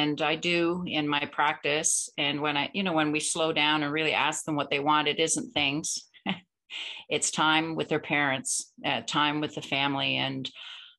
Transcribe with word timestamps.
and 0.00 0.22
I 0.22 0.34
do 0.34 0.82
in 0.86 1.06
my 1.06 1.26
practice. 1.26 2.08
And 2.16 2.40
when 2.40 2.56
I, 2.56 2.70
you 2.72 2.82
know, 2.82 2.94
when 2.94 3.12
we 3.12 3.20
slow 3.20 3.52
down 3.52 3.82
and 3.82 3.92
really 3.92 4.14
ask 4.14 4.44
them 4.44 4.56
what 4.56 4.70
they 4.70 4.80
want, 4.80 5.08
it 5.08 5.20
isn't 5.20 5.52
things. 5.52 6.08
it's 7.08 7.30
time 7.30 7.74
with 7.76 7.88
their 7.88 8.00
parents, 8.00 8.72
uh, 8.84 9.02
time 9.02 9.40
with 9.40 9.54
the 9.54 9.62
family, 9.62 10.16
and 10.16 10.50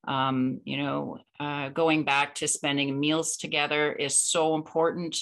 um, 0.08 0.62
you 0.64 0.78
know, 0.78 1.20
uh, 1.40 1.70
going 1.70 2.04
back 2.06 2.36
to 2.36 2.48
spending 2.48 3.00
meals 3.00 3.38
together 3.38 3.92
is 3.92 4.18
so 4.20 4.56
important. 4.56 5.16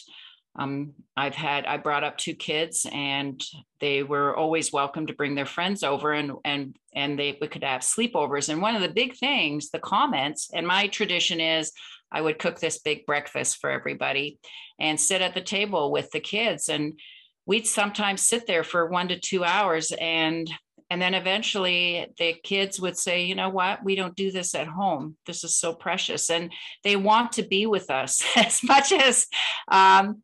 Um, 0.57 0.93
I've 1.18 1.36
had 1.36 1.66
I 1.66 1.77
brought 1.77 2.05
up 2.05 2.18
two 2.18 2.34
kids, 2.34 2.86
and 2.91 3.41
they 3.82 4.04
were 4.04 4.36
always 4.36 4.71
welcome 4.71 5.07
to 5.07 5.14
bring 5.14 5.36
their 5.36 5.46
friends 5.46 5.84
over, 5.84 6.14
and 6.14 6.32
and 6.46 6.75
and 6.96 7.20
they 7.20 7.38
we 7.41 7.48
could 7.48 7.64
have 7.64 7.82
sleepovers. 7.82 8.50
And 8.50 8.61
one 8.61 8.75
of 8.75 8.82
the 8.82 8.89
big 9.02 9.18
things, 9.18 9.70
the 9.70 9.80
comments, 9.80 10.50
and 10.54 10.66
my 10.66 10.88
tradition 10.88 11.39
is 11.39 11.71
I 12.11 12.21
would 12.21 12.39
cook 12.39 12.59
this 12.59 12.79
big 12.79 13.05
breakfast 13.05 13.57
for 13.57 13.69
everybody, 13.69 14.39
and 14.79 14.99
sit 14.99 15.21
at 15.21 15.33
the 15.33 15.41
table 15.41 15.91
with 15.91 16.09
the 16.11 16.19
kids, 16.19 16.69
and 16.69 17.00
we'd 17.45 17.67
sometimes 17.67 18.21
sit 18.21 18.47
there 18.47 18.63
for 18.63 18.87
one 18.87 19.07
to 19.09 19.19
two 19.19 19.43
hours, 19.43 19.91
and 20.00 20.51
and 20.91 21.01
then 21.01 21.14
eventually 21.14 22.07
the 22.17 22.33
kids 22.43 22.79
would 22.79 22.97
say 22.97 23.23
you 23.23 23.36
know 23.36 23.50
what? 23.50 23.83
We 23.83 23.95
don't 23.95 24.15
do 24.15 24.31
this 24.31 24.55
at 24.55 24.67
home. 24.67 25.17
This 25.25 25.43
is 25.43 25.55
so 25.55 25.73
precious. 25.73 26.29
And 26.29 26.51
they 26.83 26.95
want 26.95 27.33
to 27.33 27.43
be 27.43 27.65
with 27.67 27.91
us 27.91 28.23
as 28.36 28.61
much 28.64 28.91
as 28.91 29.28
um, 29.67 30.23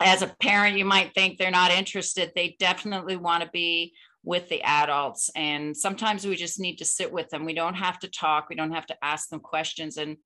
as 0.00 0.22
a 0.22 0.34
parent 0.40 0.78
you 0.78 0.84
might 0.84 1.14
think 1.14 1.38
they're 1.38 1.50
not 1.50 1.70
interested. 1.70 2.32
They 2.34 2.56
definitely 2.58 3.16
want 3.16 3.42
to 3.42 3.50
be 3.50 3.94
with 4.22 4.48
the 4.48 4.62
adults. 4.62 5.30
And 5.36 5.76
sometimes 5.76 6.26
we 6.26 6.34
just 6.34 6.58
need 6.58 6.76
to 6.76 6.84
sit 6.84 7.12
with 7.12 7.28
them. 7.30 7.44
We 7.44 7.54
don't 7.54 7.74
have 7.74 7.98
to 8.00 8.08
talk. 8.08 8.48
We 8.48 8.56
don't 8.56 8.72
have 8.72 8.86
to 8.86 8.96
ask 9.02 9.28
them 9.28 9.40
questions. 9.40 9.96
And 9.96 10.16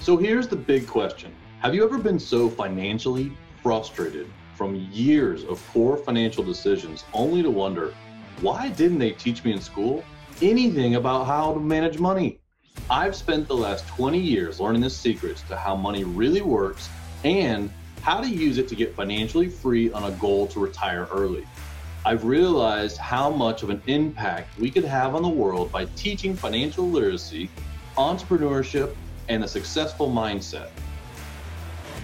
so 0.00 0.16
here's 0.16 0.48
the 0.48 0.56
big 0.56 0.86
question 0.86 1.32
have 1.60 1.74
you 1.74 1.84
ever 1.84 1.98
been 1.98 2.18
so 2.18 2.48
financially 2.48 3.32
frustrated 3.62 4.26
from 4.54 4.74
years 4.92 5.44
of 5.44 5.62
poor 5.72 5.96
financial 5.96 6.42
decisions 6.44 7.04
only 7.12 7.42
to 7.42 7.50
wonder 7.50 7.94
why 8.40 8.70
didn't 8.70 8.98
they 8.98 9.10
teach 9.12 9.44
me 9.44 9.52
in 9.52 9.60
school 9.60 10.02
anything 10.40 10.94
about 10.94 11.24
how 11.26 11.52
to 11.52 11.60
manage 11.60 11.98
money? 11.98 12.38
I've 12.88 13.14
spent 13.14 13.46
the 13.46 13.54
last 13.54 13.86
20 13.88 14.18
years 14.18 14.60
learning 14.60 14.80
the 14.80 14.90
secrets 14.90 15.42
to 15.42 15.56
how 15.56 15.76
money 15.76 16.04
really 16.04 16.40
works 16.40 16.88
and 17.24 17.70
how 18.02 18.20
to 18.20 18.28
use 18.28 18.56
it 18.58 18.68
to 18.68 18.74
get 18.74 18.94
financially 18.94 19.48
free 19.48 19.92
on 19.92 20.04
a 20.04 20.10
goal 20.12 20.46
to 20.48 20.60
retire 20.60 21.06
early. 21.12 21.46
I've 22.06 22.24
realized 22.24 22.96
how 22.96 23.28
much 23.28 23.62
of 23.62 23.68
an 23.68 23.82
impact 23.86 24.58
we 24.58 24.70
could 24.70 24.84
have 24.84 25.14
on 25.14 25.22
the 25.22 25.28
world 25.28 25.70
by 25.70 25.84
teaching 25.96 26.34
financial 26.34 26.88
literacy, 26.88 27.50
entrepreneurship, 27.98 28.94
and 29.30 29.44
a 29.44 29.48
successful 29.48 30.10
mindset. 30.10 30.70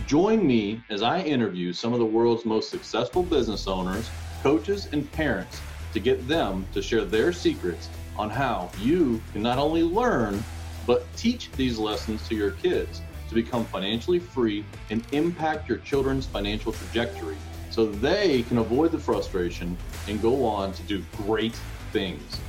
Join 0.07 0.47
me 0.47 0.81
as 0.91 1.03
I 1.03 1.21
interview 1.23 1.73
some 1.73 1.93
of 1.93 1.99
the 1.99 2.07
world's 2.07 2.45
most 2.45 2.71
successful 2.71 3.25
business 3.25 3.67
owners, 3.67 4.09
coaches, 4.45 4.89
and 4.93 5.11
parents 5.11 5.61
to 5.93 5.99
get 5.99 6.27
them 6.29 6.65
to 6.73 6.81
share 6.81 7.05
their 7.05 7.33
secrets 7.33 7.89
on 8.17 8.31
how 8.31 8.71
you 8.81 9.21
can 9.33 9.43
not 9.43 9.59
only 9.59 9.83
learn, 9.83 10.43
but 10.87 11.05
teach 11.17 11.51
these 11.53 11.79
lessons 11.79 12.27
to 12.29 12.37
your 12.37 12.53
kids 12.53 13.03
to 13.29 13.35
become 13.35 13.65
financially 13.65 14.21
free 14.21 14.65
and 14.91 15.05
impact 15.11 15.69
your 15.69 15.79
children's 15.79 16.27
financial 16.27 16.73
trajectory 16.73 17.37
so 17.71 17.87
they 17.87 18.45
can 18.45 18.59
avoid 18.59 18.93
the 18.93 18.99
frustration 18.99 19.77
and 20.07 20.23
go 20.23 20.45
on 20.45 20.73
to 20.73 20.83
do 20.85 21.05
great 21.17 21.57
things. 21.91 22.41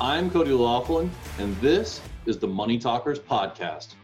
I'm 0.00 0.30
Cody 0.30 0.50
Laughlin, 0.50 1.12
and 1.38 1.56
this 1.60 2.00
is 2.28 2.36
the 2.36 2.46
Money 2.46 2.76
Talkers 2.76 3.18
Podcast. 3.18 3.94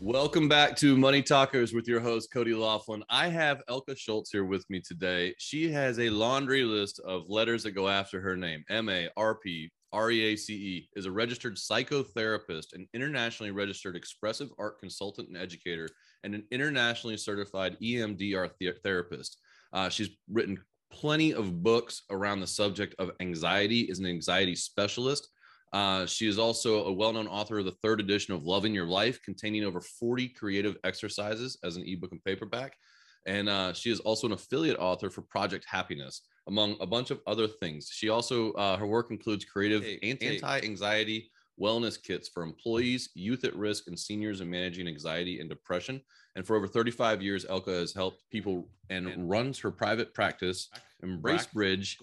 Welcome 0.00 0.48
back 0.48 0.74
to 0.76 0.96
Money 0.96 1.20
Talkers 1.20 1.74
with 1.74 1.86
your 1.86 2.00
host, 2.00 2.32
Cody 2.32 2.54
Laughlin. 2.54 3.04
I 3.10 3.28
have 3.28 3.62
Elka 3.68 3.94
Schultz 3.98 4.30
here 4.30 4.46
with 4.46 4.64
me 4.70 4.80
today. 4.80 5.34
She 5.36 5.70
has 5.70 5.98
a 5.98 6.08
laundry 6.08 6.64
list 6.64 6.98
of 7.00 7.28
letters 7.28 7.62
that 7.64 7.72
go 7.72 7.90
after 7.90 8.22
her 8.22 8.38
name 8.38 8.64
M 8.70 8.88
A 8.88 9.10
R 9.18 9.34
P 9.34 9.70
R 9.92 10.10
E 10.10 10.32
A 10.32 10.36
C 10.36 10.54
E, 10.54 10.88
is 10.96 11.04
a 11.04 11.12
registered 11.12 11.56
psychotherapist, 11.56 12.72
an 12.72 12.88
internationally 12.94 13.50
registered 13.50 13.94
expressive 13.94 14.48
art 14.58 14.80
consultant 14.80 15.28
and 15.28 15.36
educator, 15.36 15.90
and 16.24 16.34
an 16.34 16.44
internationally 16.50 17.18
certified 17.18 17.76
EMDR 17.82 18.48
therapist. 18.82 19.36
Uh, 19.74 19.90
she's 19.90 20.08
written 20.30 20.58
plenty 20.90 21.34
of 21.34 21.62
books 21.62 22.04
around 22.10 22.40
the 22.40 22.46
subject 22.46 22.94
of 22.98 23.10
anxiety, 23.20 23.80
is 23.82 23.98
an 23.98 24.06
anxiety 24.06 24.56
specialist 24.56 25.28
uh, 25.72 26.04
she 26.06 26.28
is 26.28 26.38
also 26.38 26.84
a 26.84 26.92
well 26.92 27.12
known 27.12 27.26
author 27.26 27.58
of 27.58 27.64
the 27.64 27.76
third 27.82 28.00
edition 28.00 28.34
of 28.34 28.44
Loving 28.44 28.74
Your 28.74 28.86
Life, 28.86 29.22
containing 29.22 29.64
over 29.64 29.80
40 29.80 30.28
creative 30.28 30.76
exercises 30.84 31.58
as 31.64 31.76
an 31.76 31.84
ebook 31.86 32.12
and 32.12 32.22
paperback. 32.24 32.76
And 33.26 33.48
uh, 33.48 33.72
she 33.72 33.90
is 33.90 34.00
also 34.00 34.26
an 34.26 34.32
affiliate 34.32 34.78
author 34.78 35.08
for 35.08 35.22
Project 35.22 35.64
Happiness, 35.68 36.22
among 36.48 36.76
a 36.80 36.86
bunch 36.86 37.10
of 37.10 37.20
other 37.26 37.46
things. 37.46 37.88
She 37.92 38.08
also, 38.08 38.52
uh, 38.54 38.76
her 38.76 38.86
work 38.86 39.10
includes 39.10 39.44
creative 39.44 39.84
anti 40.02 40.60
anxiety 40.60 41.30
wellness 41.60 42.02
kits 42.02 42.28
for 42.28 42.42
employees, 42.42 43.10
youth 43.14 43.44
at 43.44 43.54
risk, 43.54 43.86
and 43.86 43.98
seniors 43.98 44.40
in 44.40 44.50
managing 44.50 44.88
anxiety 44.88 45.40
and 45.40 45.48
depression. 45.48 46.00
And 46.34 46.46
for 46.46 46.56
over 46.56 46.66
35 46.66 47.20
years, 47.20 47.44
Elka 47.44 47.78
has 47.78 47.92
helped 47.92 48.22
people 48.30 48.68
and 48.88 49.28
runs 49.28 49.58
her 49.58 49.70
private 49.70 50.14
practice, 50.14 50.68
in 51.02 51.20
Bracebridge, 51.20 51.96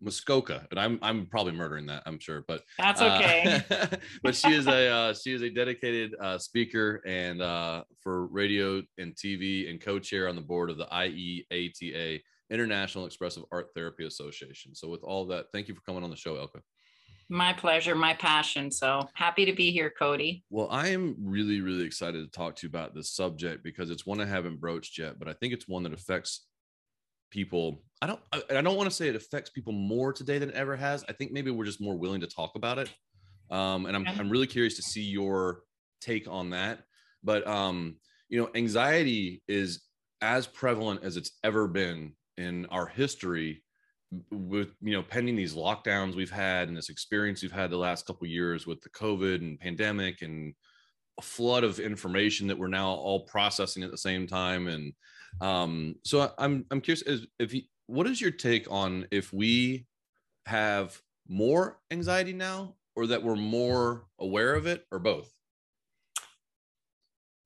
Muskoka. 0.00 0.66
And 0.70 0.80
I'm 0.80 0.98
I'm 1.02 1.26
probably 1.26 1.52
murdering 1.52 1.86
that, 1.86 2.02
I'm 2.06 2.18
sure, 2.18 2.44
but 2.48 2.62
that's 2.78 3.02
okay. 3.02 3.62
Uh, 3.70 3.86
but 4.22 4.34
she 4.34 4.52
is 4.52 4.66
a 4.66 4.88
uh, 4.88 5.14
she 5.14 5.34
is 5.34 5.42
a 5.42 5.50
dedicated 5.50 6.14
uh, 6.20 6.38
speaker 6.38 7.02
and 7.06 7.42
uh, 7.42 7.84
for 8.00 8.26
radio 8.26 8.82
and 8.98 9.14
TV 9.14 9.70
and 9.70 9.80
co-chair 9.80 10.28
on 10.28 10.36
the 10.36 10.42
board 10.42 10.70
of 10.70 10.78
the 10.78 10.86
IEATA 10.86 12.20
International 12.50 13.06
Expressive 13.06 13.44
Art 13.52 13.68
Therapy 13.74 14.06
Association. 14.06 14.74
So 14.74 14.88
with 14.88 15.02
all 15.02 15.26
that, 15.26 15.46
thank 15.52 15.68
you 15.68 15.74
for 15.74 15.82
coming 15.82 16.02
on 16.02 16.10
the 16.10 16.16
show, 16.16 16.34
Elka. 16.34 16.60
My 17.28 17.52
pleasure, 17.52 17.94
my 17.94 18.14
passion. 18.14 18.70
So 18.70 19.08
happy 19.14 19.44
to 19.44 19.52
be 19.52 19.72
here, 19.72 19.92
Cody. 19.96 20.44
Well, 20.50 20.68
I 20.70 20.88
am 20.88 21.16
really, 21.20 21.60
really 21.60 21.84
excited 21.84 22.24
to 22.24 22.30
talk 22.30 22.54
to 22.56 22.66
you 22.66 22.68
about 22.68 22.94
this 22.94 23.10
subject 23.10 23.64
because 23.64 23.90
it's 23.90 24.06
one 24.06 24.20
I 24.20 24.26
haven't 24.26 24.60
broached 24.60 24.98
yet, 24.98 25.18
but 25.18 25.28
I 25.28 25.32
think 25.32 25.52
it's 25.52 25.66
one 25.66 25.82
that 25.84 25.92
affects 25.92 26.46
people. 27.30 27.82
I 28.00 28.06
don't 28.06 28.20
I 28.32 28.60
don't 28.60 28.76
want 28.76 28.88
to 28.88 28.94
say 28.94 29.08
it 29.08 29.16
affects 29.16 29.50
people 29.50 29.72
more 29.72 30.12
today 30.12 30.38
than 30.38 30.50
it 30.50 30.54
ever 30.54 30.76
has. 30.76 31.04
I 31.08 31.12
think 31.12 31.32
maybe 31.32 31.50
we're 31.50 31.64
just 31.64 31.80
more 31.80 31.96
willing 31.96 32.20
to 32.20 32.28
talk 32.28 32.52
about 32.54 32.78
it. 32.78 32.92
Um, 33.50 33.86
and 33.86 33.96
I'm 33.96 34.06
I'm 34.06 34.30
really 34.30 34.46
curious 34.46 34.76
to 34.76 34.82
see 34.82 35.02
your 35.02 35.62
take 36.00 36.28
on 36.28 36.50
that. 36.50 36.80
But 37.24 37.46
um, 37.46 37.96
you 38.28 38.40
know, 38.40 38.50
anxiety 38.54 39.42
is 39.48 39.82
as 40.20 40.46
prevalent 40.46 41.02
as 41.02 41.16
it's 41.16 41.32
ever 41.42 41.66
been 41.66 42.12
in 42.36 42.66
our 42.66 42.86
history 42.86 43.64
with 44.30 44.68
you 44.80 44.92
know 44.92 45.02
pending 45.02 45.34
these 45.34 45.54
lockdowns 45.54 46.14
we've 46.14 46.30
had 46.30 46.68
and 46.68 46.76
this 46.76 46.90
experience 46.90 47.42
we've 47.42 47.50
had 47.50 47.70
the 47.70 47.76
last 47.76 48.06
couple 48.06 48.26
years 48.26 48.66
with 48.66 48.80
the 48.82 48.88
covid 48.90 49.36
and 49.36 49.58
pandemic 49.58 50.22
and 50.22 50.54
a 51.18 51.22
flood 51.22 51.64
of 51.64 51.80
information 51.80 52.46
that 52.46 52.58
we're 52.58 52.68
now 52.68 52.88
all 52.88 53.20
processing 53.20 53.82
at 53.82 53.90
the 53.90 53.98
same 53.98 54.26
time 54.26 54.68
and 54.68 54.92
um 55.40 55.94
so 56.04 56.30
i'm 56.38 56.64
i'm 56.70 56.80
curious 56.80 57.02
if 57.40 57.52
you, 57.52 57.62
what 57.86 58.06
is 58.06 58.20
your 58.20 58.30
take 58.30 58.70
on 58.70 59.06
if 59.10 59.32
we 59.32 59.86
have 60.46 61.00
more 61.28 61.78
anxiety 61.90 62.32
now 62.32 62.74
or 62.94 63.08
that 63.08 63.22
we're 63.22 63.34
more 63.34 64.06
aware 64.20 64.54
of 64.54 64.66
it 64.66 64.86
or 64.92 65.00
both 65.00 65.35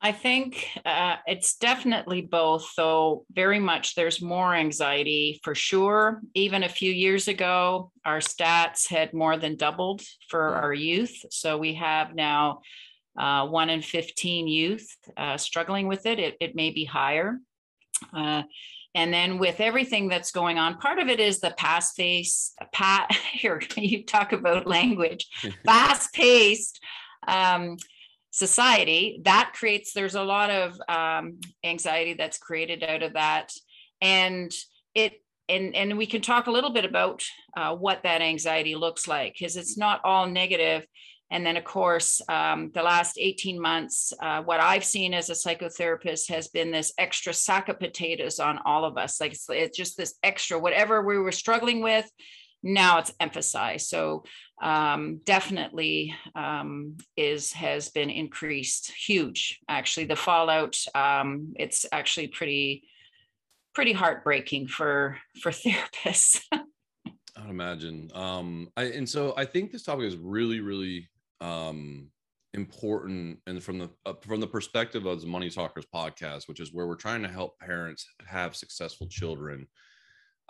I 0.03 0.12
think 0.12 0.66
uh, 0.87 1.16
it's 1.27 1.56
definitely 1.56 2.22
both, 2.22 2.71
though 2.75 3.27
very 3.33 3.59
much 3.59 3.94
there's 3.94 4.22
more 4.22 4.55
anxiety 4.55 5.41
for 5.44 5.55
sure. 5.55 6.22
Even 6.34 6.62
a 6.62 6.71
few 6.71 6.91
years 6.91 7.28
ago, 7.28 7.93
our 8.05 8.19
stats 8.19 8.88
had 8.88 9.12
more 9.12 9.37
than 9.37 9.56
doubled 9.56 10.00
for 10.28 10.55
our 10.55 10.72
youth. 10.72 11.27
So 11.31 11.59
we 11.59 11.75
have 11.75 12.15
now 12.15 12.61
uh, 13.19 13.47
one 13.49 13.69
in 13.69 13.83
15 13.83 14.49
youth 14.49 14.88
uh, 15.19 15.37
struggling 15.37 15.87
with 15.87 16.06
it. 16.06 16.19
it. 16.19 16.37
It 16.41 16.56
may 16.56 16.70
be 16.70 16.87
higher. 16.87 17.38
Uh, 18.14 18.44
and 18.94 19.12
then 19.12 19.38
with 19.38 19.61
everything 19.61 20.08
that's 20.08 20.32
going 20.32 20.58
on, 20.58 20.79
part 20.79 20.99
of 20.99 21.08
it 21.08 21.20
is 21.20 21.41
the 21.41 21.55
past 21.58 21.94
face, 21.94 22.55
pat, 22.73 23.14
here, 23.32 23.61
you 23.76 24.05
talk 24.05 24.32
about 24.32 24.67
language, 24.67 25.29
fast 25.67 26.14
paced. 26.14 26.81
Um, 27.29 27.76
society 28.31 29.21
that 29.25 29.53
creates 29.55 29.93
there's 29.93 30.15
a 30.15 30.23
lot 30.23 30.50
of 30.50 30.81
um, 30.88 31.38
anxiety 31.65 32.15
that's 32.15 32.38
created 32.38 32.82
out 32.82 33.03
of 33.03 33.15
that. 33.15 33.53
And 34.00 34.53
it 34.94 35.23
and 35.49 35.75
and 35.75 35.99
we 35.99 36.06
can 36.06 36.23
talk 36.23 36.47
a 36.47 36.53
little 36.53 36.71
bit 36.71 36.85
about 36.85 37.25
uh, 37.56 37.75
what 37.75 38.05
that 38.05 38.23
anxiety 38.23 38.77
looks 38.77 39.09
like 39.09 39.35
because 39.38 39.56
it's 39.56 39.77
not 39.77 40.00
all 40.05 40.27
negative. 40.27 40.87
And 41.32 41.47
then 41.47 41.56
of 41.56 41.65
course 41.65 42.21
um, 42.29 42.71
the 42.75 42.82
last 42.82 43.17
18 43.19 43.61
months 43.61 44.12
uh, 44.21 44.43
what 44.43 44.59
i've 44.59 44.85
seen 44.85 45.15
as 45.15 45.31
a 45.31 45.35
psychotherapist 45.35 46.29
has 46.29 46.49
been 46.49 46.73
this 46.73 46.93
extra 46.99 47.33
sack 47.33 47.69
of 47.69 47.79
potatoes 47.79 48.38
on 48.38 48.59
all 48.65 48.85
of 48.85 48.97
us. 48.97 49.21
Like 49.21 49.33
it's, 49.33 49.47
it's 49.49 49.76
just 49.76 49.97
this 49.97 50.15
extra 50.23 50.59
whatever 50.59 51.03
we 51.03 51.19
were 51.19 51.33
struggling 51.33 51.83
with 51.83 52.11
now 52.62 52.99
it's 52.99 53.12
emphasized. 53.21 53.89
So 53.89 54.25
um, 54.62 55.21
definitely 55.25 56.15
um, 56.35 56.97
is 57.17 57.53
has 57.53 57.89
been 57.89 58.11
increased, 58.11 58.93
huge. 58.93 59.61
Actually, 59.69 60.07
the 60.07 60.17
fallout 60.17 60.77
um, 60.95 61.55
it's 61.57 61.87
actually 61.93 62.29
pretty 62.29 62.85
pretty 63.75 63.93
heartbreaking 63.93 64.69
for 64.69 65.19
for 65.41 65.51
therapists. 65.51 66.43
I'd 66.53 67.49
imagine. 67.49 68.11
Um, 68.15 68.69
I 68.77 68.85
and 68.85 69.09
so 69.09 69.35
I 69.37 69.45
think 69.45 69.73
this 69.73 69.85
topic 69.85 70.05
is 70.05 70.17
really, 70.17 70.61
really 70.61 71.09
um 71.41 72.11
important 72.53 73.39
and 73.47 73.62
from 73.62 73.79
the 73.79 73.89
uh, 74.05 74.12
from 74.21 74.41
the 74.41 74.47
perspective 74.47 75.07
of 75.07 75.21
the 75.21 75.27
money 75.27 75.49
talkers 75.49 75.87
podcast 75.95 76.49
which 76.49 76.59
is 76.59 76.73
where 76.73 76.89
we're 76.89 76.97
trying 76.97 77.23
to 77.23 77.29
help 77.29 77.59
parents 77.61 78.07
have 78.27 78.57
successful 78.57 79.07
children 79.07 79.67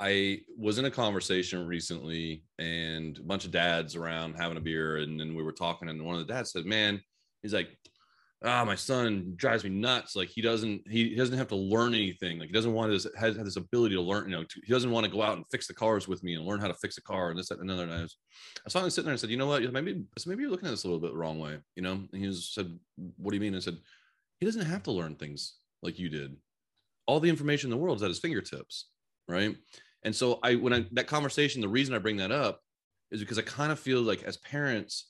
i 0.00 0.40
was 0.56 0.78
in 0.78 0.86
a 0.86 0.90
conversation 0.90 1.66
recently 1.66 2.42
and 2.58 3.18
a 3.18 3.22
bunch 3.22 3.44
of 3.44 3.50
dads 3.50 3.94
around 3.94 4.34
having 4.34 4.56
a 4.56 4.60
beer 4.60 4.98
and 4.98 5.20
then 5.20 5.34
we 5.34 5.42
were 5.42 5.52
talking 5.52 5.88
and 5.88 6.04
one 6.04 6.18
of 6.18 6.26
the 6.26 6.32
dads 6.32 6.52
said 6.52 6.64
man 6.64 7.00
he's 7.42 7.54
like 7.54 7.76
ah, 8.44 8.64
my 8.64 8.74
son 8.74 9.34
drives 9.36 9.64
me 9.64 9.70
nuts. 9.70 10.16
Like 10.16 10.28
he 10.28 10.40
doesn't, 10.40 10.88
he 10.90 11.14
doesn't 11.14 11.36
have 11.36 11.48
to 11.48 11.56
learn 11.56 11.94
anything. 11.94 12.38
Like 12.38 12.48
he 12.48 12.54
doesn't 12.54 12.72
want 12.72 12.90
to 12.90 13.10
has, 13.18 13.36
has 13.36 13.44
this 13.44 13.56
ability 13.56 13.94
to 13.94 14.00
learn. 14.00 14.30
You 14.30 14.36
know, 14.36 14.44
to, 14.44 14.60
he 14.64 14.72
doesn't 14.72 14.90
want 14.90 15.04
to 15.04 15.12
go 15.12 15.22
out 15.22 15.36
and 15.36 15.44
fix 15.50 15.66
the 15.66 15.74
cars 15.74 16.08
with 16.08 16.22
me 16.22 16.34
and 16.34 16.44
learn 16.44 16.60
how 16.60 16.68
to 16.68 16.74
fix 16.74 16.96
a 16.98 17.02
car 17.02 17.30
and 17.30 17.38
this, 17.38 17.48
that, 17.48 17.58
and 17.58 17.70
another. 17.70 17.84
And 17.84 17.92
I 17.92 18.02
was, 18.02 18.16
I 18.58 18.62
was 18.64 18.72
finally 18.72 18.90
sitting 18.90 19.06
there 19.06 19.12
and 19.12 19.20
said, 19.20 19.30
you 19.30 19.36
know 19.36 19.46
what? 19.46 19.70
Maybe, 19.72 20.02
maybe 20.26 20.42
you're 20.42 20.50
looking 20.50 20.68
at 20.68 20.70
this 20.70 20.84
a 20.84 20.86
little 20.86 21.00
bit 21.00 21.12
the 21.12 21.18
wrong 21.18 21.38
way. 21.38 21.58
You 21.76 21.82
know, 21.82 21.92
and 21.92 22.20
he 22.20 22.26
was, 22.26 22.50
said, 22.52 22.78
what 23.16 23.30
do 23.30 23.36
you 23.36 23.40
mean? 23.40 23.54
I 23.54 23.60
said, 23.60 23.76
he 24.38 24.46
doesn't 24.46 24.66
have 24.66 24.82
to 24.84 24.92
learn 24.92 25.16
things 25.16 25.56
like 25.82 25.98
you 25.98 26.08
did. 26.08 26.36
All 27.06 27.20
the 27.20 27.28
information 27.28 27.70
in 27.70 27.76
the 27.76 27.82
world 27.82 27.98
is 27.98 28.02
at 28.02 28.08
his 28.08 28.20
fingertips, 28.20 28.88
right? 29.28 29.54
And 30.02 30.14
so 30.14 30.38
I, 30.42 30.54
when 30.54 30.72
I 30.72 30.86
that 30.92 31.06
conversation, 31.06 31.60
the 31.60 31.68
reason 31.68 31.94
I 31.94 31.98
bring 31.98 32.16
that 32.18 32.32
up 32.32 32.60
is 33.10 33.20
because 33.20 33.38
I 33.38 33.42
kind 33.42 33.72
of 33.72 33.78
feel 33.78 34.00
like 34.02 34.22
as 34.22 34.36
parents 34.38 35.08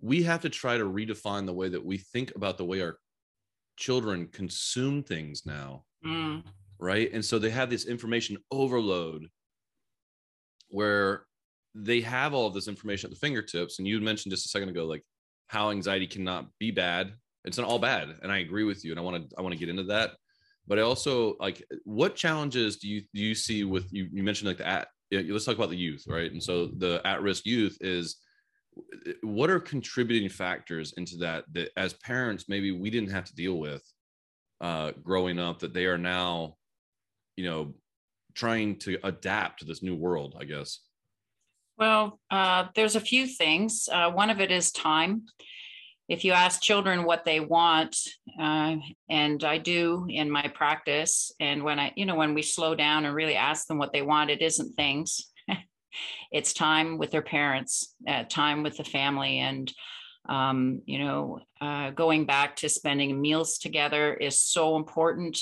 we 0.00 0.22
have 0.22 0.42
to 0.42 0.50
try 0.50 0.76
to 0.76 0.84
redefine 0.84 1.46
the 1.46 1.52
way 1.52 1.68
that 1.68 1.84
we 1.84 1.96
think 1.96 2.34
about 2.36 2.58
the 2.58 2.64
way 2.64 2.82
our 2.82 2.98
children 3.76 4.26
consume 4.26 5.02
things 5.02 5.46
now 5.46 5.84
mm. 6.04 6.42
right? 6.78 7.10
And 7.12 7.24
so 7.24 7.38
they 7.38 7.50
have 7.50 7.70
this 7.70 7.86
information 7.86 8.36
overload 8.50 9.28
where 10.68 11.24
they 11.74 12.00
have 12.02 12.34
all 12.34 12.46
of 12.46 12.54
this 12.54 12.68
information 12.68 13.08
at 13.08 13.14
the 13.14 13.18
fingertips. 13.18 13.78
And 13.78 13.88
you 13.88 14.00
mentioned 14.00 14.32
just 14.32 14.46
a 14.46 14.50
second 14.50 14.68
ago 14.68 14.84
like 14.84 15.04
how 15.46 15.70
anxiety 15.70 16.06
cannot 16.06 16.46
be 16.58 16.70
bad. 16.70 17.14
It's 17.44 17.58
not 17.58 17.68
all 17.68 17.78
bad 17.78 18.16
and 18.22 18.32
i 18.32 18.38
agree 18.38 18.64
with 18.64 18.84
you 18.84 18.90
and 18.90 18.98
i 18.98 19.02
want 19.02 19.28
to 19.28 19.36
i 19.36 19.42
want 19.42 19.52
to 19.52 19.58
get 19.58 19.68
into 19.68 19.82
that 19.82 20.12
but 20.66 20.78
i 20.78 20.82
also 20.82 21.36
like 21.40 21.64
what 21.84 22.14
challenges 22.14 22.76
do 22.76 22.88
you 22.88 23.02
do 23.12 23.20
you 23.20 23.34
see 23.34 23.64
with 23.64 23.92
you 23.92 24.08
you 24.12 24.22
mentioned 24.22 24.48
like 24.48 24.58
the 24.58 24.66
at 24.66 24.88
let's 25.10 25.44
talk 25.44 25.56
about 25.56 25.70
the 25.70 25.76
youth 25.76 26.04
right? 26.08 26.32
And 26.32 26.42
so 26.42 26.66
the 26.66 27.00
at 27.04 27.22
risk 27.22 27.46
youth 27.46 27.76
is 27.80 28.16
what 29.22 29.50
are 29.50 29.60
contributing 29.60 30.28
factors 30.28 30.94
into 30.96 31.16
that 31.18 31.44
that 31.52 31.70
as 31.76 31.92
parents 31.94 32.46
maybe 32.48 32.72
we 32.72 32.90
didn't 32.90 33.10
have 33.10 33.24
to 33.24 33.34
deal 33.34 33.58
with 33.58 33.82
uh, 34.60 34.92
growing 35.02 35.38
up 35.38 35.60
that 35.60 35.74
they 35.74 35.86
are 35.86 35.98
now 35.98 36.56
you 37.36 37.44
know 37.44 37.74
trying 38.34 38.76
to 38.76 38.98
adapt 39.04 39.60
to 39.60 39.64
this 39.64 39.82
new 39.82 39.94
world 39.94 40.36
i 40.40 40.44
guess? 40.44 40.80
Well 41.76 42.20
uh, 42.30 42.66
there's 42.74 42.96
a 42.96 43.00
few 43.00 43.26
things. 43.26 43.88
Uh, 43.90 44.10
one 44.10 44.30
of 44.30 44.40
it 44.40 44.50
is 44.50 44.72
time 44.72 45.24
if 46.08 46.24
you 46.24 46.32
ask 46.32 46.60
children 46.60 47.04
what 47.04 47.24
they 47.24 47.40
want 47.40 47.96
uh, 48.40 48.76
and 49.08 49.44
i 49.44 49.58
do 49.58 50.06
in 50.08 50.30
my 50.30 50.46
practice 50.54 51.32
and 51.40 51.62
when 51.62 51.78
i 51.78 51.92
you 51.96 52.06
know 52.06 52.14
when 52.14 52.34
we 52.34 52.42
slow 52.42 52.74
down 52.74 53.04
and 53.04 53.14
really 53.14 53.36
ask 53.36 53.66
them 53.66 53.78
what 53.78 53.92
they 53.92 54.02
want 54.02 54.30
it 54.30 54.42
isn't 54.42 54.76
things 54.76 55.32
it's 56.30 56.52
time 56.52 56.98
with 56.98 57.10
their 57.10 57.22
parents, 57.22 57.94
uh, 58.08 58.24
time 58.24 58.62
with 58.62 58.76
the 58.76 58.84
family, 58.84 59.38
and 59.38 59.72
um, 60.26 60.80
you 60.86 60.98
know, 60.98 61.40
uh, 61.60 61.90
going 61.90 62.24
back 62.24 62.56
to 62.56 62.68
spending 62.68 63.20
meals 63.20 63.58
together 63.58 64.14
is 64.14 64.40
so 64.40 64.76
important. 64.76 65.38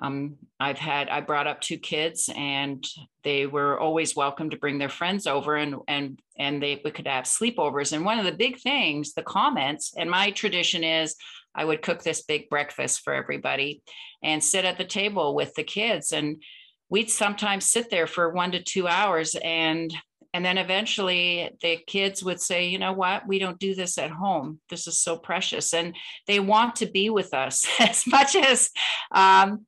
Um, 0.00 0.36
I've 0.58 0.78
had 0.78 1.08
I 1.08 1.20
brought 1.20 1.46
up 1.46 1.60
two 1.60 1.78
kids, 1.78 2.28
and 2.34 2.84
they 3.22 3.46
were 3.46 3.78
always 3.78 4.16
welcome 4.16 4.50
to 4.50 4.56
bring 4.56 4.78
their 4.78 4.88
friends 4.88 5.26
over, 5.26 5.56
and 5.56 5.76
and 5.86 6.20
and 6.38 6.62
they 6.62 6.80
we 6.84 6.90
could 6.90 7.06
have 7.06 7.24
sleepovers. 7.24 7.92
And 7.92 8.04
one 8.04 8.18
of 8.18 8.24
the 8.24 8.32
big 8.32 8.58
things, 8.58 9.12
the 9.12 9.22
comments, 9.22 9.94
and 9.96 10.10
my 10.10 10.30
tradition 10.30 10.82
is 10.82 11.14
I 11.54 11.64
would 11.64 11.82
cook 11.82 12.02
this 12.02 12.22
big 12.22 12.48
breakfast 12.48 13.02
for 13.02 13.14
everybody, 13.14 13.82
and 14.22 14.42
sit 14.42 14.64
at 14.64 14.78
the 14.78 14.84
table 14.84 15.34
with 15.34 15.54
the 15.54 15.64
kids. 15.64 16.12
And 16.12 16.42
we'd 16.88 17.10
sometimes 17.10 17.64
sit 17.64 17.90
there 17.90 18.06
for 18.06 18.30
one 18.30 18.52
to 18.52 18.62
two 18.62 18.86
hours 18.86 19.36
and 19.42 19.94
and 20.32 20.44
then 20.44 20.58
eventually 20.58 21.50
the 21.62 21.78
kids 21.86 22.24
would 22.24 22.40
say 22.40 22.66
you 22.66 22.78
know 22.78 22.92
what? 22.92 23.26
We 23.28 23.38
don't 23.38 23.58
do 23.60 23.76
this 23.76 23.98
at 23.98 24.10
home. 24.10 24.58
This 24.68 24.88
is 24.88 24.98
so 24.98 25.16
precious. 25.16 25.72
And 25.72 25.94
they 26.26 26.40
want 26.40 26.76
to 26.76 26.86
be 26.86 27.08
with 27.08 27.32
us 27.32 27.64
as 27.78 28.04
much 28.06 28.34
as 28.34 28.70
um, 29.12 29.64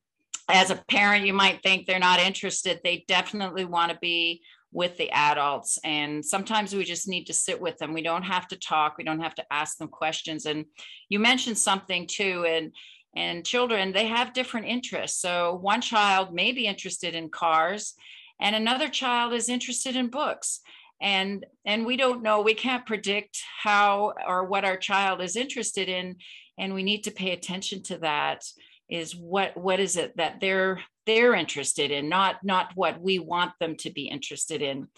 as 0.49 0.71
a 0.71 0.83
parent 0.89 1.27
you 1.27 1.33
might 1.33 1.63
think 1.63 1.87
they're 1.87 1.99
not 1.99 2.21
interested. 2.21 2.81
They 2.83 3.05
definitely 3.09 3.65
want 3.65 3.93
to 3.93 3.99
be 4.01 4.43
with 4.73 4.97
the 4.99 5.11
adults 5.11 5.79
and 5.85 6.25
sometimes 6.25 6.75
we 6.75 6.85
just 6.85 7.09
need 7.09 7.25
to 7.25 7.33
sit 7.33 7.61
with 7.61 7.79
them. 7.79 7.95
We 7.95 8.03
don't 8.03 8.25
have 8.25 8.47
to 8.49 8.59
talk. 8.59 8.99
We 8.99 9.05
don't 9.05 9.23
have 9.23 9.35
to 9.37 9.45
ask 9.51 9.79
them 9.79 9.89
questions. 9.89 10.45
And 10.45 10.67
you 11.09 11.19
mentioned 11.19 11.59
something 11.59 12.07
too 12.07 12.45
and 12.47 12.73
and 13.15 13.47
children 13.47 13.93
they 13.93 14.07
have 14.07 14.35
different 14.35 14.67
interests. 14.67 15.21
So 15.21 15.59
one 15.63 15.81
child 15.81 16.35
may 16.35 16.53
be 16.53 16.67
interested 16.67 17.15
in 17.15 17.31
cars 17.31 17.95
and 18.41 18.55
another 18.55 18.89
child 18.89 19.33
is 19.33 19.49
interested 19.49 19.97
in 19.97 20.09
books. 20.09 20.61
And 21.01 21.47
and 21.65 21.87
we 21.87 21.97
don't 21.97 22.23
know 22.23 22.43
we 22.43 22.55
can't 22.55 22.87
predict 22.87 23.43
how 23.63 24.13
or 24.27 24.45
what 24.45 24.65
our 24.65 24.77
child 24.77 25.23
is 25.23 25.37
interested 25.37 25.89
in 25.89 26.17
and 26.59 26.75
we 26.75 26.83
need 26.83 27.05
to 27.05 27.11
pay 27.11 27.33
attention 27.33 27.83
to 27.85 27.99
that 27.99 28.45
is 28.89 29.15
what 29.15 29.57
what 29.57 29.81
is 29.81 29.97
it 29.97 30.17
that 30.17 30.41
they're 30.41 30.81
they're 31.07 31.35
interested 31.35 31.91
in 31.91 32.09
not 32.09 32.37
not 32.43 32.71
what 32.75 33.01
we 33.01 33.19
want 33.19 33.53
them 33.61 33.77
to 33.77 33.91
be 33.91 34.09
interested 34.09 34.63
in 34.63 34.89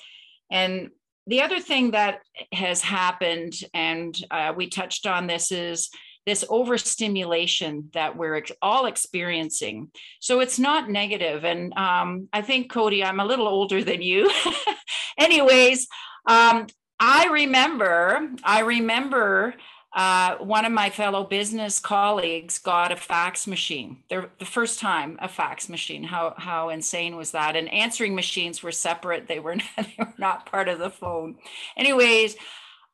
and 0.51 0.91
the 1.27 1.43
other 1.43 1.61
thing 1.61 1.91
that 1.91 2.21
has 2.53 2.81
happened 2.81 3.53
and 3.75 4.17
uh, 4.31 4.53
we 4.57 4.69
touched 4.69 5.07
on 5.07 5.27
this 5.27 5.53
is 5.53 5.91
this 6.29 6.45
overstimulation 6.51 7.89
that 7.95 8.15
we're 8.15 8.45
all 8.61 8.85
experiencing. 8.85 9.91
So 10.21 10.41
it's 10.41 10.59
not 10.59 10.91
negative. 10.91 11.45
And 11.45 11.73
um, 11.73 12.29
I 12.35 12.43
think, 12.43 12.71
Cody, 12.71 13.03
I'm 13.03 13.19
a 13.19 13.25
little 13.25 13.49
older 13.49 13.83
than 13.83 14.03
you. 14.03 14.31
Anyways, 15.19 15.89
um, 16.29 16.67
I 17.01 17.29
remember, 17.29 18.29
I 18.45 18.61
remember 18.61 19.55
uh, 19.95 20.37
one 20.37 20.65
of 20.65 20.73
my 20.73 20.91
fellow 20.91 21.25
business 21.25 21.81
colleagues 21.81 22.59
got 22.59 22.93
a 22.93 22.97
fax 22.97 23.47
machine. 23.47 23.99
They're, 24.11 24.31
the 24.39 24.45
first 24.45 24.79
time 24.79 25.19
a 25.21 25.29
fax 25.29 25.69
machine. 25.69 26.05
How 26.05 26.35
how 26.37 26.69
insane 26.69 27.17
was 27.17 27.31
that? 27.31 27.57
And 27.57 27.73
answering 27.73 28.15
machines 28.15 28.63
were 28.63 28.73
separate. 28.73 29.29
They 29.29 29.41
were 29.41 29.57
not, 29.57 29.67
they 29.77 29.95
were 29.99 30.15
not 30.19 30.47
part 30.47 30.69
of 30.69 30.79
the 30.79 30.91
phone. 30.91 31.39
Anyways, 31.77 32.37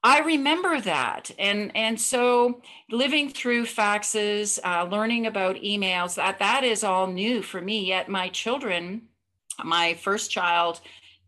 I 0.05 0.21
remember 0.21 0.83
that. 0.83 1.31
And, 1.39 1.73
and 1.75 1.99
so 1.99 2.61
living 2.91 3.31
through 3.31 3.65
faxes, 3.65 4.59
uh, 4.63 4.85
learning 4.85 5.27
about 5.27 5.57
emails, 5.57 6.17
that, 6.17 6.39
that 6.41 6.63
is 6.63 6.85
all 6.85 7.07
new 7.07 7.41
for 7.41 7.63
me. 7.63 7.87
Yet 7.87 8.11
my 8.11 8.29
children, 8.29 9.09
my 9.65 9.95
first 9.95 10.31
child, 10.31 10.83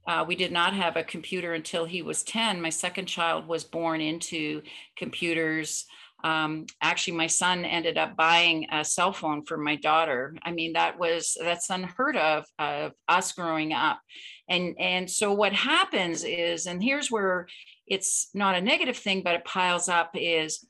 uh, 0.06 0.25
we 0.26 0.36
did 0.36 0.52
not 0.52 0.75
have 0.75 0.96
a 0.96 1.02
computer 1.04 1.54
until 1.54 1.84
he 1.84 2.02
was 2.02 2.22
10. 2.22 2.60
My 2.60 2.70
second 2.70 3.06
child 3.06 3.46
was 3.46 3.64
born 3.64 4.00
into 4.00 4.62
computers. 4.96 5.84
Um, 6.25 6.66
actually, 6.80 7.16
my 7.16 7.26
son 7.26 7.64
ended 7.64 7.98
up 7.98 8.16
buying 8.16 8.66
a 8.70 8.84
cell 8.84 9.12
phone 9.12 9.44
for 9.44 9.56
my 9.56 9.76
daughter. 9.76 10.34
I 10.42 10.52
mean, 10.52 10.72
that 10.72 10.98
was 10.98 11.36
that's 11.40 11.70
unheard 11.70 12.16
of 12.16 12.46
of 12.58 12.92
us 13.08 13.32
growing 13.32 13.72
up. 13.72 14.00
And 14.48 14.75
and 14.78 15.10
so 15.10 15.32
what 15.32 15.52
happens 15.52 16.25
is, 16.25 16.66
and 16.66 16.82
here's 16.82 17.10
where 17.10 17.48
it's 17.86 18.30
not 18.34 18.56
a 18.56 18.60
negative 18.60 18.96
thing, 18.96 19.22
but 19.22 19.34
it 19.34 19.44
piles 19.44 19.88
up 19.88 20.10
is 20.14 20.66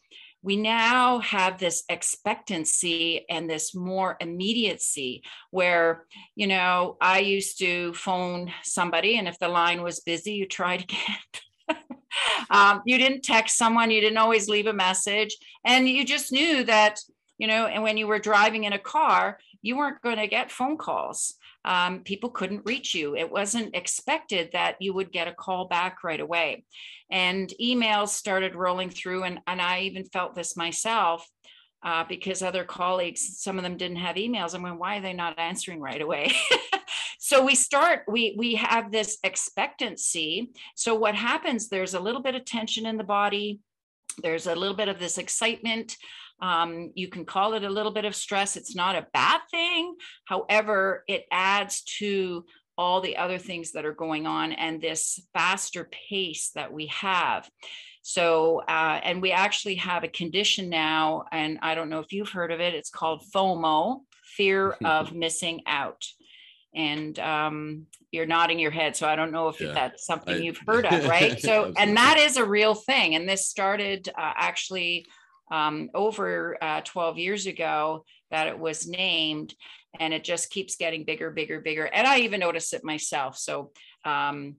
we 0.46 0.56
now 0.56 1.18
have 1.18 1.58
this 1.58 1.82
expectancy 1.88 3.26
and 3.28 3.50
this 3.50 3.74
more 3.74 4.16
immediacy 4.20 5.24
where 5.50 6.06
you 6.36 6.46
know 6.46 6.96
i 7.00 7.18
used 7.18 7.58
to 7.58 7.92
phone 7.94 8.50
somebody 8.62 9.18
and 9.18 9.26
if 9.26 9.38
the 9.40 9.48
line 9.48 9.82
was 9.82 10.00
busy 10.00 10.34
you 10.34 10.46
tried 10.46 10.82
again 10.82 11.78
um, 12.50 12.80
you 12.86 12.96
didn't 12.96 13.24
text 13.24 13.58
someone 13.58 13.90
you 13.90 14.00
didn't 14.00 14.18
always 14.18 14.48
leave 14.48 14.68
a 14.68 14.72
message 14.72 15.36
and 15.64 15.88
you 15.88 16.04
just 16.04 16.30
knew 16.30 16.62
that 16.62 17.00
you 17.38 17.48
know 17.48 17.66
and 17.66 17.82
when 17.82 17.96
you 17.96 18.06
were 18.06 18.20
driving 18.20 18.64
in 18.64 18.72
a 18.72 18.78
car 18.78 19.38
you 19.62 19.76
weren't 19.76 20.00
going 20.00 20.18
to 20.18 20.28
get 20.28 20.52
phone 20.52 20.76
calls 20.76 21.34
um, 21.66 22.00
people 22.00 22.30
couldn't 22.30 22.64
reach 22.64 22.94
you. 22.94 23.16
It 23.16 23.30
wasn't 23.30 23.74
expected 23.74 24.50
that 24.52 24.76
you 24.80 24.94
would 24.94 25.12
get 25.12 25.28
a 25.28 25.34
call 25.34 25.66
back 25.66 26.04
right 26.04 26.20
away. 26.20 26.64
And 27.10 27.52
emails 27.60 28.08
started 28.08 28.54
rolling 28.54 28.90
through, 28.90 29.24
and, 29.24 29.40
and 29.46 29.60
I 29.60 29.80
even 29.80 30.04
felt 30.04 30.34
this 30.34 30.56
myself. 30.56 31.28
Uh, 31.82 32.04
because 32.08 32.42
other 32.42 32.64
colleagues, 32.64 33.38
some 33.38 33.58
of 33.58 33.62
them 33.62 33.76
didn't 33.76 33.98
have 33.98 34.16
emails. 34.16 34.54
I 34.54 34.58
mean, 34.58 34.78
why 34.78 34.96
are 34.96 35.02
they 35.02 35.12
not 35.12 35.38
answering 35.38 35.80
right 35.80 36.00
away? 36.00 36.32
so 37.18 37.44
we 37.44 37.54
start 37.54 38.02
we 38.06 38.34
we 38.38 38.54
have 38.54 38.92
this 38.92 39.18
expectancy 39.24 40.52
so 40.76 40.94
what 40.94 41.16
happens 41.16 41.68
there's 41.68 41.94
a 41.94 42.00
little 42.00 42.22
bit 42.22 42.36
of 42.36 42.44
tension 42.44 42.86
in 42.86 42.96
the 42.96 43.04
body 43.04 43.58
there's 44.22 44.46
a 44.46 44.54
little 44.54 44.76
bit 44.76 44.88
of 44.88 45.00
this 45.00 45.18
excitement 45.18 45.96
um, 46.40 46.92
you 46.94 47.08
can 47.08 47.24
call 47.24 47.54
it 47.54 47.64
a 47.64 47.70
little 47.70 47.92
bit 47.92 48.04
of 48.04 48.14
stress 48.14 48.56
it's 48.56 48.74
not 48.74 48.96
a 48.96 49.06
bad 49.12 49.40
thing 49.50 49.94
however 50.24 51.04
it 51.08 51.24
adds 51.30 51.82
to 51.82 52.44
all 52.78 53.00
the 53.00 53.16
other 53.16 53.38
things 53.38 53.72
that 53.72 53.86
are 53.86 53.94
going 53.94 54.26
on 54.26 54.52
and 54.52 54.82
this 54.82 55.18
faster 55.32 55.88
pace 56.08 56.50
that 56.54 56.72
we 56.72 56.86
have 56.86 57.48
so, 58.08 58.62
uh, 58.68 59.00
and 59.02 59.20
we 59.20 59.32
actually 59.32 59.74
have 59.76 60.04
a 60.04 60.08
condition 60.08 60.68
now, 60.68 61.24
and 61.32 61.58
I 61.60 61.74
don't 61.74 61.88
know 61.88 61.98
if 61.98 62.12
you've 62.12 62.28
heard 62.28 62.52
of 62.52 62.60
it. 62.60 62.72
It's 62.72 62.88
called 62.88 63.24
FOMO, 63.34 64.02
fear 64.22 64.76
of 64.84 65.12
missing 65.24 65.62
out. 65.66 66.04
And 66.72 67.18
um, 67.18 67.86
you're 68.12 68.24
nodding 68.24 68.60
your 68.60 68.70
head, 68.70 68.94
so 68.94 69.08
I 69.08 69.16
don't 69.16 69.32
know 69.32 69.48
if 69.48 69.60
yeah, 69.60 69.72
that's 69.72 70.06
something 70.06 70.36
I, 70.36 70.38
you've 70.38 70.60
heard 70.64 70.86
of, 70.86 71.08
right? 71.08 71.36
So, 71.40 71.72
and 71.76 71.96
that 71.96 72.16
is 72.16 72.36
a 72.36 72.44
real 72.44 72.76
thing. 72.76 73.16
And 73.16 73.28
this 73.28 73.48
started 73.48 74.08
uh, 74.10 74.32
actually 74.36 75.04
um, 75.50 75.90
over 75.94 76.56
uh, 76.62 76.80
12 76.82 77.18
years 77.18 77.46
ago 77.46 78.04
that 78.30 78.48
it 78.48 78.58
was 78.58 78.88
named, 78.88 79.54
and 79.98 80.12
it 80.12 80.24
just 80.24 80.50
keeps 80.50 80.76
getting 80.76 81.04
bigger, 81.04 81.30
bigger, 81.30 81.60
bigger. 81.60 81.84
And 81.84 82.06
I 82.06 82.18
even 82.18 82.40
noticed 82.40 82.74
it 82.74 82.84
myself. 82.84 83.38
So, 83.38 83.70
um, 84.04 84.56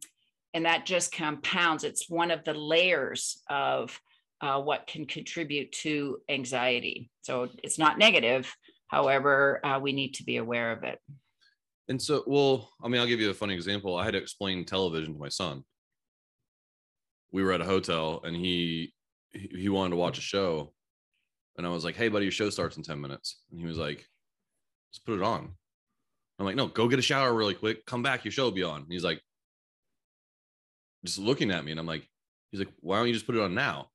and 0.53 0.65
that 0.65 0.85
just 0.85 1.11
compounds. 1.11 1.83
It's 1.83 2.09
one 2.09 2.31
of 2.31 2.43
the 2.43 2.53
layers 2.53 3.41
of 3.49 3.99
uh, 4.41 4.61
what 4.61 4.87
can 4.87 5.05
contribute 5.05 5.71
to 5.71 6.19
anxiety. 6.29 7.09
So 7.21 7.49
it's 7.63 7.79
not 7.79 7.97
negative. 7.97 8.53
However 8.87 9.65
uh, 9.65 9.79
we 9.79 9.91
need 9.91 10.15
to 10.15 10.23
be 10.23 10.37
aware 10.37 10.71
of 10.71 10.83
it. 10.83 10.99
And 11.89 12.01
so 12.01 12.23
well 12.27 12.69
i 12.83 12.87
mean 12.89 12.99
i'll 12.99 13.07
give 13.07 13.21
you 13.21 13.29
a 13.29 13.33
funny 13.33 13.53
example. 13.53 13.95
I 13.95 14.05
had 14.05 14.11
to 14.11 14.19
explain 14.19 14.65
television 14.65 15.13
to 15.13 15.19
my 15.19 15.29
son. 15.29 15.63
We 17.31 17.43
were 17.43 17.53
at 17.53 17.61
a 17.61 17.65
hotel 17.65 18.21
and 18.23 18.35
he 18.35 18.93
he 19.31 19.69
wanted 19.69 19.91
to 19.91 19.95
watch 19.97 20.17
a 20.17 20.21
show 20.21 20.73
and 21.57 21.65
i 21.65 21.69
was 21.69 21.83
like 21.83 21.95
hey 21.95 22.09
buddy 22.09 22.25
your 22.25 22.31
show 22.31 22.49
starts 22.49 22.77
in 22.77 22.83
10 22.83 22.99
minutes 22.99 23.41
and 23.51 23.59
he 23.59 23.65
was 23.65 23.77
like 23.77 24.05
just 24.93 25.05
put 25.05 25.17
it 25.17 25.23
on 25.23 25.49
i'm 26.39 26.45
like 26.45 26.55
no 26.55 26.67
go 26.67 26.87
get 26.87 26.99
a 26.99 27.01
shower 27.01 27.33
really 27.33 27.53
quick 27.53 27.85
come 27.85 28.03
back 28.03 28.23
your 28.23 28.31
show 28.31 28.45
will 28.45 28.51
be 28.51 28.63
on 28.63 28.81
and 28.81 28.91
he's 28.91 29.03
like 29.03 29.21
just 31.07 31.19
looking 31.19 31.51
at 31.51 31.65
me 31.65 31.71
and 31.71 31.79
I'm 31.79 31.87
like, 31.87 32.07
he's 32.51 32.59
like, 32.59 32.71
why 32.81 32.97
don't 32.97 33.07
you 33.07 33.13
just 33.13 33.25
put 33.25 33.35
it 33.35 33.41
on 33.41 33.53
now? 33.53 33.89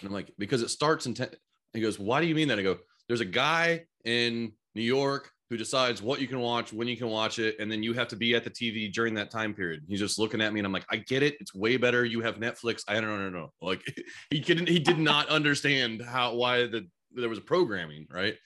And 0.00 0.06
I'm 0.06 0.14
like, 0.14 0.32
because 0.38 0.62
it 0.62 0.70
starts 0.70 1.06
in 1.06 1.14
10. 1.14 1.30
He 1.72 1.80
goes, 1.80 1.98
why 1.98 2.20
do 2.20 2.26
you 2.26 2.34
mean 2.34 2.48
that? 2.48 2.58
I 2.58 2.62
go, 2.62 2.78
there's 3.08 3.20
a 3.20 3.26
guy 3.26 3.84
in 4.04 4.52
New 4.74 4.82
York 4.82 5.30
who 5.48 5.56
decides 5.56 6.00
what 6.00 6.20
you 6.20 6.28
can 6.28 6.38
watch, 6.38 6.72
when 6.72 6.86
you 6.86 6.96
can 6.96 7.08
watch 7.08 7.40
it, 7.40 7.56
and 7.58 7.70
then 7.70 7.82
you 7.82 7.92
have 7.92 8.06
to 8.08 8.16
be 8.16 8.34
at 8.36 8.44
the 8.44 8.50
TV 8.50 8.92
during 8.92 9.14
that 9.14 9.30
time 9.30 9.52
period. 9.52 9.82
He's 9.88 9.98
just 9.98 10.18
looking 10.18 10.40
at 10.40 10.52
me 10.52 10.60
and 10.60 10.66
I'm 10.66 10.72
like, 10.72 10.86
I 10.90 10.96
get 10.96 11.24
it. 11.24 11.36
It's 11.40 11.54
way 11.54 11.76
better. 11.76 12.04
You 12.04 12.20
have 12.20 12.36
Netflix. 12.36 12.82
I 12.86 12.94
don't 12.94 13.06
know, 13.06 13.28
no, 13.28 13.30
no. 13.30 13.52
Like 13.60 13.82
he 14.30 14.40
couldn't, 14.40 14.68
he 14.68 14.78
did 14.78 14.98
not 14.98 15.28
understand 15.28 16.02
how, 16.02 16.34
why 16.34 16.66
the, 16.66 16.86
there 17.14 17.28
was 17.28 17.38
a 17.38 17.42
programming. 17.42 18.06
Right. 18.12 18.36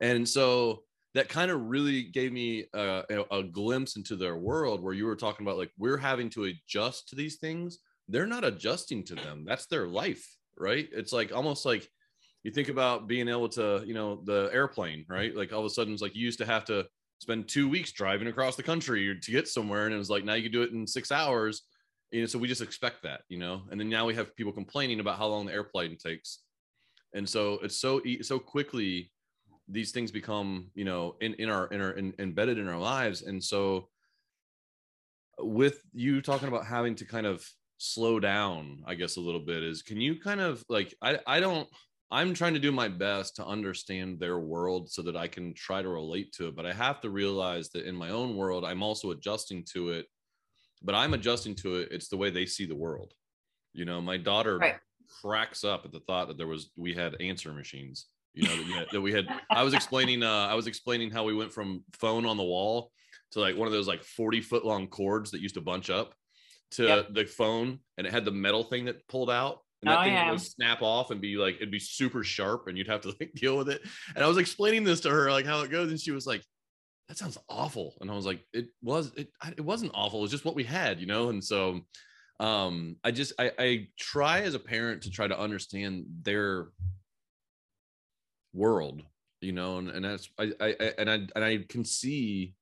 And 0.00 0.28
so 0.28 0.82
that 1.14 1.28
kind 1.28 1.50
of 1.50 1.60
really 1.60 2.02
gave 2.02 2.32
me 2.32 2.66
a, 2.74 3.24
a, 3.30 3.42
glimpse 3.44 3.94
into 3.94 4.16
their 4.16 4.36
world 4.36 4.82
where 4.82 4.94
you 4.94 5.06
were 5.06 5.14
talking 5.14 5.46
about 5.46 5.56
like 5.56 5.70
we're 5.78 5.96
having 5.96 6.28
to 6.30 6.44
adjust 6.44 7.08
to 7.08 7.16
these 7.16 7.36
things. 7.36 7.78
They're 8.08 8.26
not 8.26 8.44
adjusting 8.44 9.04
to 9.04 9.14
them. 9.14 9.44
That's 9.46 9.66
their 9.66 9.86
life 9.86 10.26
right? 10.58 10.88
It's 10.92 11.12
like 11.12 11.34
almost 11.34 11.64
like 11.64 11.88
you 12.42 12.50
think 12.50 12.68
about 12.68 13.06
being 13.06 13.28
able 13.28 13.48
to 13.50 13.82
you 13.86 13.94
know 13.94 14.20
the 14.24 14.50
airplane 14.52 15.04
right? 15.08 15.34
Like 15.34 15.52
all 15.52 15.60
of 15.60 15.66
a 15.66 15.70
sudden 15.70 15.92
it's 15.92 16.02
like 16.02 16.14
you 16.14 16.24
used 16.24 16.38
to 16.38 16.46
have 16.46 16.64
to 16.66 16.86
spend 17.18 17.48
two 17.48 17.68
weeks 17.68 17.92
driving 17.92 18.28
across 18.28 18.56
the 18.56 18.62
country 18.62 19.18
to 19.18 19.30
get 19.30 19.48
somewhere 19.48 19.86
and 19.86 19.94
it 19.94 19.98
was 19.98 20.10
like 20.10 20.24
now 20.24 20.34
you 20.34 20.42
can 20.42 20.52
do 20.52 20.62
it 20.62 20.72
in 20.72 20.86
six 20.86 21.10
hours. 21.12 21.62
You 22.10 22.20
know 22.20 22.26
so 22.26 22.38
we 22.38 22.48
just 22.48 22.62
expect 22.62 23.02
that 23.02 23.22
you 23.28 23.38
know? 23.38 23.62
And 23.70 23.80
then 23.80 23.88
now 23.88 24.06
we 24.06 24.14
have 24.14 24.36
people 24.36 24.52
complaining 24.52 25.00
about 25.00 25.18
how 25.18 25.26
long 25.26 25.46
the 25.46 25.52
airplane 25.52 25.96
takes 25.96 26.40
and 27.14 27.28
so 27.28 27.58
it's 27.62 27.76
so 27.76 28.02
so 28.22 28.38
quickly 28.38 29.10
these 29.68 29.92
things 29.92 30.10
become 30.10 30.70
you 30.74 30.84
know 30.84 31.16
in 31.20 31.34
in 31.34 31.48
our 31.48 31.66
in 31.68 31.80
our 31.80 31.92
in, 31.92 32.12
embedded 32.18 32.58
in 32.58 32.68
our 32.68 32.78
lives. 32.78 33.22
And 33.22 33.42
so 33.42 33.88
with 35.38 35.80
you 35.92 36.20
talking 36.20 36.48
about 36.48 36.66
having 36.66 36.94
to 36.94 37.04
kind 37.04 37.26
of 37.26 37.44
slow 37.78 38.20
down 38.20 38.82
i 38.86 38.94
guess 38.94 39.16
a 39.16 39.20
little 39.20 39.40
bit 39.40 39.62
is 39.62 39.82
can 39.82 40.00
you 40.00 40.18
kind 40.18 40.40
of 40.40 40.64
like 40.68 40.94
i 41.02 41.18
i 41.26 41.40
don't 41.40 41.68
i'm 42.10 42.32
trying 42.32 42.54
to 42.54 42.60
do 42.60 42.70
my 42.70 42.88
best 42.88 43.34
to 43.34 43.44
understand 43.44 44.18
their 44.18 44.38
world 44.38 44.88
so 44.90 45.02
that 45.02 45.16
i 45.16 45.26
can 45.26 45.52
try 45.54 45.82
to 45.82 45.88
relate 45.88 46.32
to 46.32 46.46
it. 46.46 46.54
But 46.54 46.66
i 46.66 46.72
have 46.72 47.00
to 47.00 47.10
realize 47.10 47.70
that 47.70 47.86
in 47.86 47.96
my 47.96 48.10
own 48.10 48.36
world 48.36 48.64
i'm 48.64 48.82
also 48.82 49.10
adjusting 49.10 49.64
to 49.72 49.90
it. 49.90 50.06
But 50.82 50.94
i'm 50.94 51.14
adjusting 51.14 51.56
to 51.56 51.76
it. 51.76 51.88
It's 51.90 52.08
the 52.08 52.16
way 52.16 52.30
they 52.30 52.46
see 52.46 52.64
the 52.64 52.76
world. 52.76 53.12
You 53.72 53.84
know 53.84 54.00
my 54.00 54.16
daughter 54.16 54.58
right. 54.58 54.76
Cracks 55.20 55.64
up 55.64 55.84
at 55.84 55.92
the 55.92 56.00
thought 56.00 56.28
that 56.28 56.38
there 56.38 56.46
was 56.46 56.70
we 56.76 56.94
had 56.94 57.20
answer 57.20 57.52
machines 57.52 58.06
you 58.34 58.48
know 58.48 58.56
that 58.56 58.66
we 58.66 58.72
had, 58.72 58.86
that 58.92 59.00
we 59.00 59.12
had 59.12 59.26
i 59.50 59.62
was 59.62 59.74
explaining 59.74 60.22
uh 60.22 60.46
i 60.50 60.54
was 60.54 60.66
explaining 60.66 61.10
how 61.10 61.24
we 61.24 61.34
went 61.34 61.52
from 61.52 61.82
phone 61.92 62.26
on 62.26 62.36
the 62.36 62.42
wall 62.42 62.90
to 63.32 63.40
like 63.40 63.56
one 63.56 63.66
of 63.66 63.72
those 63.72 63.88
like 63.88 64.02
40 64.02 64.40
foot 64.40 64.64
long 64.64 64.86
cords 64.88 65.30
that 65.30 65.40
used 65.40 65.54
to 65.54 65.60
bunch 65.60 65.90
up 65.90 66.14
to 66.72 66.84
yep. 66.84 67.14
the 67.14 67.24
phone 67.24 67.78
and 67.96 68.06
it 68.06 68.12
had 68.12 68.24
the 68.24 68.30
metal 68.30 68.64
thing 68.64 68.86
that 68.86 69.06
pulled 69.08 69.30
out 69.30 69.60
and 69.82 69.90
that 69.90 70.00
oh, 70.00 70.02
thing 70.02 70.12
yeah. 70.14 70.30
would 70.30 70.40
snap 70.40 70.82
off 70.82 71.10
and 71.10 71.20
be 71.20 71.36
like 71.36 71.56
it'd 71.56 71.70
be 71.70 71.78
super 71.78 72.24
sharp 72.24 72.66
and 72.66 72.76
you'd 72.76 72.88
have 72.88 73.02
to 73.02 73.14
like 73.20 73.32
deal 73.36 73.56
with 73.56 73.68
it 73.68 73.82
and 74.14 74.24
i 74.24 74.28
was 74.28 74.38
explaining 74.38 74.84
this 74.84 75.00
to 75.00 75.10
her 75.10 75.30
like 75.30 75.46
how 75.46 75.60
it 75.60 75.70
goes 75.70 75.90
and 75.90 76.00
she 76.00 76.10
was 76.10 76.26
like 76.26 76.42
that 77.08 77.18
sounds 77.18 77.38
awful 77.48 77.94
and 78.00 78.10
i 78.10 78.14
was 78.14 78.26
like 78.26 78.40
it 78.52 78.66
was 78.82 79.12
it, 79.16 79.28
it 79.56 79.64
wasn't 79.64 79.92
awful 79.94 80.20
it 80.20 80.22
was 80.22 80.30
just 80.30 80.44
what 80.44 80.56
we 80.56 80.64
had 80.64 81.00
you 81.00 81.06
know 81.06 81.28
and 81.28 81.42
so 81.44 81.80
um 82.40 82.96
i 83.04 83.10
just 83.10 83.32
I, 83.38 83.52
I 83.58 83.88
try 83.98 84.40
as 84.40 84.54
a 84.54 84.58
parent 84.58 85.02
to 85.02 85.10
try 85.10 85.28
to 85.28 85.38
understand 85.38 86.06
their 86.22 86.68
world 88.52 89.02
you 89.40 89.52
know 89.52 89.78
and, 89.78 89.88
and 89.90 90.04
that's 90.04 90.28
I, 90.38 90.52
I 90.60 90.68
and 90.98 91.10
i 91.10 91.14
and 91.14 91.44
i 91.44 91.64
can 91.68 91.84
see 91.84 92.54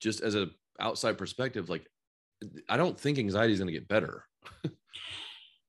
just 0.00 0.20
as 0.20 0.34
a 0.34 0.48
outside 0.80 1.18
perspective 1.18 1.68
like 1.68 1.86
i 2.68 2.76
don't 2.76 2.98
think 2.98 3.18
anxiety 3.18 3.52
is 3.52 3.58
going 3.58 3.72
to 3.72 3.78
get 3.78 3.88
better. 3.88 4.24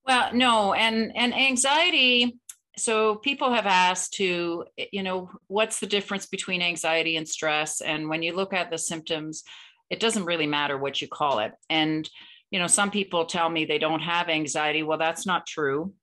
Well 0.06 0.34
no 0.34 0.72
and 0.72 1.12
and 1.18 1.36
anxiety 1.36 2.40
so 2.78 3.16
people 3.16 3.52
have 3.52 3.66
asked 3.66 4.14
to 4.14 4.64
you 4.94 5.04
know 5.04 5.30
what's 5.48 5.82
the 5.82 5.86
difference 5.86 6.26
between 6.26 6.62
anxiety 6.62 7.18
and 7.18 7.28
stress? 7.28 7.82
And 7.82 8.08
when 8.08 8.24
you 8.24 8.34
look 8.34 8.54
at 8.54 8.72
the 8.72 8.78
symptoms 8.78 9.44
it 9.90 10.00
doesn't 10.00 10.26
really 10.26 10.48
matter 10.48 10.78
what 10.78 11.02
you 11.02 11.08
call 11.08 11.40
it. 11.40 11.54
And 11.70 12.10
you 12.52 12.60
know 12.60 12.68
some 12.68 12.92
people 12.92 13.26
tell 13.26 13.50
me 13.50 13.66
they 13.66 13.80
don't 13.80 14.02
have 14.02 14.30
anxiety. 14.30 14.84
Well 14.84 14.98
that's 14.98 15.26
not 15.26 15.48
true. 15.48 15.94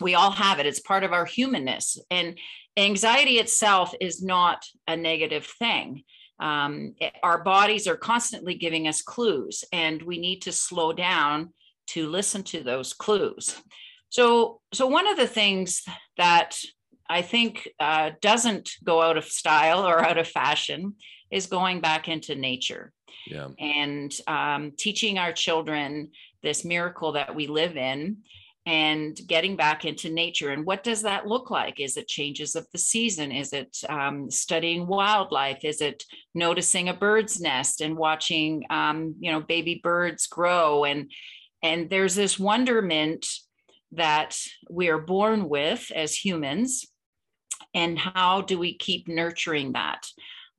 We 0.00 0.14
all 0.14 0.30
have 0.30 0.58
it. 0.58 0.66
It's 0.66 0.80
part 0.80 1.04
of 1.04 1.12
our 1.12 1.24
humanness. 1.24 1.98
And 2.10 2.38
anxiety 2.76 3.38
itself 3.38 3.94
is 4.00 4.22
not 4.22 4.64
a 4.88 4.96
negative 4.96 5.46
thing. 5.46 6.04
Um, 6.40 6.94
it, 6.98 7.14
our 7.22 7.44
bodies 7.44 7.86
are 7.86 7.96
constantly 7.96 8.54
giving 8.54 8.88
us 8.88 9.02
clues, 9.02 9.64
and 9.72 10.02
we 10.02 10.18
need 10.18 10.42
to 10.42 10.52
slow 10.52 10.92
down 10.92 11.52
to 11.88 12.08
listen 12.08 12.42
to 12.42 12.62
those 12.62 12.92
clues. 12.92 13.60
So, 14.08 14.60
so 14.72 14.86
one 14.86 15.06
of 15.06 15.16
the 15.16 15.26
things 15.26 15.82
that 16.16 16.58
I 17.08 17.22
think 17.22 17.68
uh, 17.78 18.10
doesn't 18.20 18.70
go 18.82 19.02
out 19.02 19.16
of 19.16 19.24
style 19.24 19.86
or 19.86 20.04
out 20.04 20.18
of 20.18 20.26
fashion 20.26 20.94
is 21.30 21.46
going 21.46 21.80
back 21.80 22.08
into 22.08 22.34
nature 22.34 22.92
yeah. 23.26 23.48
and 23.58 24.12
um, 24.26 24.72
teaching 24.76 25.18
our 25.18 25.32
children 25.32 26.10
this 26.42 26.64
miracle 26.64 27.12
that 27.12 27.34
we 27.34 27.46
live 27.46 27.76
in 27.76 28.18
and 28.64 29.18
getting 29.26 29.56
back 29.56 29.84
into 29.84 30.08
nature. 30.08 30.50
And 30.50 30.64
what 30.64 30.84
does 30.84 31.02
that 31.02 31.26
look 31.26 31.50
like? 31.50 31.80
Is 31.80 31.96
it 31.96 32.06
changes 32.06 32.54
of 32.54 32.66
the 32.72 32.78
season? 32.78 33.32
Is 33.32 33.52
it 33.52 33.76
um, 33.88 34.30
studying 34.30 34.86
wildlife? 34.86 35.64
Is 35.64 35.80
it 35.80 36.04
noticing 36.34 36.88
a 36.88 36.94
bird's 36.94 37.40
nest 37.40 37.80
and 37.80 37.96
watching, 37.96 38.64
um, 38.70 39.16
you 39.18 39.32
know, 39.32 39.40
baby 39.40 39.80
birds 39.82 40.26
grow? 40.26 40.84
And 40.84 41.10
and 41.62 41.90
there's 41.90 42.14
this 42.14 42.38
wonderment 42.38 43.26
that 43.92 44.36
we 44.70 44.88
are 44.88 44.98
born 44.98 45.48
with 45.48 45.90
as 45.94 46.14
humans. 46.14 46.86
And 47.74 47.98
how 47.98 48.42
do 48.42 48.58
we 48.58 48.76
keep 48.76 49.08
nurturing 49.08 49.72
that? 49.72 50.06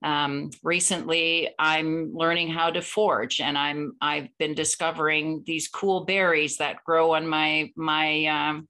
Um, 0.03 0.51
recently, 0.63 1.49
I'm 1.57 2.13
learning 2.13 2.49
how 2.49 2.69
to 2.71 2.81
forage, 2.81 3.39
and 3.39 3.57
I'm 3.57 3.93
I've 4.01 4.27
been 4.37 4.53
discovering 4.53 5.43
these 5.45 5.69
cool 5.69 6.03
berries 6.05 6.57
that 6.57 6.83
grow 6.83 7.13
on 7.13 7.27
my 7.27 7.71
my 7.75 8.25
um, 8.25 8.67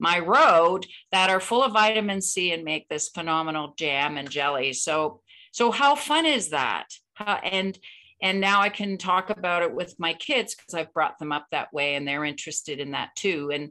my 0.00 0.18
road 0.18 0.86
that 1.12 1.30
are 1.30 1.40
full 1.40 1.62
of 1.62 1.72
vitamin 1.72 2.20
C 2.20 2.52
and 2.52 2.64
make 2.64 2.88
this 2.88 3.08
phenomenal 3.08 3.74
jam 3.78 4.16
and 4.16 4.28
jelly. 4.28 4.72
So 4.72 5.20
so 5.52 5.70
how 5.70 5.94
fun 5.94 6.26
is 6.26 6.50
that? 6.50 6.86
How, 7.14 7.36
and 7.36 7.78
and 8.20 8.40
now 8.40 8.60
I 8.60 8.68
can 8.68 8.98
talk 8.98 9.30
about 9.30 9.62
it 9.62 9.72
with 9.72 9.94
my 9.98 10.14
kids 10.14 10.54
because 10.54 10.74
I've 10.74 10.92
brought 10.92 11.18
them 11.20 11.30
up 11.30 11.46
that 11.52 11.72
way, 11.72 11.94
and 11.94 12.06
they're 12.06 12.24
interested 12.24 12.80
in 12.80 12.90
that 12.92 13.14
too. 13.14 13.50
And 13.52 13.70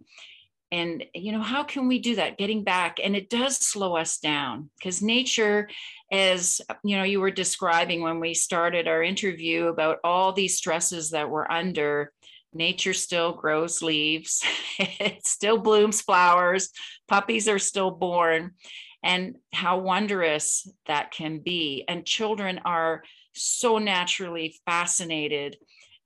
and 0.74 1.06
you 1.14 1.32
know 1.32 1.42
how 1.42 1.64
can 1.64 1.88
we 1.88 2.00
do 2.00 2.16
that? 2.16 2.38
Getting 2.38 2.64
back 2.64 2.98
and 3.02 3.16
it 3.16 3.30
does 3.30 3.58
slow 3.58 3.96
us 3.96 4.18
down 4.18 4.70
because 4.78 5.02
nature 5.02 5.70
as 6.12 6.60
you 6.84 6.98
know 6.98 7.04
you 7.04 7.20
were 7.20 7.32
describing 7.32 8.02
when 8.02 8.20
we 8.20 8.34
started 8.34 8.88
our 8.88 9.04
interview 9.04 9.68
about 9.68 10.00
all 10.04 10.34
these 10.34 10.58
stresses 10.58 11.12
that 11.12 11.30
we're 11.30 11.50
under 11.50 12.12
nature 12.54 12.94
still 12.94 13.34
grows 13.34 13.82
leaves 13.82 14.44
it 14.80 15.26
still 15.26 15.58
blooms 15.58 16.02
flowers 16.02 16.70
puppies 17.08 17.48
are 17.48 17.60
still 17.60 17.92
born 17.92 18.52
and 19.04 19.36
how 19.52 19.80
wondrous 19.80 20.68
that 20.88 21.12
can 21.12 21.40
be. 21.40 21.84
And 21.88 22.06
children 22.06 22.62
are 22.66 23.04
so 23.34 23.78
naturally 23.78 24.56
fascinated 24.66 25.58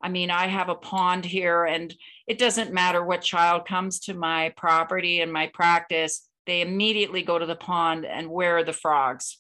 I 0.02 0.10
mean, 0.10 0.30
I 0.30 0.48
have 0.48 0.70
a 0.70 0.76
pond 0.76 1.26
here, 1.26 1.66
and 1.66 1.94
it 2.28 2.38
doesn't 2.38 2.74
matter 2.74 3.04
what 3.04 3.22
child 3.22 3.66
comes 3.66 4.00
to 4.02 4.14
my 4.14 4.54
property 4.56 5.22
and 5.22 5.34
my 5.34 5.48
practice, 5.48 6.28
they 6.46 6.62
immediately 6.62 7.24
go 7.24 7.38
to 7.38 7.46
the 7.46 7.56
pond 7.56 8.06
and 8.06 8.30
where 8.30 8.58
are 8.58 8.64
the 8.64 8.74
frogs? 8.74 9.40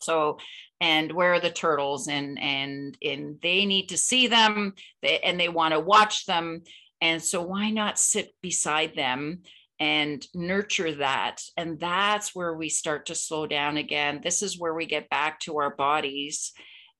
So, 0.00 0.38
and 0.80 1.10
where 1.10 1.34
are 1.34 1.40
the 1.40 1.50
turtles? 1.50 2.06
And 2.08 2.38
and 2.38 2.96
and 3.02 3.38
they 3.42 3.64
need 3.64 3.88
to 3.88 3.96
see 3.96 4.26
them, 4.26 4.74
and 5.02 5.40
they 5.40 5.48
want 5.48 5.72
to 5.72 5.80
watch 5.80 6.26
them. 6.26 6.62
And 7.00 7.22
so, 7.22 7.42
why 7.42 7.70
not 7.70 7.98
sit 7.98 8.32
beside 8.42 8.94
them 8.94 9.42
and 9.80 10.26
nurture 10.34 10.96
that? 10.96 11.42
And 11.56 11.80
that's 11.80 12.34
where 12.34 12.54
we 12.54 12.68
start 12.68 13.06
to 13.06 13.14
slow 13.14 13.46
down 13.46 13.78
again. 13.78 14.20
This 14.22 14.42
is 14.42 14.58
where 14.58 14.74
we 14.74 14.86
get 14.86 15.08
back 15.08 15.40
to 15.40 15.58
our 15.58 15.74
bodies, 15.74 16.52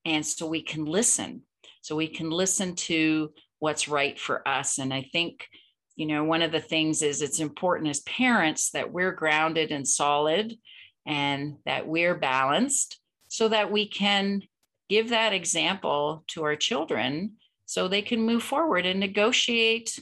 and 0.05 0.25
so 0.25 0.47
we 0.47 0.63
can 0.63 0.87
listen 0.87 1.43
so 1.87 1.95
we 1.95 2.09
can 2.09 2.31
listen 2.31 2.75
to 2.75 3.31
what's 3.61 3.87
right 3.87 4.19
for 4.19 4.47
us. 4.47 4.79
And 4.79 4.93
i 4.93 5.09
think 5.13 5.47
you 5.95 6.07
know 6.07 6.25
one 6.25 6.43
of 6.43 6.51
the 6.51 6.61
things 6.61 7.01
is 7.01 7.23
it's 7.23 7.39
important 7.39 7.89
as 7.89 8.01
parents 8.01 8.71
that 8.71 8.93
we're 8.93 9.13
grounded 9.13 9.71
and 9.71 9.87
solid 9.87 10.59
and 11.07 11.57
that 11.65 11.87
we're 11.87 12.17
balanced 12.17 12.99
so 13.29 13.49
that 13.49 13.71
we 13.71 13.87
can 13.87 14.43
give 14.89 15.11
that 15.11 15.33
example 15.33 16.25
to 16.27 16.43
our 16.43 16.57
children 16.57 17.37
so 17.67 17.87
they 17.87 18.03
can 18.03 18.21
move 18.21 18.43
forward 18.43 18.85
and 18.85 18.99
negotiate 18.99 19.97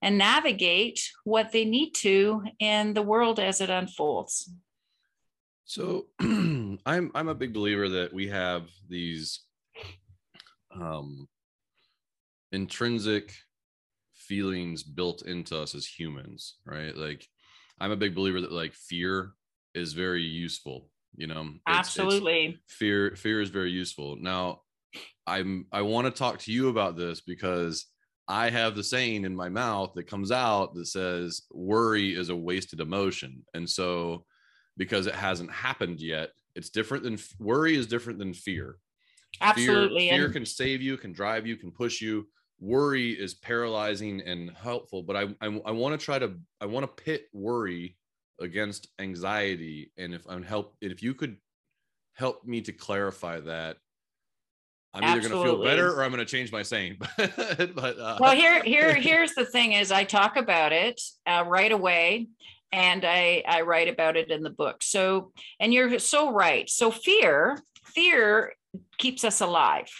and 0.00 0.16
navigate 0.16 1.12
what 1.24 1.52
they 1.52 1.66
need 1.66 1.90
to 1.90 2.42
in 2.58 2.94
the 2.94 3.02
world 3.02 3.38
as 3.38 3.60
it 3.60 3.68
unfolds. 3.68 4.50
So 5.66 6.06
i'm 6.20 7.10
i'm 7.14 7.28
a 7.28 7.34
big 7.34 7.52
believer 7.52 7.88
that 7.90 8.14
we 8.14 8.28
have 8.28 8.62
these 8.88 9.40
um, 10.74 11.28
intrinsic 12.52 13.34
feelings 14.14 14.82
built 14.82 15.22
into 15.22 15.58
us 15.58 15.74
as 15.74 15.86
humans, 15.86 16.56
right? 16.64 16.96
Like, 16.96 17.26
I'm 17.80 17.92
a 17.92 17.96
big 17.96 18.14
believer 18.14 18.40
that 18.40 18.52
like 18.52 18.74
fear 18.74 19.32
is 19.74 19.92
very 19.92 20.22
useful. 20.22 20.90
You 21.16 21.26
know, 21.26 21.42
it's, 21.42 21.62
absolutely. 21.66 22.60
It's, 22.66 22.74
fear 22.74 23.16
fear 23.16 23.40
is 23.40 23.50
very 23.50 23.70
useful. 23.70 24.16
Now, 24.20 24.60
I'm 25.26 25.66
I 25.72 25.82
want 25.82 26.06
to 26.06 26.10
talk 26.10 26.38
to 26.40 26.52
you 26.52 26.68
about 26.68 26.96
this 26.96 27.20
because 27.20 27.86
I 28.28 28.50
have 28.50 28.76
the 28.76 28.82
saying 28.82 29.24
in 29.24 29.34
my 29.34 29.48
mouth 29.48 29.92
that 29.94 30.06
comes 30.06 30.30
out 30.30 30.74
that 30.74 30.86
says 30.86 31.42
worry 31.50 32.14
is 32.14 32.28
a 32.28 32.36
wasted 32.36 32.80
emotion, 32.80 33.44
and 33.54 33.68
so 33.68 34.24
because 34.76 35.06
it 35.06 35.14
hasn't 35.14 35.50
happened 35.50 36.00
yet, 36.00 36.30
it's 36.54 36.70
different 36.70 37.04
than 37.04 37.18
worry 37.38 37.74
is 37.76 37.86
different 37.86 38.18
than 38.18 38.34
fear 38.34 38.76
Absolutely. 39.40 40.08
Fear, 40.08 40.18
fear 40.18 40.30
can 40.30 40.46
save 40.46 40.82
you, 40.82 40.96
can 40.96 41.12
drive 41.12 41.46
you, 41.46 41.56
can 41.56 41.70
push 41.70 42.00
you. 42.00 42.26
Worry 42.60 43.12
is 43.12 43.34
paralyzing 43.34 44.20
and 44.22 44.50
helpful, 44.50 45.02
but 45.02 45.16
I 45.16 45.22
I, 45.40 45.60
I 45.64 45.70
want 45.70 45.98
to 45.98 46.04
try 46.04 46.18
to 46.18 46.34
I 46.60 46.66
want 46.66 46.84
to 46.84 47.02
pit 47.02 47.28
worry 47.32 47.96
against 48.40 48.88
anxiety, 48.98 49.92
and 49.96 50.12
if 50.12 50.26
I'm 50.28 50.42
help 50.42 50.74
if 50.80 51.02
you 51.02 51.14
could 51.14 51.36
help 52.14 52.44
me 52.44 52.60
to 52.62 52.72
clarify 52.72 53.38
that, 53.40 53.76
I'm 54.92 55.04
Absolutely. 55.04 55.28
either 55.28 55.34
going 55.34 55.44
to 55.44 55.52
feel 55.52 55.64
better 55.64 55.92
or 55.92 56.02
I'm 56.02 56.10
going 56.10 56.24
to 56.24 56.30
change 56.30 56.50
my 56.50 56.62
saying. 56.62 56.96
but 57.16 57.98
uh, 57.98 58.18
well, 58.20 58.34
here 58.34 58.62
here 58.64 58.94
here's 59.00 59.34
the 59.34 59.44
thing: 59.44 59.72
is 59.72 59.92
I 59.92 60.04
talk 60.04 60.36
about 60.36 60.72
it 60.72 61.00
uh, 61.26 61.44
right 61.46 61.70
away, 61.70 62.28
and 62.72 63.04
I 63.04 63.44
I 63.46 63.60
write 63.62 63.88
about 63.88 64.16
it 64.16 64.30
in 64.30 64.42
the 64.42 64.50
book. 64.50 64.82
So, 64.82 65.32
and 65.60 65.72
you're 65.72 65.98
so 65.98 66.32
right. 66.32 66.68
So 66.68 66.90
fear 66.90 67.62
fear 67.84 68.54
keeps 68.98 69.24
us 69.24 69.40
alive. 69.40 69.90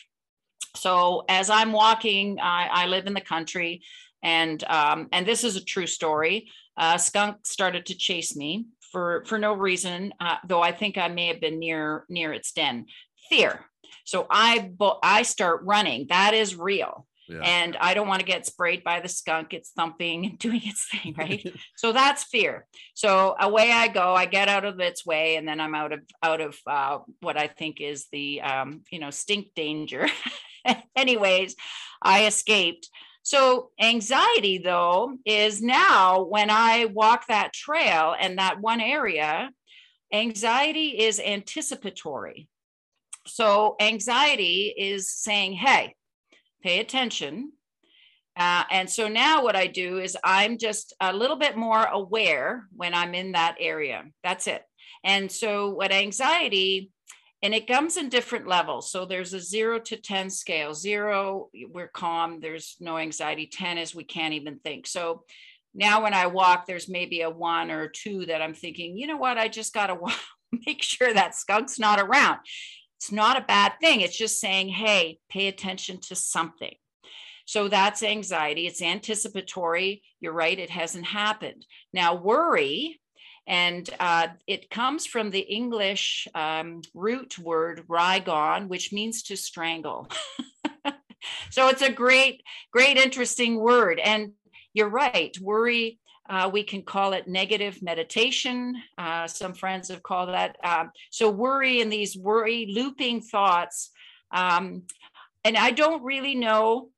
So 0.76 1.25
as 1.28 1.50
I'm 1.50 1.73
walking, 1.73 2.38
I, 2.40 2.68
I 2.70 2.87
live 2.87 3.07
in 3.07 3.14
the 3.14 3.20
country, 3.20 3.83
and 4.23 4.62
um, 4.64 5.09
and 5.12 5.27
this 5.27 5.44
is 5.44 5.57
a 5.57 5.64
true 5.64 5.87
story. 5.87 6.51
A 6.77 6.99
skunk 6.99 7.38
started 7.44 7.87
to 7.87 7.96
chase 7.96 8.37
me 8.37 8.66
for 8.92 9.25
for 9.27 9.38
no 9.38 9.55
reason, 9.55 10.12
uh, 10.20 10.37
though 10.46 10.62
I 10.62 10.73
think 10.73 10.96
I 10.96 11.09
may 11.09 11.27
have 11.29 11.40
been 11.40 11.59
near 11.59 12.05
near 12.09 12.33
its 12.33 12.53
den. 12.53 12.87
Fear. 13.29 13.64
So 14.05 14.27
I 14.31 14.70
I 15.03 15.23
start 15.23 15.62
running. 15.64 16.07
That 16.11 16.35
is 16.35 16.55
real. 16.55 17.08
Yeah. 17.29 17.41
And 17.43 17.77
I 17.79 17.93
don't 17.93 18.09
want 18.09 18.21
to 18.21 18.27
get 18.27 18.47
sprayed 18.47 18.83
by 18.83 19.01
the 19.01 19.09
skunk. 19.09 19.53
It's 19.53 19.71
thumping 19.71 20.25
and 20.25 20.38
doing 20.38 20.62
its 20.64 20.88
thing, 20.88 21.14
right? 21.17 21.47
so 21.77 21.93
that's 21.93 22.25
fear. 22.25 22.67
So 22.95 23.37
away 23.38 23.71
I 23.71 23.88
go. 23.88 24.14
I 24.14 24.25
get 24.25 24.49
out 24.49 24.64
of 24.64 24.81
its 24.81 25.05
way, 25.05 25.37
and 25.37 25.47
then 25.47 25.61
I'm 25.61 25.75
out 25.75 25.93
of 25.93 26.01
out 26.23 26.41
of 26.41 26.57
uh, 26.67 26.99
what 27.21 27.37
I 27.37 27.47
think 27.47 27.81
is 27.81 28.07
the 28.12 28.41
um, 28.41 28.83
you 28.91 28.99
know 28.99 29.11
stink 29.11 29.49
danger. 29.55 30.09
Anyways, 30.97 31.55
I 32.03 32.27
escaped. 32.27 32.88
So 33.23 33.71
anxiety, 33.79 34.57
though, 34.57 35.19
is 35.27 35.61
now 35.61 36.23
when 36.23 36.49
I 36.49 36.87
walk 36.87 37.27
that 37.29 37.53
trail 37.53 38.14
and 38.19 38.38
that 38.38 38.61
one 38.61 38.81
area, 38.81 39.51
anxiety 40.11 41.01
is 41.01 41.21
anticipatory. 41.21 42.49
So 43.27 43.77
anxiety 43.81 44.75
is 44.75 45.12
saying, 45.12 45.53
"Hey." 45.53 45.95
Pay 46.62 46.81
attention. 46.81 47.53
Uh, 48.37 48.62
and 48.71 48.88
so 48.88 49.09
now 49.09 49.42
what 49.42 49.57
I 49.57 49.66
do 49.66 49.99
is 49.99 50.16
I'm 50.23 50.59
just 50.59 50.94
a 51.01 51.12
little 51.12 51.37
bit 51.37 51.57
more 51.57 51.85
aware 51.85 52.68
when 52.75 52.94
I'm 52.94 53.14
in 53.14 53.33
that 53.33 53.57
area. 53.59 54.05
That's 54.23 54.47
it. 54.47 54.62
And 55.03 55.31
so 55.31 55.71
what 55.71 55.92
anxiety, 55.92 56.92
and 57.42 57.55
it 57.55 57.66
comes 57.66 57.97
in 57.97 58.09
different 58.09 58.47
levels. 58.47 58.90
So 58.90 59.05
there's 59.05 59.35
a 59.35 59.40
zero 59.40 59.79
to 59.81 59.97
10 59.97 60.31
scale. 60.31 60.75
Zero, 60.75 61.49
we're 61.68 61.88
calm, 61.88 62.40
there's 62.40 62.77
no 62.81 62.97
anxiety. 62.97 63.47
10 63.47 63.79
is 63.79 63.94
we 63.94 64.05
can't 64.05 64.35
even 64.35 64.59
think. 64.61 64.87
So 64.87 65.25
now 65.75 66.03
when 66.03 66.14
I 66.14 66.27
walk, 66.27 66.66
there's 66.66 66.88
maybe 66.88 67.23
a 67.23 67.31
one 67.31 67.71
or 67.71 67.88
two 67.88 68.27
that 68.27 68.42
I'm 68.42 68.55
thinking, 68.55 68.97
you 68.97 69.07
know 69.07 69.16
what, 69.16 69.38
I 69.38 69.49
just 69.49 69.75
got 69.75 69.88
to 69.88 69.99
make 70.66 70.83
sure 70.83 71.12
that 71.12 71.35
skunk's 71.35 71.79
not 71.79 72.01
around. 72.01 72.38
It's 72.99 73.13
not 73.13 73.39
a 73.39 73.45
bad 73.47 73.75
thing. 73.81 74.01
It's 74.01 74.19
just 74.19 74.41
saying, 74.41 74.71
hey, 74.71 75.21
pay 75.29 75.47
attention 75.47 76.01
to 76.09 76.17
something. 76.17 76.75
So 77.47 77.69
that's 77.69 78.03
anxiety. 78.03 78.67
It's 78.67 78.83
anticipatory. 78.83 80.03
You're 80.21 80.33
right, 80.33 80.59
it 80.59 80.69
hasn't 80.69 81.07
happened. 81.07 81.65
Now, 81.93 82.17
worry, 82.17 83.01
and 83.47 83.89
uh, 84.01 84.29
it 84.47 84.69
comes 84.69 85.07
from 85.07 85.31
the 85.31 85.41
English 85.41 86.29
um, 86.35 86.83
root 86.93 87.39
word 87.39 87.85
raigon, 87.89 88.69
which 88.69 88.93
means 88.93 89.23
to 89.25 89.37
strangle. 89.37 90.09
so 91.51 91.69
it's 91.69 91.83
a 91.83 91.93
great, 91.93 92.43
great, 92.73 92.97
interesting 92.99 93.59
word. 93.59 94.01
And 94.01 94.33
you're 94.75 94.91
right, 94.91 95.35
worry 95.41 96.01
uh, 96.29 96.51
we 96.53 96.62
can 96.62 96.83
call 96.83 97.12
it 97.12 97.27
negative 97.27 97.83
meditation. 97.83 98.75
Uh, 98.97 99.27
some 99.27 99.55
friends 99.55 99.88
have 99.88 100.03
called 100.03 100.29
that. 100.29 100.57
Um, 100.62 100.91
so, 101.11 101.31
worry 101.31 101.81
and 101.81 101.93
these 101.93 102.17
worry 102.17 102.73
looping 102.75 103.23
thoughts. 103.23 103.91
Um, 104.31 104.83
and 105.45 105.57
I 105.57 105.71
don't 105.71 106.03
really 106.03 106.35
know 106.35 106.91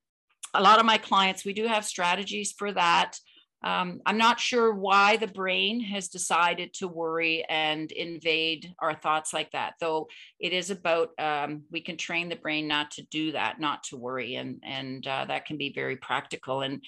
a 0.55 0.62
lot 0.62 0.79
of 0.79 0.87
my 0.87 0.99
clients, 0.99 1.45
we 1.45 1.53
do 1.53 1.66
have 1.66 1.85
strategies 1.85 2.53
for 2.53 2.73
that. 2.73 3.16
Um, 3.62 4.01
I'm 4.07 4.16
not 4.16 4.40
sure 4.40 4.75
why 4.75 5.16
the 5.19 5.27
brain 5.27 5.81
has 5.81 6.09
decided 6.09 6.73
to 6.75 6.88
worry 6.88 7.45
and 7.49 7.93
invade 7.93 8.73
our 8.79 8.95
thoughts 8.95 9.35
like 9.35 9.51
that, 9.53 9.75
though 9.81 10.09
it 10.38 10.55
is 10.55 10.71
about 10.71 11.11
um, 11.19 11.64
we 11.71 11.83
can 11.83 11.99
train 11.99 12.31
the 12.31 12.37
brain 12.37 12.66
not 12.66 12.90
to 12.93 13.03
do 13.11 13.33
that, 13.33 13.61
not 13.61 13.83
to 13.85 13.99
worry, 13.99 14.37
and 14.37 14.62
and 14.64 15.07
uh, 15.07 15.27
that 15.27 15.45
can 15.45 15.59
be 15.59 15.73
very 15.75 15.97
practical. 15.97 16.62
And 16.62 16.83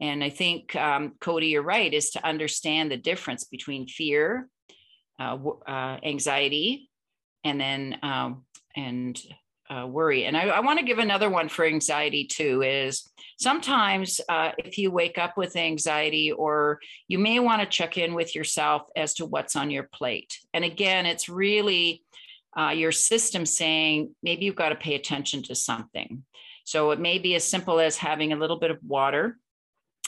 and 0.00 0.22
I 0.22 0.30
think, 0.30 0.76
um, 0.76 1.14
Cody, 1.20 1.48
you're 1.48 1.62
right, 1.62 1.92
is 1.92 2.10
to 2.10 2.26
understand 2.26 2.90
the 2.90 2.96
difference 2.96 3.44
between 3.44 3.86
fear, 3.86 4.48
uh, 5.18 5.38
uh, 5.66 5.98
anxiety, 6.02 6.90
and 7.44 7.60
then 7.60 7.98
um, 8.02 8.44
and 8.76 9.18
uh, 9.70 9.86
worry. 9.86 10.26
And 10.26 10.36
I, 10.36 10.48
I 10.48 10.60
want 10.60 10.78
to 10.78 10.84
give 10.84 10.98
another 10.98 11.30
one 11.30 11.48
for 11.48 11.64
anxiety 11.64 12.26
too. 12.26 12.62
Is 12.62 13.08
sometimes 13.38 14.20
uh, 14.28 14.52
if 14.58 14.76
you 14.76 14.90
wake 14.90 15.16
up 15.16 15.36
with 15.36 15.56
anxiety, 15.56 16.30
or 16.30 16.78
you 17.08 17.18
may 17.18 17.40
want 17.40 17.62
to 17.62 17.68
check 17.68 17.96
in 17.96 18.12
with 18.12 18.34
yourself 18.34 18.82
as 18.96 19.14
to 19.14 19.26
what's 19.26 19.56
on 19.56 19.70
your 19.70 19.84
plate. 19.84 20.38
And 20.52 20.64
again, 20.64 21.06
it's 21.06 21.28
really 21.28 22.02
uh, 22.58 22.70
your 22.70 22.92
system 22.92 23.46
saying 23.46 24.14
maybe 24.22 24.44
you've 24.44 24.56
got 24.56 24.70
to 24.70 24.76
pay 24.76 24.94
attention 24.94 25.42
to 25.44 25.54
something. 25.54 26.24
So 26.64 26.90
it 26.90 27.00
may 27.00 27.18
be 27.18 27.34
as 27.34 27.44
simple 27.44 27.80
as 27.80 27.96
having 27.96 28.32
a 28.32 28.36
little 28.36 28.58
bit 28.58 28.70
of 28.70 28.78
water 28.86 29.38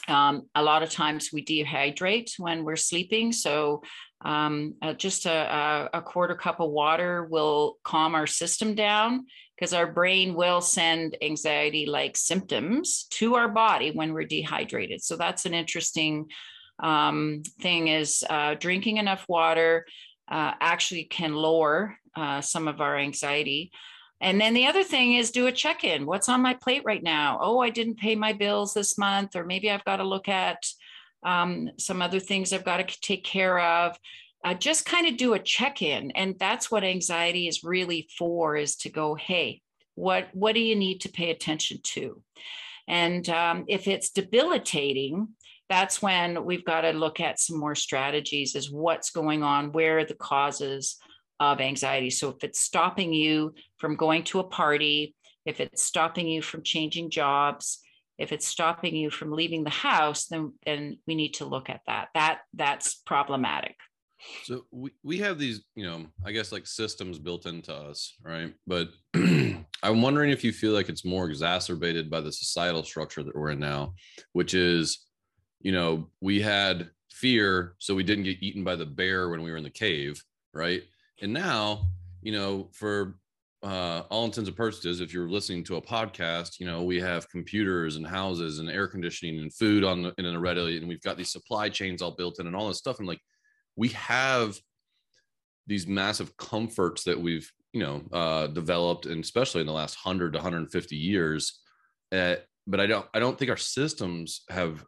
Um, 0.08 0.48
a 0.54 0.62
lot 0.62 0.82
of 0.82 0.90
times 0.90 1.30
we 1.32 1.44
dehydrate 1.44 2.38
when 2.38 2.64
we're 2.64 2.76
sleeping. 2.76 3.32
So 3.32 3.82
um, 4.24 4.74
uh, 4.82 4.94
just 4.94 5.26
a, 5.26 5.88
a, 5.92 6.02
quarter 6.02 6.34
cup 6.34 6.60
of 6.60 6.70
water 6.70 7.24
will 7.30 7.78
calm 7.84 8.14
our 8.16 8.26
system 8.26 8.74
down 8.74 9.26
because 9.54 9.72
our 9.72 9.86
brain 9.86 10.34
will 10.34 10.60
send 10.60 11.16
anxiety 11.22 11.86
like 11.86 12.16
symptoms 12.16 13.06
to 13.10 13.36
our 13.36 13.48
body 13.48 13.92
when 13.92 14.12
we're 14.12 14.24
dehydrated. 14.24 15.04
So 15.04 15.16
that's 15.16 15.46
an 15.46 15.54
interesting 15.54 16.30
um, 16.82 17.42
thing 17.60 17.88
is 17.88 18.24
uh, 18.28 18.54
drinking 18.54 18.96
enough 18.96 19.24
water 19.28 19.86
uh, 20.28 20.52
actually 20.60 21.04
can 21.04 21.34
lower 21.34 21.96
uh, 22.16 22.40
some 22.40 22.66
of 22.68 22.80
our 22.80 22.96
anxiety. 22.96 23.70
And 24.20 24.40
then 24.40 24.54
the 24.54 24.66
other 24.66 24.82
thing 24.82 25.14
is 25.14 25.30
do 25.30 25.46
a 25.46 25.52
check 25.52 25.84
in. 25.84 26.04
What's 26.04 26.28
on 26.28 26.42
my 26.42 26.54
plate 26.54 26.82
right 26.84 27.02
now? 27.02 27.38
Oh, 27.40 27.60
I 27.60 27.70
didn't 27.70 27.98
pay 27.98 28.16
my 28.16 28.32
bills 28.32 28.74
this 28.74 28.98
month, 28.98 29.36
or 29.36 29.44
maybe 29.44 29.70
I've 29.70 29.84
got 29.84 29.96
to 29.96 30.04
look 30.04 30.28
at 30.28 30.66
um, 31.22 31.70
some 31.78 32.02
other 32.02 32.20
things 32.20 32.52
I've 32.52 32.64
got 32.64 32.78
to 32.78 33.00
take 33.00 33.24
care 33.24 33.60
of. 33.60 33.96
Uh, 34.44 34.54
just 34.54 34.86
kind 34.86 35.06
of 35.06 35.16
do 35.16 35.34
a 35.34 35.38
check 35.38 35.82
in, 35.82 36.10
and 36.12 36.36
that's 36.38 36.70
what 36.70 36.84
anxiety 36.84 37.48
is 37.48 37.64
really 37.64 38.08
for: 38.18 38.56
is 38.56 38.76
to 38.76 38.88
go, 38.88 39.14
hey, 39.14 39.60
what 39.94 40.28
what 40.32 40.54
do 40.54 40.60
you 40.60 40.76
need 40.76 41.00
to 41.02 41.08
pay 41.08 41.30
attention 41.30 41.78
to? 41.82 42.22
And 42.88 43.28
um, 43.28 43.64
if 43.68 43.88
it's 43.88 44.10
debilitating, 44.10 45.28
that's 45.68 46.00
when 46.00 46.44
we've 46.44 46.64
got 46.64 46.82
to 46.82 46.92
look 46.92 47.20
at 47.20 47.40
some 47.40 47.58
more 47.58 47.74
strategies: 47.74 48.54
is 48.54 48.70
what's 48.70 49.10
going 49.10 49.42
on, 49.42 49.72
where 49.72 49.98
are 49.98 50.04
the 50.04 50.14
causes 50.14 50.96
of 51.40 51.60
anxiety. 51.60 52.10
So 52.10 52.30
if 52.30 52.44
it's 52.44 52.60
stopping 52.60 53.12
you 53.12 53.54
from 53.76 53.96
going 53.96 54.24
to 54.24 54.40
a 54.40 54.44
party, 54.44 55.14
if 55.44 55.60
it's 55.60 55.82
stopping 55.82 56.28
you 56.28 56.42
from 56.42 56.62
changing 56.62 57.10
jobs, 57.10 57.80
if 58.18 58.32
it's 58.32 58.46
stopping 58.46 58.96
you 58.96 59.10
from 59.10 59.32
leaving 59.32 59.64
the 59.64 59.70
house, 59.70 60.26
then 60.26 60.52
then 60.66 60.98
we 61.06 61.14
need 61.14 61.34
to 61.34 61.44
look 61.44 61.70
at 61.70 61.82
that. 61.86 62.08
That 62.14 62.40
that's 62.52 62.96
problematic. 63.06 63.76
So 64.44 64.64
we, 64.72 64.90
we 65.04 65.18
have 65.18 65.38
these, 65.38 65.62
you 65.76 65.86
know, 65.86 66.06
I 66.24 66.32
guess 66.32 66.50
like 66.50 66.66
systems 66.66 67.18
built 67.18 67.46
into 67.46 67.72
us, 67.72 68.14
right? 68.22 68.52
But 68.66 68.88
I'm 69.14 70.02
wondering 70.02 70.30
if 70.30 70.42
you 70.42 70.52
feel 70.52 70.72
like 70.72 70.88
it's 70.88 71.04
more 71.04 71.28
exacerbated 71.28 72.10
by 72.10 72.20
the 72.20 72.32
societal 72.32 72.82
structure 72.82 73.22
that 73.22 73.36
we're 73.36 73.50
in 73.50 73.60
now, 73.60 73.94
which 74.32 74.54
is, 74.54 75.06
you 75.60 75.70
know, 75.70 76.10
we 76.20 76.40
had 76.40 76.90
fear, 77.10 77.74
so 77.78 77.94
we 77.94 78.02
didn't 78.02 78.24
get 78.24 78.42
eaten 78.42 78.64
by 78.64 78.76
the 78.76 78.86
bear 78.86 79.28
when 79.28 79.42
we 79.42 79.50
were 79.50 79.56
in 79.56 79.64
the 79.64 79.70
cave, 79.70 80.22
right? 80.52 80.82
And 81.20 81.32
now, 81.32 81.88
you 82.22 82.32
know, 82.32 82.68
for 82.72 83.16
uh, 83.62 84.02
all 84.08 84.24
intents 84.24 84.48
and 84.48 84.56
purposes, 84.56 85.00
if 85.00 85.12
you're 85.12 85.28
listening 85.28 85.64
to 85.64 85.76
a 85.76 85.82
podcast, 85.82 86.60
you 86.60 86.66
know, 86.66 86.84
we 86.84 87.00
have 87.00 87.28
computers 87.28 87.96
and 87.96 88.06
houses 88.06 88.60
and 88.60 88.70
air 88.70 88.86
conditioning 88.86 89.40
and 89.40 89.52
food 89.52 89.84
on 89.84 90.12
in 90.16 90.26
a 90.26 90.38
readily, 90.38 90.76
and 90.76 90.88
we've 90.88 91.02
got 91.02 91.16
these 91.16 91.32
supply 91.32 91.68
chains 91.68 92.00
all 92.00 92.12
built 92.12 92.38
in 92.38 92.46
and 92.46 92.54
all 92.54 92.68
this 92.68 92.78
stuff. 92.78 92.98
And 92.98 93.08
like, 93.08 93.20
we 93.76 93.88
have 93.88 94.58
these 95.66 95.86
massive 95.86 96.36
comforts 96.36 97.04
that 97.04 97.20
we've, 97.20 97.50
you 97.72 97.80
know, 97.80 98.02
uh, 98.12 98.46
developed, 98.46 99.06
and 99.06 99.22
especially 99.22 99.60
in 99.60 99.66
the 99.66 99.72
last 99.72 99.96
hundred 99.96 100.32
to 100.32 100.38
150 100.38 100.96
years. 100.96 101.60
Uh, 102.12 102.36
but 102.66 102.80
I 102.80 102.86
don't, 102.86 103.06
I 103.12 103.18
don't 103.18 103.38
think 103.38 103.50
our 103.50 103.56
systems 103.56 104.42
have 104.50 104.84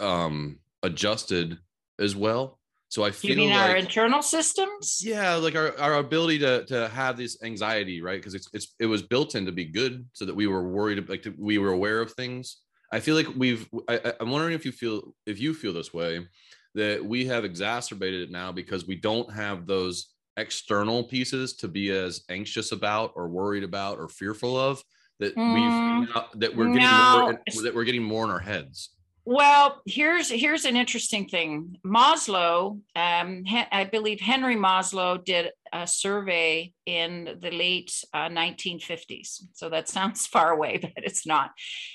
um, 0.00 0.60
adjusted 0.82 1.58
as 1.98 2.14
well 2.14 2.58
so 2.88 3.04
I 3.04 3.10
feel 3.10 3.32
you 3.32 3.36
mean 3.36 3.50
like, 3.50 3.70
our 3.70 3.76
internal 3.76 4.22
systems? 4.22 5.00
Yeah, 5.02 5.34
like 5.34 5.56
our, 5.56 5.78
our 5.78 5.94
ability 5.94 6.38
to 6.40 6.64
to 6.66 6.88
have 6.88 7.16
this 7.16 7.42
anxiety, 7.42 8.00
right? 8.00 8.18
Because 8.18 8.34
it's 8.34 8.48
it's 8.52 8.74
it 8.78 8.86
was 8.86 9.02
built 9.02 9.34
in 9.34 9.46
to 9.46 9.52
be 9.52 9.64
good, 9.64 10.06
so 10.12 10.24
that 10.24 10.34
we 10.34 10.46
were 10.46 10.68
worried, 10.68 11.08
like 11.08 11.22
to, 11.22 11.34
we 11.36 11.58
were 11.58 11.72
aware 11.72 12.00
of 12.00 12.12
things. 12.12 12.58
I 12.92 13.00
feel 13.00 13.16
like 13.16 13.28
we've. 13.36 13.68
I, 13.88 14.12
I'm 14.20 14.30
wondering 14.30 14.54
if 14.54 14.64
you 14.64 14.72
feel 14.72 15.14
if 15.26 15.40
you 15.40 15.52
feel 15.52 15.72
this 15.72 15.92
way, 15.92 16.26
that 16.74 17.04
we 17.04 17.26
have 17.26 17.44
exacerbated 17.44 18.22
it 18.22 18.30
now 18.30 18.52
because 18.52 18.86
we 18.86 18.96
don't 18.96 19.32
have 19.32 19.66
those 19.66 20.12
external 20.36 21.02
pieces 21.02 21.54
to 21.54 21.68
be 21.68 21.90
as 21.90 22.22
anxious 22.28 22.70
about 22.70 23.12
or 23.16 23.28
worried 23.28 23.64
about 23.64 23.98
or 23.98 24.08
fearful 24.08 24.56
of 24.56 24.82
that 25.18 25.34
mm, 25.34 26.00
we've 26.00 26.08
that 26.34 26.54
we're 26.54 26.66
getting 26.66 26.82
no. 26.82 27.20
more 27.22 27.40
that 27.62 27.74
we're 27.74 27.84
getting 27.84 28.02
more 28.02 28.24
in 28.24 28.30
our 28.30 28.38
heads 28.38 28.90
well, 29.28 29.82
here's 29.86 30.30
here's 30.30 30.64
an 30.64 30.76
interesting 30.76 31.26
thing. 31.26 31.78
Maslow, 31.84 32.80
um, 32.94 33.44
I 33.72 33.88
believe 33.90 34.20
Henry 34.20 34.54
Maslow 34.54 35.22
did 35.22 35.50
a 35.72 35.84
survey 35.84 36.72
in 36.86 37.36
the 37.42 37.50
late 37.50 37.92
uh, 38.14 38.28
1950s. 38.28 39.42
So 39.52 39.68
that 39.68 39.88
sounds 39.96 40.28
far 40.28 40.52
away, 40.52 40.78
but 40.78 40.92
it's 41.04 41.26
not. 41.26 41.50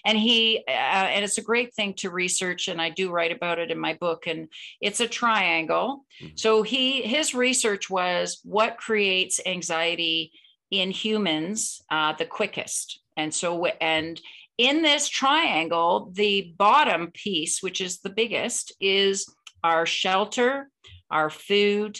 And 0.05 0.17
he 0.17 0.61
uh, 0.67 0.71
and 0.71 1.23
it's 1.23 1.37
a 1.37 1.41
great 1.41 1.73
thing 1.73 1.93
to 1.99 2.09
research, 2.09 2.67
and 2.67 2.81
I 2.81 2.89
do 2.89 3.09
write 3.09 3.31
about 3.31 3.59
it 3.59 3.71
in 3.71 3.79
my 3.79 3.93
book. 3.93 4.27
And 4.27 4.49
it's 4.81 4.99
a 4.99 5.07
triangle. 5.07 6.05
Mm-hmm. 6.21 6.33
So 6.35 6.63
he 6.63 7.01
his 7.01 7.33
research 7.33 7.89
was 7.89 8.41
what 8.43 8.77
creates 8.77 9.39
anxiety 9.45 10.33
in 10.69 10.91
humans 10.91 11.81
uh, 11.89 12.11
the 12.11 12.25
quickest. 12.25 12.99
And 13.15 13.33
so 13.33 13.65
and 13.65 14.19
in 14.57 14.81
this 14.81 15.07
triangle, 15.07 16.11
the 16.13 16.53
bottom 16.57 17.11
piece, 17.13 17.61
which 17.61 17.81
is 17.81 17.99
the 17.99 18.09
biggest, 18.09 18.73
is 18.79 19.33
our 19.63 19.85
shelter, 19.85 20.69
our 21.09 21.29
food, 21.29 21.99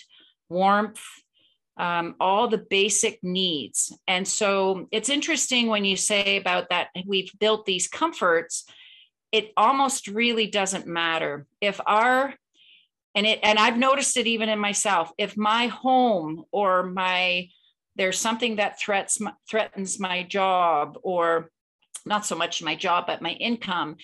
warmth, 0.50 1.02
um, 1.78 2.16
all 2.20 2.48
the 2.48 2.66
basic 2.70 3.20
needs. 3.24 3.98
And 4.08 4.28
so 4.28 4.88
it's 4.92 5.10
interesting 5.10 5.68
when 5.68 5.86
you 5.86 5.96
say 5.96 6.38
about 6.38 6.70
that, 6.70 6.90
we've 7.06 7.32
built 7.40 7.66
these 7.66 7.88
comforts, 7.88 8.66
it 9.32 9.52
almost 9.56 10.08
really 10.08 10.48
doesn't 10.48 10.86
matter. 10.86 11.48
If 11.62 11.80
our 11.86 12.36
and 13.16 13.26
it 13.26 13.40
and 13.44 13.60
I've 13.60 13.78
noticed 13.78 14.18
it 14.18 14.28
even 14.28 14.50
in 14.50 14.60
myself. 14.60 15.12
If 15.18 15.36
my 15.36 15.68
home 15.68 16.46
or 16.52 16.84
my 16.84 17.50
there's 17.96 18.18
something 18.18 18.56
that 18.58 18.80
threats 18.80 19.20
threatens 19.50 20.00
my 20.00 20.24
job 20.24 20.98
or 21.04 21.50
not 22.06 22.26
so 22.26 22.36
much 22.36 22.64
my 22.64 22.76
job, 22.76 23.06
but 23.08 23.22
my 23.22 23.32
income, 23.32 23.98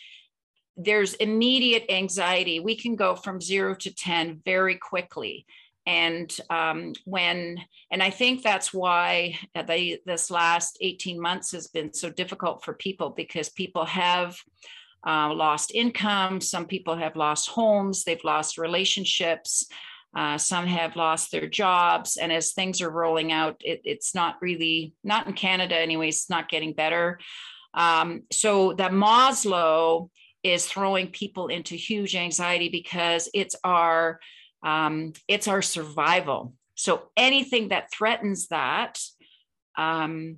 there's 0.76 1.16
immediate 1.16 1.86
anxiety. 1.90 2.60
We 2.60 2.76
can 2.76 2.96
go 2.96 3.16
from 3.16 3.42
zero 3.42 3.76
to 3.76 3.94
10 3.94 4.42
very 4.46 4.76
quickly. 4.76 5.46
And 5.88 6.36
um, 6.50 6.94
when, 7.06 7.60
and 7.92 8.04
I 8.04 8.10
think 8.10 8.44
that's 8.44 8.74
why 8.74 9.40
they, 9.68 10.00
this 10.06 10.30
last 10.30 10.78
18 10.82 11.20
months 11.20 11.54
has 11.54 11.68
been 11.68 11.94
so 11.94 12.10
difficult 12.10 12.64
for 12.64 12.74
people 12.74 13.12
because 13.12 13.50
people 13.50 13.86
have 13.86 14.38
uh, 15.08 15.34
lost 15.34 15.72
income. 15.74 16.42
Some 16.42 16.66
people 16.66 16.98
have 16.98 17.16
lost 17.16 17.50
homes, 17.50 18.04
they've 18.04 18.24
lost 18.24 18.58
relationships. 18.58 19.68
Uh, 20.16 20.38
some 20.38 20.66
have 20.66 20.96
lost 20.96 21.32
their 21.32 21.48
jobs. 21.48 22.18
And 22.18 22.32
as 22.32 22.52
things 22.52 22.82
are 22.82 22.90
rolling 22.90 23.32
out, 23.32 23.58
it, 23.60 23.82
it's 23.84 24.16
not 24.16 24.38
really, 24.42 24.94
not 25.04 25.28
in 25.28 25.34
Canada, 25.34 25.78
anyways, 25.78 26.16
it's 26.16 26.30
not 26.30 26.50
getting 26.50 26.74
better. 26.74 27.20
Um, 27.74 28.24
so 28.32 28.74
that 28.74 28.92
Maslow 28.92 30.10
is 30.44 30.66
throwing 30.66 31.08
people 31.08 31.48
into 31.48 31.76
huge 31.76 32.16
anxiety 32.16 32.70
because 32.70 33.30
it's 33.34 33.56
our 33.64 34.20
um, 34.64 35.14
it's 35.28 35.48
our 35.48 35.62
survival. 35.62 36.54
So 36.76 37.10
anything 37.18 37.70
that 37.70 37.92
threatens 37.92 38.48
that, 38.48 39.00
um, 39.78 40.38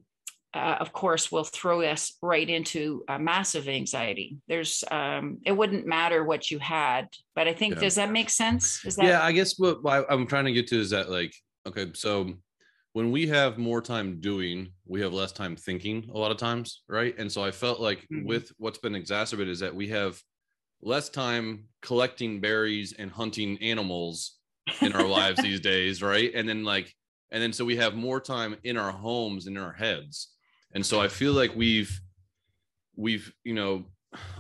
uh, 0.54 0.78
of 0.80 0.94
course, 0.94 1.32
will 1.32 1.44
throw 1.44 1.82
us 1.82 2.18
right 2.22 2.50
into 2.50 3.04
a 3.08 3.20
massive 3.20 3.68
anxiety. 3.68 4.38
There's, 4.48 4.84
um, 4.89 5.39
it 5.46 5.52
wouldn't 5.52 5.86
matter 5.86 6.24
what 6.24 6.50
you 6.50 6.58
had, 6.60 7.10
but 7.36 7.48
I 7.48 7.54
think, 7.54 7.76
yeah. 7.76 7.82
does 7.82 7.96
that 7.96 8.12
make 8.12 8.30
sense? 8.30 8.84
Is 8.86 8.96
that? 8.96 9.06
Yeah, 9.06 9.22
I 9.22 9.32
guess 9.32 9.60
what 9.60 9.80
I'm 10.10 10.28
trying 10.28 10.46
to 10.46 10.52
get 10.52 10.68
to 10.68 10.80
is 10.80 10.89
that 10.89 11.10
like, 11.10 11.36
okay, 11.68 11.92
so 11.94 12.34
when 13.00 13.12
we 13.12 13.28
have 13.28 13.58
more 13.58 13.82
time 13.82 14.20
doing, 14.20 14.74
we 14.86 15.00
have 15.00 15.14
less 15.14 15.32
time 15.32 15.56
thinking 15.56 16.12
a 16.14 16.18
lot 16.18 16.32
of 16.32 16.38
times, 16.38 16.82
right? 16.90 17.18
And 17.18 17.32
so 17.32 17.42
I 17.42 17.50
felt 17.50 17.80
like 17.80 18.00
mm-hmm. 18.00 18.26
with 18.26 18.52
what's 18.58 18.78
been 18.78 18.94
exacerbated 18.94 19.54
is 19.54 19.62
that 19.62 19.74
we 19.74 19.88
have 19.88 20.22
less 20.82 21.08
time 21.08 21.70
collecting 21.82 22.42
berries 22.42 22.92
and 22.92 23.10
hunting 23.10 23.58
animals 23.60 24.36
in 24.82 24.92
our 24.92 25.08
lives 25.08 25.42
these 25.42 25.62
days, 25.62 26.04
right? 26.04 26.30
And 26.36 26.50
then 26.50 26.66
like 26.66 26.94
and 27.32 27.42
then 27.42 27.54
so 27.54 27.64
we 27.64 27.78
have 27.78 27.96
more 27.96 28.20
time 28.20 28.58
in 28.66 28.76
our 28.76 28.92
homes 28.92 29.48
and 29.48 29.56
in 29.56 29.64
our 29.64 29.72
heads. 29.72 30.34
And 30.76 30.86
so 30.86 31.00
I 31.00 31.08
feel 31.08 31.32
like 31.32 31.56
we've 31.56 32.02
we've, 32.98 33.32
you 33.46 33.54
know, 33.54 33.86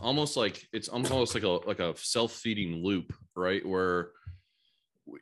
almost 0.01 0.35
like 0.35 0.67
it's 0.73 0.89
almost 0.89 1.33
like 1.33 1.43
a 1.43 1.65
like 1.65 1.79
a 1.79 1.95
self-feeding 1.95 2.83
loop, 2.83 3.13
right? 3.37 3.65
Where 3.65 4.09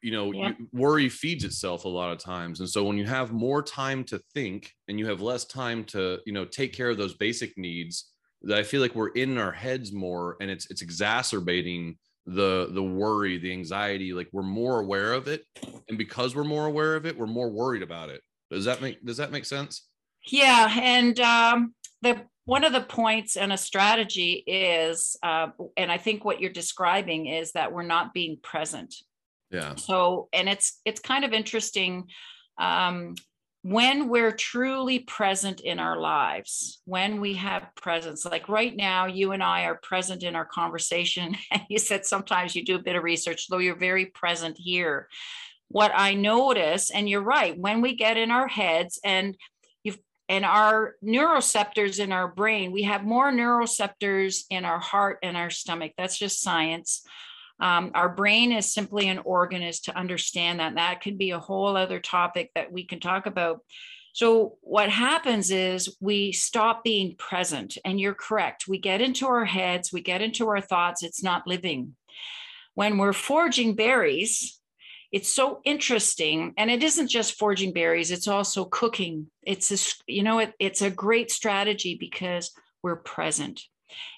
you 0.02 0.12
know 0.12 0.32
yeah. 0.32 0.50
you, 0.50 0.68
worry 0.74 1.10
feeds 1.10 1.44
itself 1.44 1.86
a 1.86 1.90
lot 1.90 2.12
of 2.12 2.18
times 2.18 2.60
and 2.60 2.70
so 2.70 2.84
when 2.84 2.98
you 2.98 3.06
have 3.06 3.32
more 3.32 3.62
time 3.62 4.04
to 4.04 4.20
think 4.34 4.72
and 4.88 5.00
you 5.00 5.08
have 5.08 5.22
less 5.22 5.46
time 5.46 5.84
to 5.84 6.20
you 6.26 6.34
know 6.34 6.46
take 6.46 6.74
care 6.74 6.90
of 6.90 6.98
those 6.98 7.16
basic 7.16 7.58
needs 7.58 8.12
that 8.42 8.58
i 8.58 8.64
feel 8.64 8.82
like 8.82 8.96
we're 8.96 9.10
in 9.10 9.38
our 9.38 9.52
heads 9.52 9.92
more 9.92 10.38
and 10.42 10.50
it's 10.50 10.70
it's 10.70 10.82
exacerbating 10.82 11.98
the 12.26 12.70
the 12.72 12.84
worry 12.84 13.38
the 13.38 13.52
anxiety 13.52 14.14
like 14.14 14.28
we're 14.34 14.44
more 14.44 14.82
aware 14.82 15.14
of 15.14 15.28
it 15.28 15.44
and 15.88 15.98
because 15.98 16.36
we're 16.36 16.44
more 16.44 16.66
aware 16.66 16.96
of 16.96 17.06
it 17.06 17.18
we're 17.18 17.26
more 17.26 17.50
worried 17.50 17.82
about 17.82 18.10
it 18.10 18.22
does 18.52 18.66
that 18.66 18.82
make 18.82 19.04
does 19.06 19.18
that 19.18 19.32
make 19.32 19.46
sense 19.46 19.88
yeah 20.26 20.70
and 20.82 21.20
um 21.20 21.74
the 22.02 22.22
one 22.48 22.64
of 22.64 22.72
the 22.72 22.80
points 22.80 23.36
and 23.36 23.52
a 23.52 23.58
strategy 23.58 24.42
is, 24.48 25.18
uh, 25.22 25.48
and 25.76 25.92
I 25.92 25.98
think 25.98 26.24
what 26.24 26.40
you're 26.40 26.50
describing 26.50 27.26
is 27.26 27.52
that 27.52 27.74
we're 27.74 27.84
not 27.84 28.14
being 28.14 28.38
present. 28.42 28.96
Yeah. 29.52 29.76
So, 29.76 30.28
and 30.34 30.50
it's 30.50 30.80
it's 30.86 31.00
kind 31.00 31.24
of 31.24 31.34
interesting 31.34 32.10
um, 32.60 33.16
when 33.62 34.08
we're 34.08 34.32
truly 34.32 35.00
present 35.00 35.62
in 35.62 35.80
our 35.80 36.00
lives, 36.00 36.82
when 36.86 37.20
we 37.20 37.34
have 37.34 37.68
presence. 37.76 38.26
Like 38.26 38.48
right 38.50 38.76
now, 38.76 39.08
you 39.08 39.32
and 39.32 39.44
I 39.44 39.64
are 39.64 39.80
present 39.82 40.24
in 40.24 40.36
our 40.36 40.46
conversation. 40.46 41.36
And 41.52 41.64
you 41.70 41.80
said 41.80 42.06
sometimes 42.06 42.56
you 42.56 42.64
do 42.64 42.76
a 42.76 42.82
bit 42.82 42.96
of 42.96 43.04
research, 43.04 43.48
though 43.50 43.58
you're 43.58 43.76
very 43.76 44.06
present 44.06 44.58
here. 44.58 45.08
What 45.70 45.92
I 45.94 46.14
notice, 46.14 46.92
and 46.92 47.10
you're 47.10 47.22
right, 47.22 47.58
when 47.58 47.82
we 47.82 47.96
get 47.96 48.16
in 48.16 48.32
our 48.32 48.48
heads 48.48 49.00
and 49.04 49.36
you've 49.84 50.00
and 50.30 50.46
our 50.46 50.96
neuroceptors 51.04 52.00
in 52.00 52.12
our 52.12 52.28
brain 52.28 52.72
we 52.72 52.84
have 52.84 53.04
more 53.04 53.32
neuroceptors 53.32 54.44
in 54.50 54.66
our 54.66 54.80
heart 54.80 55.20
and 55.24 55.36
our 55.38 55.50
stomach 55.50 55.94
that's 55.98 56.18
just 56.18 56.42
science 56.42 57.04
um, 57.60 57.92
our 57.96 58.10
brain 58.10 58.52
is 58.52 58.72
simply 58.72 59.08
an 59.08 59.20
organ 59.20 59.64
is 59.64 59.82
to 59.82 59.98
understand 59.98 60.60
that. 60.60 60.76
That 60.76 61.02
could 61.02 61.18
be 61.18 61.32
a 61.32 61.40
whole 61.40 61.76
other 61.76 62.00
topic 62.00 62.52
that 62.56 62.72
we 62.72 62.86
can 62.86 63.00
talk 63.00 63.26
about. 63.26 63.62
So 64.14 64.58
what 64.62 64.90
happens 64.90 65.52
is 65.52 65.96
we 66.00 66.32
stop 66.32 66.84
being 66.84 67.16
present 67.18 67.78
and 67.86 68.00
you're 68.00 68.16
correct. 68.16 68.68
We 68.68 68.80
get 68.80 69.02
into 69.02 69.28
our 69.28 69.46
heads 69.46 69.94
we 69.94 70.02
get 70.02 70.22
into 70.22 70.48
our 70.48 70.62
thoughts. 70.62 71.04
It's 71.04 71.24
not 71.24 71.48
living. 71.48 71.96
When 72.74 72.98
we're 72.98 73.14
forging 73.14 73.76
berries 73.76 74.54
it's 75.10 75.34
so 75.34 75.62
interesting 75.64 76.54
and 76.58 76.70
it 76.70 76.84
isn't 76.84 77.08
just 77.08 77.40
forging 77.40 77.72
berries 77.72 78.12
it's 78.12 78.28
also 78.28 78.66
cooking. 78.66 79.28
It's 79.44 79.72
a 79.72 80.12
you 80.12 80.24
know 80.24 80.40
it, 80.40 80.54
it's 80.60 80.82
a 80.82 80.92
great 80.92 81.32
strategy 81.32 81.96
because 82.00 82.52
we're 82.84 82.98
present. 82.98 83.62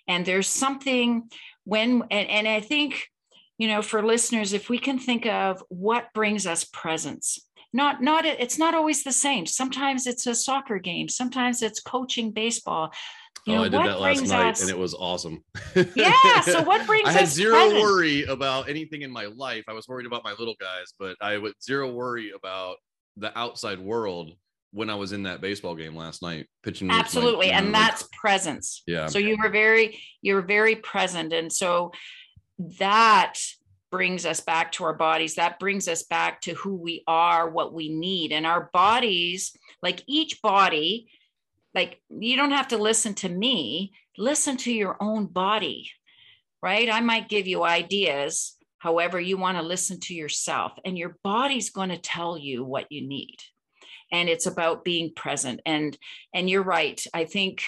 And 0.08 0.25
there's 0.25 0.47
something 0.47 1.30
when 1.69 2.04
and, 2.10 2.28
and 2.28 2.47
i 2.47 2.60
think 2.60 3.08
you 3.59 3.67
know 3.67 3.83
for 3.83 4.03
listeners 4.03 4.53
if 4.53 4.69
we 4.69 4.79
can 4.79 4.97
think 4.97 5.27
of 5.27 5.63
what 5.69 6.11
brings 6.15 6.47
us 6.47 6.63
presence 6.63 7.37
not 7.71 8.01
not 8.01 8.25
it's 8.25 8.57
not 8.57 8.73
always 8.73 9.03
the 9.03 9.11
same 9.11 9.45
sometimes 9.45 10.07
it's 10.07 10.25
a 10.25 10.33
soccer 10.33 10.79
game 10.79 11.07
sometimes 11.07 11.61
it's 11.61 11.79
coaching 11.79 12.31
baseball 12.31 12.91
you 13.45 13.53
oh, 13.53 13.57
know, 13.57 13.63
I 13.63 13.69
did 13.69 13.91
that 13.91 13.99
last 13.99 14.27
night 14.27 14.49
us... 14.51 14.61
and 14.61 14.69
it 14.69 14.77
was 14.77 14.93
awesome. 14.93 15.43
Yeah. 15.95 16.41
So 16.41 16.61
what 16.63 16.85
brings 16.85 17.07
us 17.07 17.15
I 17.15 17.19
had 17.19 17.27
zero 17.27 17.55
present? 17.55 17.81
worry 17.81 18.23
about 18.25 18.69
anything 18.69 19.01
in 19.01 19.11
my 19.11 19.25
life. 19.25 19.63
I 19.67 19.73
was 19.73 19.87
worried 19.87 20.05
about 20.05 20.23
my 20.23 20.33
little 20.37 20.55
guys, 20.59 20.93
but 20.99 21.15
I 21.21 21.37
would 21.37 21.53
zero 21.63 21.91
worry 21.91 22.31
about 22.35 22.75
the 23.17 23.37
outside 23.37 23.79
world 23.79 24.33
when 24.71 24.89
I 24.89 24.95
was 24.95 25.13
in 25.13 25.23
that 25.23 25.41
baseball 25.41 25.75
game 25.75 25.95
last 25.95 26.21
night 26.21 26.47
pitching. 26.63 26.91
Absolutely. 26.91 27.47
My, 27.47 27.57
and 27.57 27.67
know, 27.67 27.71
that's 27.71 28.03
like, 28.03 28.11
presence. 28.11 28.83
Yeah. 28.85 29.07
So 29.07 29.19
you 29.19 29.37
were 29.41 29.49
very, 29.49 29.99
you're 30.21 30.41
very 30.41 30.75
present. 30.75 31.33
And 31.33 31.51
so 31.51 31.91
that 32.79 33.35
brings 33.91 34.25
us 34.25 34.39
back 34.39 34.71
to 34.73 34.83
our 34.83 34.93
bodies. 34.93 35.35
That 35.35 35.59
brings 35.59 35.87
us 35.87 36.03
back 36.03 36.41
to 36.41 36.53
who 36.53 36.75
we 36.75 37.03
are, 37.07 37.49
what 37.49 37.73
we 37.73 37.89
need. 37.89 38.31
And 38.31 38.45
our 38.45 38.69
bodies, 38.71 39.55
like 39.81 40.03
each 40.05 40.41
body, 40.41 41.09
like 41.73 41.99
you 42.09 42.35
don't 42.35 42.51
have 42.51 42.67
to 42.69 42.77
listen 42.77 43.15
to 43.15 43.29
me. 43.29 43.93
Listen 44.17 44.57
to 44.57 44.71
your 44.71 44.97
own 44.99 45.25
body 45.25 45.89
right? 46.61 46.89
I 46.89 47.01
might 47.01 47.29
give 47.29 47.47
you 47.47 47.63
ideas 47.63 48.55
however 48.79 49.19
you 49.19 49.37
want 49.37 49.57
to 49.57 49.63
listen 49.63 49.99
to 49.99 50.13
yourself 50.13 50.73
and 50.85 50.97
your 50.97 51.17
body's 51.23 51.69
going 51.69 51.89
to 51.89 51.97
tell 51.97 52.37
you 52.37 52.63
what 52.63 52.91
you 52.91 53.07
need. 53.07 53.37
And 54.11 54.27
it's 54.27 54.47
about 54.47 54.83
being 54.83 55.13
present. 55.13 55.61
And 55.65 55.97
and 56.33 56.49
you're 56.49 56.63
right. 56.63 57.03
I 57.13 57.25
think 57.25 57.63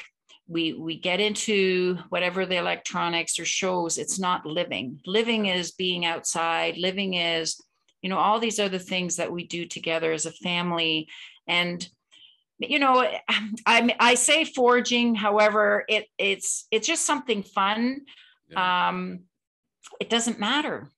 we 0.52 0.74
we 0.74 1.00
get 1.00 1.20
into 1.20 1.98
whatever 2.10 2.46
the 2.46 2.58
electronics 2.58 3.40
or 3.40 3.46
shows 3.46 3.98
it's 3.98 4.20
not 4.20 4.46
living. 4.46 5.00
Living 5.06 5.46
is 5.46 5.72
being 5.72 6.06
outside 6.06 6.78
living 6.78 7.14
is 7.14 7.62
you 8.02 8.10
know 8.10 8.18
all 8.18 8.40
these 8.40 8.60
other 8.60 8.78
things 8.80 9.16
that 9.16 9.32
we 9.32 9.48
do 9.48 9.66
together 9.66 10.12
as 10.12 10.26
a 10.26 10.32
family. 10.32 11.08
And 11.48 11.88
you 12.60 12.78
know 12.78 13.04
i 13.66 13.96
i 14.00 14.14
say 14.14 14.44
forging 14.44 15.16
however 15.16 15.84
it 15.90 16.06
it's 16.18 16.68
it's 16.70 16.88
just 16.88 17.06
something 17.06 17.44
fun. 17.44 18.02
Yeah. 18.50 18.90
um 18.90 19.22
it 20.00 20.10
doesn't 20.10 20.40
matter 20.40 20.92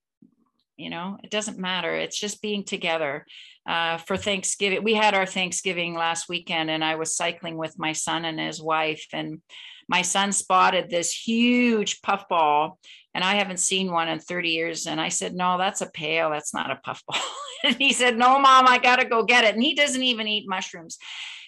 you 0.83 0.89
know 0.89 1.17
it 1.23 1.31
doesn't 1.31 1.57
matter 1.57 1.95
it's 1.95 2.19
just 2.19 2.41
being 2.41 2.63
together 2.63 3.25
uh, 3.65 3.97
for 3.97 4.17
thanksgiving 4.17 4.83
we 4.83 4.93
had 4.93 5.13
our 5.13 5.25
thanksgiving 5.25 5.95
last 5.95 6.27
weekend 6.27 6.69
and 6.69 6.83
i 6.83 6.95
was 6.95 7.15
cycling 7.15 7.57
with 7.57 7.79
my 7.79 7.93
son 7.93 8.25
and 8.25 8.39
his 8.39 8.61
wife 8.61 9.05
and 9.13 9.41
my 9.87 10.01
son 10.01 10.31
spotted 10.31 10.89
this 10.89 11.11
huge 11.11 12.01
puffball 12.01 12.77
and 13.13 13.23
i 13.23 13.35
haven't 13.35 13.59
seen 13.59 13.91
one 13.91 14.09
in 14.09 14.19
30 14.19 14.49
years 14.49 14.85
and 14.85 14.99
i 14.99 15.09
said 15.09 15.33
no 15.33 15.57
that's 15.57 15.81
a 15.81 15.89
pail 15.91 16.29
that's 16.29 16.53
not 16.53 16.71
a 16.71 16.79
puffball 16.83 17.21
and 17.63 17.75
he 17.77 17.93
said 17.93 18.17
no 18.17 18.37
mom 18.37 18.67
i 18.67 18.77
gotta 18.77 19.05
go 19.05 19.23
get 19.23 19.45
it 19.45 19.55
and 19.55 19.63
he 19.63 19.73
doesn't 19.73 20.03
even 20.03 20.27
eat 20.27 20.47
mushrooms 20.47 20.97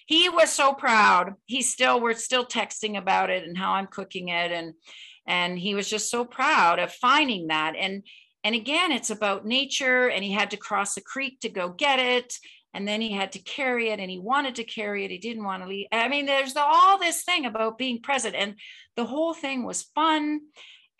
he 0.05 0.29
was 0.29 0.51
so 0.51 0.73
proud. 0.73 1.33
He 1.45 1.61
still, 1.63 1.99
we're 1.99 2.13
still 2.13 2.45
texting 2.45 2.97
about 2.97 3.29
it 3.29 3.43
and 3.43 3.57
how 3.57 3.73
I'm 3.73 3.87
cooking 3.87 4.29
it. 4.29 4.51
And, 4.51 4.73
and 5.25 5.57
he 5.57 5.73
was 5.73 5.89
just 5.89 6.11
so 6.11 6.23
proud 6.25 6.77
of 6.79 6.93
finding 6.93 7.47
that. 7.47 7.73
And, 7.75 8.03
and 8.45 8.53
again, 8.53 8.91
it's 8.91 9.09
about 9.09 9.43
nature 9.43 10.07
and 10.07 10.23
he 10.23 10.31
had 10.31 10.51
to 10.51 10.57
cross 10.57 10.95
a 10.97 11.01
creek 11.01 11.39
to 11.39 11.49
go 11.49 11.69
get 11.69 11.97
it. 11.97 12.37
And 12.75 12.87
then 12.87 13.01
he 13.01 13.11
had 13.11 13.31
to 13.31 13.39
carry 13.39 13.89
it 13.89 13.99
and 13.99 14.11
he 14.11 14.19
wanted 14.19 14.55
to 14.55 14.63
carry 14.63 15.03
it. 15.03 15.09
He 15.09 15.17
didn't 15.17 15.43
want 15.43 15.63
to 15.63 15.67
leave. 15.69 15.87
I 15.91 16.07
mean, 16.09 16.27
there's 16.27 16.53
the, 16.53 16.61
all 16.61 16.99
this 16.99 17.23
thing 17.23 17.47
about 17.47 17.79
being 17.79 18.03
present 18.03 18.35
and 18.35 18.53
the 18.95 19.05
whole 19.05 19.33
thing 19.33 19.63
was 19.63 19.89
fun. 19.95 20.41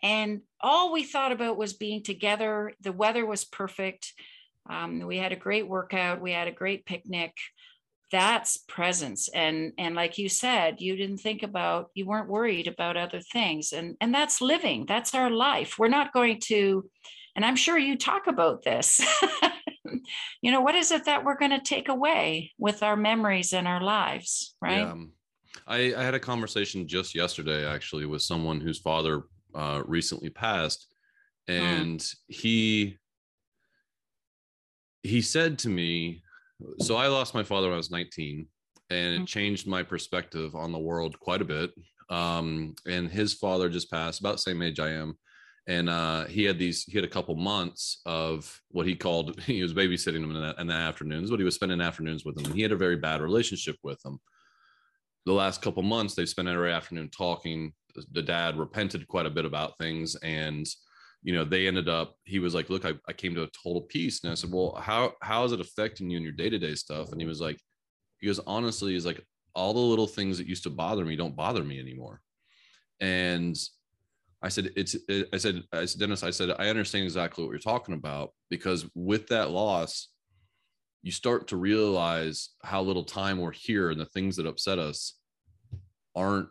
And 0.02 0.40
all 0.60 0.92
we 0.92 1.04
thought 1.04 1.30
about 1.30 1.56
was 1.56 1.72
being 1.72 2.02
together. 2.02 2.72
The 2.80 2.90
weather 2.90 3.24
was 3.24 3.44
perfect. 3.44 4.12
Um, 4.68 5.06
we 5.06 5.18
had 5.18 5.30
a 5.30 5.36
great 5.36 5.68
workout. 5.68 6.20
We 6.20 6.32
had 6.32 6.48
a 6.48 6.52
great 6.52 6.84
picnic 6.84 7.36
that's 8.12 8.58
presence 8.68 9.28
and 9.34 9.72
and 9.78 9.96
like 9.96 10.16
you 10.16 10.28
said 10.28 10.80
you 10.80 10.94
didn't 10.94 11.18
think 11.18 11.42
about 11.42 11.90
you 11.94 12.06
weren't 12.06 12.28
worried 12.28 12.68
about 12.68 12.96
other 12.96 13.20
things 13.20 13.72
and 13.72 13.96
and 14.00 14.14
that's 14.14 14.40
living 14.40 14.86
that's 14.86 15.12
our 15.12 15.28
life 15.28 15.76
we're 15.76 15.88
not 15.88 16.12
going 16.12 16.38
to 16.38 16.88
and 17.36 17.44
i'm 17.44 17.56
sure 17.56 17.78
you 17.78 17.96
talk 17.96 18.26
about 18.26 18.64
this 18.64 19.00
you 20.42 20.50
know 20.50 20.60
what 20.60 20.74
is 20.74 20.90
it 20.90 21.04
that 21.04 21.24
we're 21.24 21.38
going 21.38 21.52
to 21.52 21.60
take 21.60 21.88
away 21.88 22.50
with 22.58 22.82
our 22.82 22.96
memories 22.96 23.52
and 23.52 23.68
our 23.68 23.82
lives 23.82 24.56
right 24.60 24.78
yeah. 24.78 24.94
I, 25.68 25.94
I 25.96 26.02
had 26.02 26.14
a 26.14 26.20
conversation 26.20 26.86
just 26.88 27.14
yesterday 27.14 27.64
actually 27.66 28.06
with 28.06 28.22
someone 28.22 28.60
whose 28.60 28.78
father 28.78 29.22
uh, 29.54 29.82
recently 29.86 30.30
passed 30.30 30.88
hmm. 31.48 31.54
and 31.54 32.00
mm. 32.00 32.14
he 32.28 32.98
he 35.02 35.22
said 35.22 35.58
to 35.60 35.68
me 35.68 36.22
so 36.80 36.96
I 36.96 37.08
lost 37.08 37.34
my 37.34 37.42
father 37.42 37.68
when 37.68 37.74
I 37.74 37.78
was 37.78 37.90
19, 37.90 38.46
and 38.90 39.14
it 39.14 39.20
mm. 39.22 39.26
changed 39.26 39.66
my 39.66 39.82
perspective 39.82 40.54
on 40.54 40.72
the 40.72 40.78
world 40.78 41.18
quite 41.20 41.42
a 41.42 41.46
bit. 41.46 41.72
Um, 42.08 42.74
and 42.86 43.10
his 43.10 43.34
father 43.34 43.68
just 43.68 43.90
passed, 43.90 44.20
about 44.20 44.32
the 44.32 44.38
same 44.38 44.62
age 44.62 44.80
I 44.80 44.90
am. 44.90 45.18
And 45.68 45.88
uh, 45.88 46.26
he 46.26 46.44
had 46.44 46.58
these, 46.58 46.84
he 46.84 46.96
had 46.96 47.04
a 47.04 47.08
couple 47.08 47.34
months 47.34 48.00
of 48.06 48.60
what 48.70 48.86
he 48.86 48.94
called, 48.94 49.40
he 49.42 49.62
was 49.62 49.74
babysitting 49.74 50.22
him 50.22 50.34
in 50.34 50.40
the, 50.40 50.54
in 50.60 50.66
the 50.68 50.74
afternoons, 50.74 51.30
but 51.30 51.40
he 51.40 51.44
was 51.44 51.54
spending 51.54 51.80
afternoons 51.80 52.24
with 52.24 52.38
him. 52.38 52.46
And 52.46 52.54
he 52.54 52.62
had 52.62 52.72
a 52.72 52.76
very 52.76 52.96
bad 52.96 53.20
relationship 53.20 53.76
with 53.82 54.04
him. 54.04 54.18
The 55.24 55.32
last 55.32 55.62
couple 55.62 55.82
months, 55.82 56.14
they 56.14 56.24
spent 56.24 56.48
every 56.48 56.72
afternoon 56.72 57.10
talking. 57.10 57.72
The 58.12 58.22
dad 58.22 58.56
repented 58.56 59.08
quite 59.08 59.26
a 59.26 59.30
bit 59.30 59.44
about 59.44 59.76
things. 59.78 60.14
And 60.16 60.68
you 61.26 61.32
know, 61.32 61.44
they 61.44 61.66
ended 61.66 61.88
up, 61.88 62.14
he 62.22 62.38
was 62.38 62.54
like, 62.54 62.70
look, 62.70 62.84
I, 62.84 62.92
I 63.08 63.12
came 63.12 63.34
to 63.34 63.42
a 63.42 63.48
total 63.48 63.82
peace. 63.82 64.22
And 64.22 64.30
I 64.30 64.36
said, 64.36 64.52
well, 64.52 64.78
how, 64.80 65.14
how 65.22 65.42
is 65.42 65.50
it 65.50 65.60
affecting 65.60 66.08
you 66.08 66.16
in 66.16 66.22
your 66.22 66.30
day-to-day 66.30 66.76
stuff? 66.76 67.10
And 67.10 67.20
he 67.20 67.26
was 67.26 67.40
like, 67.40 67.60
he 68.20 68.28
goes, 68.28 68.38
honestly, 68.46 68.92
he's 68.92 69.04
like, 69.04 69.24
all 69.52 69.74
the 69.74 69.80
little 69.80 70.06
things 70.06 70.38
that 70.38 70.46
used 70.46 70.62
to 70.64 70.70
bother 70.70 71.04
me 71.04 71.16
don't 71.16 71.34
bother 71.34 71.64
me 71.64 71.80
anymore. 71.80 72.20
And 73.00 73.58
I 74.42 74.48
said, 74.48 74.70
it's, 74.76 74.94
it, 75.08 75.28
I 75.32 75.38
said, 75.38 75.62
I 75.72 75.84
said, 75.84 76.00
Dennis, 76.00 76.22
I 76.22 76.30
said, 76.30 76.50
I 76.58 76.68
understand 76.68 77.04
exactly 77.04 77.44
what 77.44 77.50
you're 77.50 77.58
talking 77.58 77.94
about 77.94 78.32
because 78.50 78.86
with 78.94 79.28
that 79.28 79.50
loss, 79.50 80.08
you 81.02 81.12
start 81.12 81.48
to 81.48 81.56
realize 81.56 82.50
how 82.62 82.82
little 82.82 83.04
time 83.04 83.38
we're 83.38 83.52
here 83.52 83.90
and 83.90 84.00
the 84.00 84.06
things 84.06 84.36
that 84.36 84.46
upset 84.46 84.78
us 84.78 85.14
aren't 86.14 86.48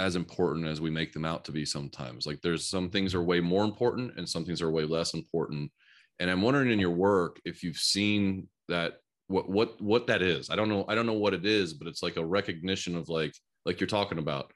as 0.00 0.14
important 0.14 0.66
as 0.66 0.80
we 0.80 0.90
make 0.90 1.12
them 1.12 1.24
out 1.24 1.44
to 1.44 1.52
be 1.52 1.64
sometimes. 1.64 2.26
Like 2.26 2.40
there's 2.40 2.68
some 2.68 2.90
things 2.90 3.14
are 3.14 3.22
way 3.22 3.40
more 3.40 3.64
important 3.64 4.16
and 4.16 4.28
some 4.28 4.44
things 4.44 4.62
are 4.62 4.70
way 4.70 4.84
less 4.84 5.14
important. 5.14 5.72
And 6.20 6.30
I'm 6.30 6.42
wondering 6.42 6.70
in 6.70 6.78
your 6.78 6.90
work 6.90 7.40
if 7.44 7.62
you've 7.62 7.76
seen 7.76 8.48
that 8.68 8.98
what 9.28 9.48
what 9.48 9.80
what 9.80 10.06
that 10.06 10.22
is. 10.22 10.50
I 10.50 10.56
don't 10.56 10.68
know 10.68 10.84
I 10.88 10.94
don't 10.94 11.06
know 11.06 11.12
what 11.14 11.34
it 11.34 11.44
is, 11.44 11.74
but 11.74 11.88
it's 11.88 12.02
like 12.02 12.16
a 12.16 12.24
recognition 12.24 12.96
of 12.96 13.08
like 13.08 13.34
like 13.64 13.80
you're 13.80 13.86
talking 13.86 14.18
about 14.18 14.52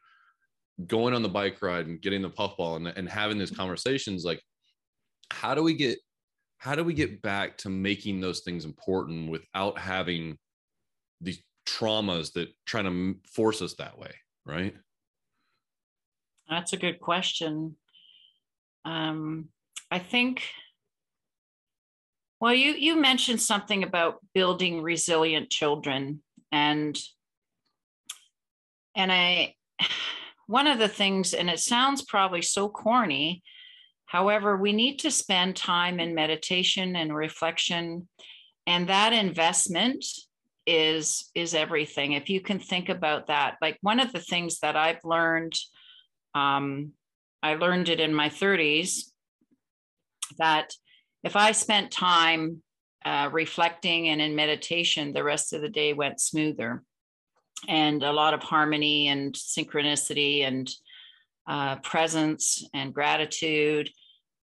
going 0.86 1.14
on 1.14 1.22
the 1.22 1.28
bike 1.28 1.60
ride 1.62 1.86
and 1.86 2.00
getting 2.00 2.22
the 2.22 2.30
puffball 2.30 2.76
and, 2.76 2.88
and 2.88 3.08
having 3.08 3.38
these 3.38 3.50
conversations 3.50 4.24
like 4.24 4.40
how 5.30 5.54
do 5.54 5.62
we 5.62 5.74
get 5.74 5.98
how 6.58 6.74
do 6.74 6.84
we 6.84 6.94
get 6.94 7.20
back 7.22 7.58
to 7.58 7.68
making 7.68 8.20
those 8.20 8.40
things 8.40 8.64
important 8.64 9.30
without 9.30 9.78
having 9.78 10.36
these 11.20 11.42
traumas 11.66 12.32
that 12.32 12.48
trying 12.66 12.84
to 12.84 13.16
force 13.28 13.60
us 13.62 13.74
that 13.74 13.98
way 13.98 14.12
right? 14.44 14.74
That's 16.48 16.72
a 16.72 16.76
good 16.76 17.00
question. 17.00 17.76
Um, 18.84 19.48
I 19.90 19.98
think. 19.98 20.42
Well, 22.40 22.54
you 22.54 22.72
you 22.72 22.96
mentioned 22.96 23.40
something 23.40 23.84
about 23.84 24.18
building 24.34 24.82
resilient 24.82 25.50
children, 25.50 26.22
and 26.50 26.98
and 28.96 29.12
I 29.12 29.54
one 30.46 30.66
of 30.66 30.78
the 30.78 30.88
things, 30.88 31.34
and 31.34 31.48
it 31.48 31.60
sounds 31.60 32.02
probably 32.02 32.42
so 32.42 32.68
corny, 32.68 33.42
however, 34.06 34.56
we 34.56 34.72
need 34.72 34.98
to 35.00 35.10
spend 35.10 35.56
time 35.56 36.00
in 36.00 36.14
meditation 36.14 36.96
and 36.96 37.14
reflection, 37.14 38.08
and 38.66 38.88
that 38.88 39.12
investment 39.12 40.04
is 40.66 41.30
is 41.34 41.54
everything. 41.54 42.12
If 42.12 42.30
you 42.30 42.40
can 42.40 42.58
think 42.58 42.88
about 42.88 43.26
that, 43.26 43.56
like 43.60 43.78
one 43.80 44.00
of 44.00 44.12
the 44.12 44.20
things 44.20 44.60
that 44.60 44.76
I've 44.76 45.04
learned, 45.04 45.54
um, 46.34 46.92
I 47.42 47.54
learned 47.54 47.88
it 47.88 48.00
in 48.00 48.14
my 48.14 48.28
30s, 48.28 49.10
that 50.38 50.72
if 51.24 51.34
I 51.36 51.52
spent 51.52 51.90
time 51.90 52.62
uh, 53.04 53.28
reflecting 53.32 54.08
and 54.08 54.20
in 54.20 54.36
meditation, 54.36 55.12
the 55.12 55.24
rest 55.24 55.52
of 55.52 55.60
the 55.60 55.68
day 55.68 55.92
went 55.92 56.20
smoother 56.20 56.82
and 57.68 58.02
a 58.02 58.12
lot 58.12 58.34
of 58.34 58.42
harmony 58.42 59.08
and 59.08 59.34
synchronicity 59.34 60.46
and 60.46 60.70
uh, 61.46 61.76
presence 61.76 62.66
and 62.74 62.94
gratitude. 62.94 63.90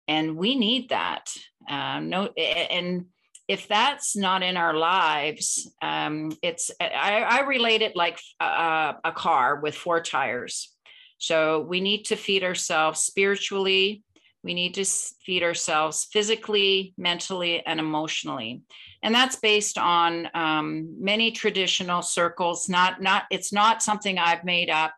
And 0.08 0.38
we 0.38 0.56
need 0.56 0.90
that. 0.90 1.30
Uh, 1.70 2.00
no, 2.00 2.28
and 2.28 3.06
if 3.48 3.68
that's 3.68 4.16
not 4.16 4.44
in 4.44 4.58
our 4.58 4.74
lives, 4.74 5.72
um, 5.82 6.32
it's 6.42 6.72
I, 6.80 7.22
I, 7.22 7.42
relate 7.42 7.82
it 7.82 7.96
like 7.96 8.20
a, 8.40 8.96
a 9.04 9.12
car 9.12 9.60
with 9.60 9.76
four 9.76 10.02
tires. 10.02 10.72
So 11.18 11.62
we 11.62 11.80
need 11.80 12.06
to 12.06 12.16
feed 12.16 12.44
ourselves 12.44 13.02
spiritually, 13.02 14.04
we 14.46 14.54
need 14.54 14.76
to 14.76 14.86
feed 14.86 15.42
ourselves 15.42 16.06
physically, 16.12 16.94
mentally, 17.00 17.66
and 17.66 17.80
emotionally. 17.80 18.62
And 19.06 19.16
that's 19.16 19.38
based 19.38 19.78
on 19.78 20.28
um, 20.34 20.96
many 21.00 21.32
traditional 21.32 22.02
circles. 22.02 22.68
Not, 22.68 23.02
not, 23.02 23.24
it's 23.32 23.54
not 23.54 23.82
something 23.82 24.18
I've 24.18 24.44
made 24.44 24.70
up. 24.70 24.94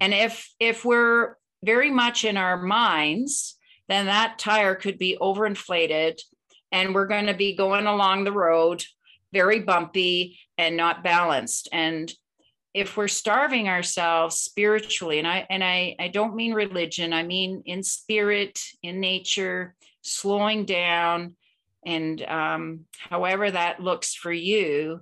And 0.00 0.14
if 0.14 0.48
if 0.58 0.84
we're 0.84 1.36
very 1.62 1.90
much 1.90 2.24
in 2.24 2.38
our 2.38 2.56
minds, 2.56 3.56
then 3.88 4.06
that 4.06 4.38
tire 4.38 4.74
could 4.74 4.96
be 4.96 5.18
overinflated, 5.20 6.18
and 6.72 6.94
we're 6.94 7.06
going 7.06 7.26
to 7.26 7.34
be 7.34 7.54
going 7.54 7.86
along 7.86 8.24
the 8.24 8.32
road 8.32 8.82
very 9.32 9.60
bumpy 9.60 10.38
and 10.58 10.76
not 10.76 11.04
balanced. 11.04 11.68
And 11.72 12.12
if 12.72 12.96
we're 12.96 13.08
starving 13.08 13.68
ourselves 13.68 14.36
spiritually 14.36 15.18
and 15.18 15.26
i 15.26 15.44
and 15.50 15.64
i 15.64 15.96
i 15.98 16.06
don't 16.06 16.36
mean 16.36 16.54
religion 16.54 17.12
i 17.12 17.20
mean 17.20 17.64
in 17.66 17.82
spirit 17.82 18.60
in 18.84 19.00
nature 19.00 19.74
slowing 20.02 20.64
down 20.64 21.34
and 21.84 22.22
um, 22.22 22.80
however 23.08 23.50
that 23.50 23.80
looks 23.80 24.14
for 24.14 24.32
you 24.32 25.00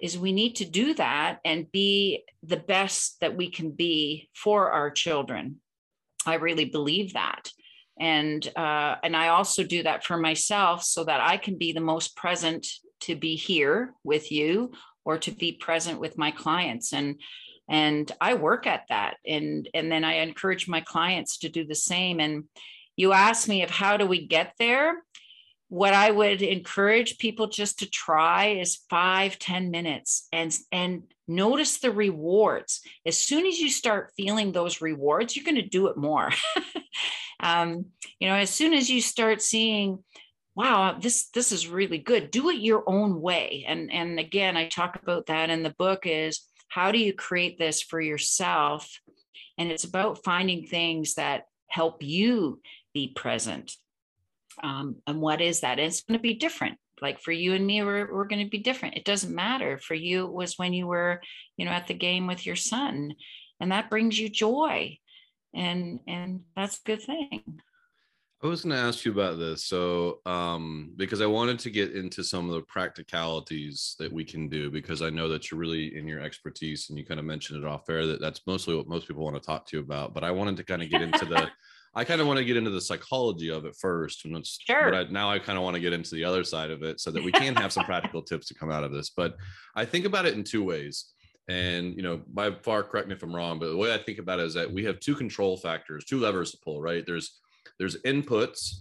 is 0.00 0.18
we 0.18 0.32
need 0.32 0.56
to 0.56 0.64
do 0.64 0.94
that 0.94 1.38
and 1.44 1.70
be 1.70 2.24
the 2.42 2.56
best 2.56 3.20
that 3.20 3.36
we 3.36 3.50
can 3.50 3.70
be 3.70 4.28
for 4.34 4.70
our 4.70 4.90
children. 4.90 5.60
I 6.26 6.34
really 6.34 6.66
believe 6.66 7.14
that. 7.14 7.50
And 7.98 8.44
uh, 8.56 8.96
and 9.04 9.16
i 9.16 9.28
also 9.28 9.62
do 9.62 9.84
that 9.84 10.04
for 10.04 10.16
myself 10.16 10.82
so 10.82 11.04
that 11.04 11.20
i 11.20 11.36
can 11.36 11.56
be 11.56 11.72
the 11.72 11.80
most 11.80 12.16
present 12.16 12.66
to 13.00 13.14
be 13.14 13.36
here 13.36 13.94
with 14.02 14.32
you 14.32 14.72
or 15.04 15.18
to 15.18 15.30
be 15.30 15.52
present 15.52 16.00
with 16.00 16.18
my 16.18 16.30
clients. 16.30 16.92
And 16.92 17.20
and 17.68 18.10
i 18.20 18.34
work 18.34 18.66
at 18.66 18.84
that. 18.88 19.16
And 19.26 19.68
and 19.74 19.90
then 19.92 20.04
i 20.04 20.14
encourage 20.14 20.66
my 20.66 20.80
clients 20.80 21.38
to 21.38 21.48
do 21.48 21.64
the 21.64 21.74
same. 21.74 22.18
And 22.18 22.44
you 22.96 23.12
ask 23.12 23.48
me 23.48 23.62
of 23.62 23.70
how 23.70 23.96
do 23.96 24.06
we 24.06 24.26
get 24.26 24.54
there 24.58 25.02
what 25.74 25.92
i 25.92 26.08
would 26.08 26.40
encourage 26.40 27.18
people 27.18 27.48
just 27.48 27.80
to 27.80 27.90
try 27.90 28.46
is 28.46 28.84
five 28.88 29.36
ten 29.40 29.72
minutes 29.72 30.28
and 30.32 30.56
and 30.70 31.02
notice 31.26 31.78
the 31.78 31.90
rewards. 31.90 32.80
As 33.06 33.16
soon 33.18 33.46
as 33.46 33.58
you 33.58 33.70
start 33.70 34.12
feeling 34.16 34.52
those 34.52 34.80
rewards 34.80 35.34
you're 35.34 35.44
going 35.44 35.56
to 35.56 35.68
do 35.68 35.88
it 35.88 35.96
more. 35.96 36.30
Um, 37.40 37.86
you 38.20 38.28
know 38.28 38.36
as 38.36 38.48
soon 38.48 38.72
as 38.72 38.88
you 38.88 39.02
start 39.02 39.42
seeing 39.42 39.98
wow 40.54 40.96
this 40.98 41.28
this 41.30 41.50
is 41.50 41.68
really 41.68 41.98
good 41.98 42.30
do 42.30 42.48
it 42.48 42.60
your 42.60 42.84
own 42.86 43.20
way. 43.20 43.64
And 43.66 43.92
and 43.92 44.18
again 44.20 44.56
i 44.56 44.68
talk 44.68 44.96
about 45.02 45.26
that 45.26 45.50
in 45.50 45.64
the 45.64 45.74
book 45.76 46.06
is 46.06 46.48
how 46.68 46.92
do 46.92 46.98
you 46.98 47.12
create 47.12 47.58
this 47.58 47.82
for 47.82 48.00
yourself? 48.00 49.00
And 49.58 49.70
it's 49.70 49.84
about 49.84 50.24
finding 50.24 50.66
things 50.66 51.14
that 51.14 51.46
help 51.66 52.02
you 52.02 52.60
be 52.94 53.08
present 53.08 53.76
um, 54.62 54.96
and 55.06 55.20
what 55.20 55.40
is 55.40 55.60
that 55.60 55.78
and 55.78 55.88
it's 55.88 56.02
going 56.02 56.18
to 56.18 56.22
be 56.22 56.34
different 56.34 56.76
like 57.02 57.20
for 57.20 57.32
you 57.32 57.54
and 57.54 57.66
me 57.66 57.82
we're, 57.82 58.12
we're 58.12 58.26
going 58.26 58.42
to 58.42 58.50
be 58.50 58.58
different 58.58 58.96
it 58.96 59.04
doesn't 59.04 59.34
matter 59.34 59.78
for 59.78 59.94
you 59.94 60.26
it 60.26 60.32
was 60.32 60.58
when 60.58 60.72
you 60.72 60.86
were 60.86 61.20
you 61.56 61.64
know 61.64 61.72
at 61.72 61.86
the 61.86 61.94
game 61.94 62.26
with 62.26 62.46
your 62.46 62.56
son 62.56 63.12
and 63.60 63.72
that 63.72 63.90
brings 63.90 64.18
you 64.18 64.28
joy 64.28 64.96
and 65.54 66.00
and 66.06 66.40
that's 66.56 66.78
a 66.78 66.86
good 66.86 67.02
thing 67.02 67.42
I 68.44 68.46
was 68.46 68.62
going 68.62 68.76
to 68.76 68.82
ask 68.82 69.06
you 69.06 69.12
about 69.12 69.38
this. 69.38 69.64
So, 69.64 70.20
um, 70.26 70.92
because 70.96 71.22
I 71.22 71.26
wanted 71.26 71.58
to 71.60 71.70
get 71.70 71.96
into 71.96 72.22
some 72.22 72.46
of 72.46 72.54
the 72.54 72.60
practicalities 72.62 73.96
that 73.98 74.12
we 74.12 74.22
can 74.22 74.50
do, 74.50 74.70
because 74.70 75.00
I 75.00 75.08
know 75.08 75.30
that 75.30 75.50
you're 75.50 75.58
really 75.58 75.96
in 75.96 76.06
your 76.06 76.20
expertise 76.20 76.90
and 76.90 76.98
you 76.98 77.06
kind 77.06 77.18
of 77.18 77.24
mentioned 77.24 77.64
it 77.64 77.66
off 77.66 77.88
air 77.88 78.06
that 78.06 78.20
that's 78.20 78.42
mostly 78.46 78.76
what 78.76 78.86
most 78.86 79.08
people 79.08 79.24
want 79.24 79.36
to 79.36 79.40
talk 79.40 79.66
to 79.68 79.78
you 79.78 79.82
about. 79.82 80.12
But 80.12 80.24
I 80.24 80.30
wanted 80.30 80.58
to 80.58 80.64
kind 80.64 80.82
of 80.82 80.90
get 80.90 81.00
into 81.00 81.24
the, 81.24 81.48
I 81.94 82.04
kind 82.04 82.20
of 82.20 82.26
want 82.26 82.38
to 82.38 82.44
get 82.44 82.56
into 82.56 82.70
the 82.70 82.80
psychology 82.80 83.50
of 83.50 83.64
it 83.64 83.76
first. 83.80 84.24
And 84.24 84.46
sure. 84.46 84.90
but 84.90 84.94
I, 84.94 85.04
now 85.10 85.30
I 85.30 85.38
kind 85.38 85.56
of 85.56 85.64
want 85.64 85.74
to 85.74 85.80
get 85.80 85.92
into 85.92 86.14
the 86.14 86.24
other 86.24 86.44
side 86.44 86.70
of 86.70 86.82
it 86.82 87.00
so 87.00 87.10
that 87.10 87.22
we 87.22 87.32
can 87.32 87.54
have 87.56 87.72
some 87.72 87.84
practical 87.84 88.22
tips 88.22 88.48
to 88.48 88.54
come 88.54 88.70
out 88.70 88.84
of 88.84 88.92
this. 88.92 89.10
But 89.10 89.36
I 89.76 89.84
think 89.84 90.04
about 90.04 90.26
it 90.26 90.34
in 90.34 90.44
two 90.44 90.64
ways. 90.64 91.12
And, 91.48 91.94
you 91.94 92.02
know, 92.02 92.22
by 92.26 92.52
far, 92.62 92.82
correct 92.82 93.08
me 93.08 93.14
if 93.14 93.22
I'm 93.22 93.34
wrong, 93.34 93.58
but 93.58 93.68
the 93.68 93.76
way 93.76 93.92
I 93.92 93.98
think 93.98 94.18
about 94.18 94.40
it 94.40 94.46
is 94.46 94.54
that 94.54 94.72
we 94.72 94.84
have 94.84 94.98
two 94.98 95.14
control 95.14 95.56
factors, 95.56 96.04
two 96.04 96.18
levers 96.18 96.52
to 96.52 96.58
pull, 96.64 96.80
right? 96.80 97.04
There's, 97.06 97.38
there's 97.78 98.00
inputs 98.02 98.76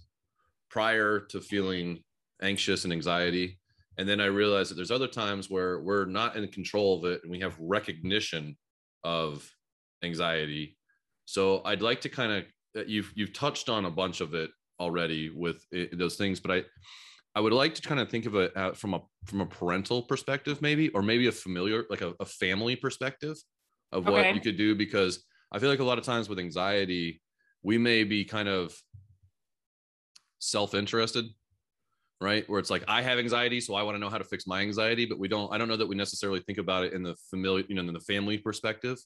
prior 0.70 1.20
to 1.20 1.42
feeling 1.42 2.00
anxious 2.42 2.84
and 2.84 2.94
anxiety 2.94 3.60
and 3.98 4.08
then 4.08 4.20
i 4.20 4.26
realize 4.26 4.70
that 4.70 4.76
there's 4.76 4.92
other 4.92 5.08
times 5.08 5.50
where 5.50 5.80
we're 5.80 6.06
not 6.06 6.36
in 6.36 6.48
control 6.48 6.98
of 6.98 7.06
it 7.06 7.22
and 7.24 7.32
we 7.32 7.40
have 7.40 7.58
recognition 7.60 8.58
of 9.04 9.50
anxiety 10.04 10.78
so 11.26 11.62
i'd 11.66 11.82
like 11.82 12.02
to 12.02 12.10
kind 12.10 12.32
of 12.32 12.44
you've 12.88 13.12
you've 13.16 13.34
touched 13.34 13.70
on 13.70 13.86
a 13.86 13.92
bunch 13.92 14.22
of 14.22 14.34
it 14.34 14.50
already 14.80 15.30
with 15.30 15.66
it, 15.72 15.98
those 15.98 16.16
things 16.16 16.40
but 16.40 16.52
i 16.52 16.64
i 17.36 17.40
would 17.40 17.54
like 17.54 17.74
to 17.76 17.82
kind 17.82 18.00
of 18.00 18.10
think 18.10 18.26
of 18.26 18.36
it 18.36 18.56
uh, 18.58 18.72
from 18.72 18.94
a 18.94 19.02
from 19.26 19.42
a 19.42 19.46
parental 19.46 20.02
perspective 20.02 20.62
maybe 20.62 20.90
or 20.90 21.02
maybe 21.02 21.28
a 21.28 21.32
familiar 21.32 21.86
like 21.90 22.02
a, 22.02 22.14
a 22.20 22.26
family 22.26 22.76
perspective 22.76 23.38
of 23.92 24.08
okay. 24.08 24.12
what 24.12 24.36
you 24.36 24.42
could 24.42 24.58
do 24.58 24.76
because 24.76 25.24
i 25.52 25.60
feel 25.60 25.70
like 25.70 25.80
a 25.80 25.84
lot 25.84 25.98
of 25.98 26.04
times 26.04 26.28
with 26.28 26.40
anxiety 26.40 27.22
we 27.62 27.78
may 27.78 28.04
be 28.04 28.26
kind 28.26 28.50
of 28.50 28.76
self-interested 30.40 31.26
right? 32.24 32.50
Where 32.50 32.60
it's 32.60 32.70
like 32.70 32.84
i 32.88 33.02
have 33.02 33.20
anxiety 33.20 33.60
so 33.60 33.76
i 33.76 33.84
want 33.84 33.96
to 33.96 34.00
know 34.00 34.10
how 34.10 34.18
to 34.18 34.24
fix 34.24 34.48
my 34.48 34.62
anxiety 34.62 35.06
but 35.06 35.20
we 35.20 35.28
don't 35.28 35.54
i 35.54 35.58
don't 35.58 35.68
know 35.68 35.76
that 35.76 35.88
we 35.88 35.96
necessarily 35.96 36.40
think 36.40 36.58
about 36.58 36.86
it 36.86 36.94
in 36.94 37.04
the 37.04 37.16
familiar 37.30 37.66
you 37.68 37.76
know 37.76 37.82
in 37.82 37.94
the 37.94 38.00
family 38.00 38.38
perspective. 38.38 38.98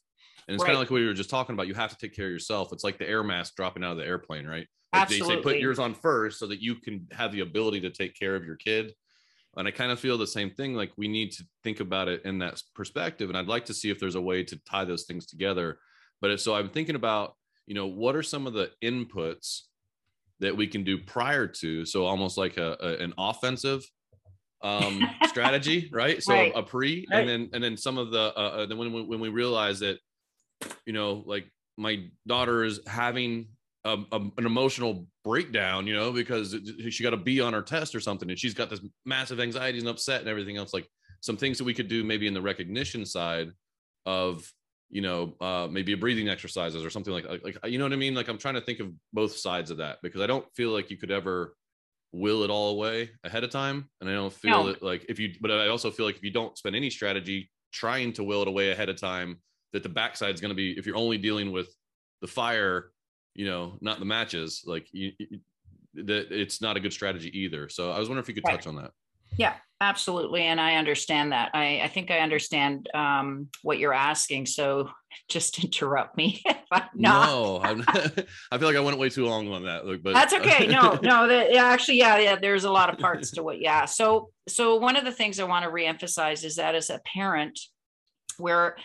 And 0.47 0.56
it's 0.56 0.62
right. 0.62 0.67
kind 0.67 0.77
of 0.77 0.82
like 0.82 0.91
what 0.91 1.01
you 1.01 1.08
were 1.08 1.13
just 1.13 1.30
talking 1.30 1.53
about 1.53 1.67
you 1.67 1.73
have 1.73 1.89
to 1.89 1.97
take 1.97 2.15
care 2.15 2.27
of 2.27 2.32
yourself. 2.32 2.71
It's 2.71 2.84
like 2.84 2.97
the 2.97 3.10
air 3.10 3.23
mask 3.23 3.56
dropping 3.56 3.84
out 3.84 3.91
of 3.91 3.97
the 3.97 4.06
airplane 4.06 4.45
right? 4.45 4.67
Like 4.93 5.01
Absolutely. 5.01 5.36
they 5.36 5.41
say 5.41 5.43
put 5.43 5.58
yours 5.60 5.80
on 5.80 5.93
first 5.93 6.39
so 6.39 6.47
that 6.47 6.62
you 6.62 6.75
can 6.75 7.08
have 7.12 7.34
the 7.34 7.41
ability 7.41 7.82
to 7.82 7.89
take 7.89 8.17
care 8.17 8.36
of 8.36 8.45
your 8.45 8.56
kid. 8.56 8.93
And 9.58 9.67
i 9.67 9.71
kind 9.71 9.91
of 9.91 9.99
feel 9.99 10.19
the 10.19 10.27
same 10.27 10.51
thing 10.51 10.75
like 10.75 10.91
we 10.97 11.08
need 11.08 11.32
to 11.32 11.43
think 11.63 11.80
about 11.80 12.08
it 12.08 12.21
in 12.25 12.38
that 12.39 12.62
perspective 12.75 13.30
and 13.30 13.36
i'd 13.36 13.47
like 13.47 13.65
to 13.65 13.73
see 13.73 13.89
if 13.89 13.99
there's 13.99 14.13
a 14.13 14.21
way 14.21 14.43
to 14.43 14.60
tie 14.69 14.86
those 14.86 15.06
things 15.06 15.25
together. 15.25 15.80
But 16.21 16.32
if 16.32 16.41
so 16.41 16.53
i'm 16.53 16.69
thinking 16.69 16.95
about 16.95 17.36
you 17.65 17.73
know 17.73 17.88
what 17.88 18.15
are 18.15 18.23
some 18.23 18.45
of 18.47 18.53
the 18.53 18.69
inputs 18.84 19.62
that 20.39 20.56
we 20.56 20.67
can 20.67 20.84
do 20.84 20.97
prior 20.97 21.47
to 21.47 21.86
so 21.86 22.06
almost 22.06 22.38
like 22.38 22.58
a, 22.58 22.78
a 22.80 23.04
an 23.04 23.13
offensive 23.17 23.84
um 24.63 25.02
strategy 25.26 25.89
right 25.91 26.21
so 26.23 26.34
right. 26.34 26.52
a 26.56 26.63
pre 26.63 27.06
right. 27.12 27.19
and 27.19 27.30
then 27.30 27.50
and 27.54 27.63
then 27.63 27.78
some 27.78 27.97
of 27.97 28.12
the 28.12 28.34
uh, 28.38 28.41
uh 28.41 28.65
then 28.65 28.78
when 28.78 28.91
we, 28.93 29.02
when 29.04 29.19
we 29.19 29.30
realize 29.30 29.80
that 29.80 30.00
you 30.86 30.93
know 30.93 31.23
like 31.26 31.45
my 31.78 32.08
daughter 32.26 32.63
is 32.63 32.80
having 32.88 33.47
a, 33.86 33.97
a, 34.12 34.19
an 34.38 34.45
emotional 34.45 35.08
breakdown 35.23 35.86
you 35.86 35.95
know 35.95 36.12
because 36.12 36.56
she 36.89 37.04
got 37.04 37.14
a 37.14 37.18
b 37.18 37.39
on 37.39 37.53
her 37.53 37.62
test 37.62 37.93
or 37.95 37.99
something 37.99 38.30
and 38.30 38.39
she's 38.39 38.53
got 38.53 38.70
this 38.70 38.82
massive 39.05 39.39
anxiety 39.39 39.80
and 39.80 39.88
upset 39.88 40.22
and 40.22 40.30
everything 40.30 40.57
else 40.57 40.74
like 40.74 40.88
some 41.22 41.38
things 41.38 41.57
that 41.57 41.64
we 41.64 41.74
could 41.74 41.88
do 41.88 42.03
maybe 42.03 42.28
in 42.28 42.34
the 42.34 42.41
recognition 42.41 43.05
side 43.05 43.51
of 44.05 44.51
you 44.90 45.02
know, 45.02 45.36
uh, 45.42 45.68
maybe 45.70 45.94
a 45.94 45.98
breathing 45.98 46.30
exercises 46.30 46.84
or 46.84 46.90
something 46.90 47.14
like, 47.14 47.26
like, 47.44 47.58
you 47.66 47.78
know 47.78 47.86
what 47.86 47.94
I 47.94 47.98
mean? 47.98 48.16
Like 48.16 48.28
I'm 48.28 48.38
trying 48.38 48.56
to 48.56 48.62
think 48.62 48.80
of 48.80 48.92
both 49.14 49.36
sides 49.36 49.72
of 49.72 49.78
that 49.78 49.98
because 50.02 50.22
I 50.22 50.28
don't 50.28 50.46
feel 50.56 50.70
like 50.70 50.90
you 50.90 50.98
could 50.98 51.12
ever 51.12 51.56
will 52.14 52.44
it 52.44 52.50
all 52.50 52.72
away 52.72 53.12
ahead 53.24 53.44
of 53.44 53.50
time. 53.50 53.90
And 54.00 54.10
I 54.10 54.14
don't 54.14 54.32
feel 54.32 54.64
no. 54.64 54.70
it 54.70 54.82
like 54.82 55.06
if 55.10 55.20
you, 55.20 55.34
but 55.42 55.52
I 55.52 55.68
also 55.68 55.92
feel 55.92 56.06
like 56.06 56.16
if 56.16 56.24
you 56.24 56.32
don't 56.32 56.58
spend 56.58 56.76
any 56.76 56.90
strategy 56.90 57.50
trying 57.74 58.14
to 58.14 58.24
will 58.24 58.42
it 58.44 58.48
away 58.48 58.72
ahead 58.72 58.90
of 58.90 59.00
time, 59.00 59.40
that 59.74 59.84
the 59.84 59.90
backside 59.90 60.34
is 60.34 60.42
going 60.42 60.50
to 60.50 60.56
be 60.56 60.72
if 60.72 60.86
you're 60.86 60.96
only 60.96 61.18
dealing 61.18 61.52
with 61.52 61.68
the 62.22 62.28
fire 62.28 62.92
you 63.36 63.46
know 63.46 63.78
not 63.82 64.00
the 64.00 64.06
matches 64.06 64.64
like 64.66 64.88
you, 64.92 65.12
you 65.20 65.40
that 65.94 66.32
it's 66.32 66.62
not 66.62 66.78
a 66.78 66.80
good 66.80 66.94
strategy 66.94 67.30
either 67.38 67.70
so 67.70 67.92
i 67.92 68.00
was 68.00 68.10
wondering 68.10 68.24
if 68.24 68.28
you 68.28 68.36
could 68.36 68.46
touch 68.46 68.68
on 68.68 68.76
that 68.76 68.92
yeah 69.38 69.53
absolutely 69.80 70.43
and 70.43 70.59
i 70.59 70.75
understand 70.75 71.32
that. 71.32 71.51
I, 71.53 71.82
I 71.84 71.88
think 71.88 72.09
i 72.11 72.19
understand 72.19 72.89
um, 72.93 73.49
what 73.61 73.80
you're 73.80 73.93
asking 73.93 74.45
so 74.45 74.89
just 75.30 75.63
interrupt 75.63 76.17
me 76.17 76.43
no 76.95 77.59
I'm, 77.63 77.84
i 77.88 78.57
feel 78.57 78.67
like 78.67 78.75
i 78.75 78.80
went 78.80 78.97
way 78.97 79.09
too 79.09 79.25
long 79.25 79.51
on 79.51 79.63
that 79.63 79.84
but 80.03 80.13
that's 80.13 80.34
okay. 80.34 80.67
No 80.67 80.99
no 81.01 81.28
that, 81.28 81.53
yeah, 81.53 81.65
actually 81.65 81.97
yeah 81.97 82.17
yeah 82.17 82.36
there's 82.36 82.63
a 82.63 82.71
lot 82.71 82.91
of 82.91 82.99
parts 82.99 83.32
to 83.32 83.43
what 83.43 83.59
yeah. 83.59 83.86
So 83.86 84.32
so 84.47 84.75
one 84.75 84.95
of 84.95 85.05
the 85.05 85.11
things 85.11 85.39
i 85.39 85.43
want 85.43 85.65
to 85.65 85.71
reemphasize 85.71 86.43
is 86.43 86.55
that 86.55 86.75
as 86.75 86.89
a 86.89 87.01
parent 87.13 87.59
where 88.38 88.78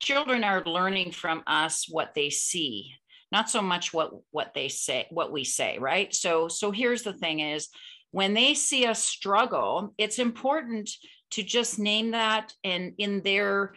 children 0.00 0.44
are 0.44 0.62
learning 0.64 1.12
from 1.12 1.42
us 1.46 1.86
what 1.88 2.12
they 2.14 2.30
see 2.30 2.94
not 3.34 3.50
so 3.50 3.60
much 3.60 3.92
what 3.92 4.12
what 4.30 4.52
they 4.54 4.68
say 4.68 5.06
what 5.10 5.32
we 5.32 5.42
say 5.44 5.78
right? 5.78 6.14
So 6.14 6.48
so 6.48 6.70
here's 6.70 7.02
the 7.02 7.12
thing 7.12 7.40
is 7.40 7.68
when 8.14 8.32
they 8.32 8.54
see 8.54 8.86
us 8.86 9.02
struggle 9.02 9.92
it's 9.98 10.20
important 10.20 10.88
to 11.32 11.42
just 11.42 11.80
name 11.80 12.12
that 12.12 12.52
and 12.62 12.92
in 12.98 13.20
their 13.22 13.74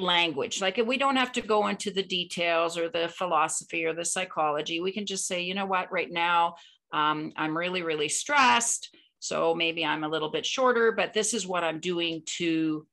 language 0.00 0.60
like 0.60 0.76
we 0.84 0.98
don't 0.98 1.14
have 1.14 1.30
to 1.30 1.40
go 1.40 1.68
into 1.68 1.92
the 1.92 2.02
details 2.02 2.76
or 2.76 2.88
the 2.88 3.08
philosophy 3.16 3.84
or 3.84 3.94
the 3.94 4.04
psychology 4.04 4.80
we 4.80 4.90
can 4.90 5.06
just 5.06 5.28
say 5.28 5.40
you 5.40 5.54
know 5.54 5.66
what 5.66 5.92
right 5.92 6.10
now 6.10 6.56
um, 6.92 7.32
i'm 7.36 7.56
really 7.56 7.82
really 7.82 8.08
stressed 8.08 8.92
so 9.20 9.54
maybe 9.54 9.84
i'm 9.84 10.02
a 10.02 10.08
little 10.08 10.32
bit 10.32 10.44
shorter 10.44 10.90
but 10.90 11.14
this 11.14 11.32
is 11.32 11.46
what 11.46 11.62
i'm 11.62 11.78
doing 11.78 12.22
to 12.26 12.84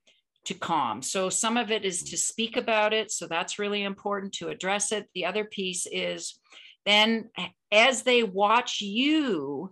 to 0.43 0.55
calm. 0.55 1.03
So 1.03 1.29
some 1.29 1.55
of 1.55 1.69
it 1.69 1.85
is 1.85 2.01
to 2.01 2.17
speak 2.17 2.57
about 2.57 2.93
it. 2.93 3.11
So 3.11 3.27
that's 3.27 3.59
really 3.59 3.83
important 3.83 4.33
to 4.33 4.49
address 4.49 4.91
it. 4.91 5.07
The 5.13 5.25
other 5.25 5.45
piece 5.45 5.85
is 5.85 6.39
then 6.83 7.29
as 7.71 8.01
they 8.01 8.23
watch 8.23 8.81
you 8.81 9.71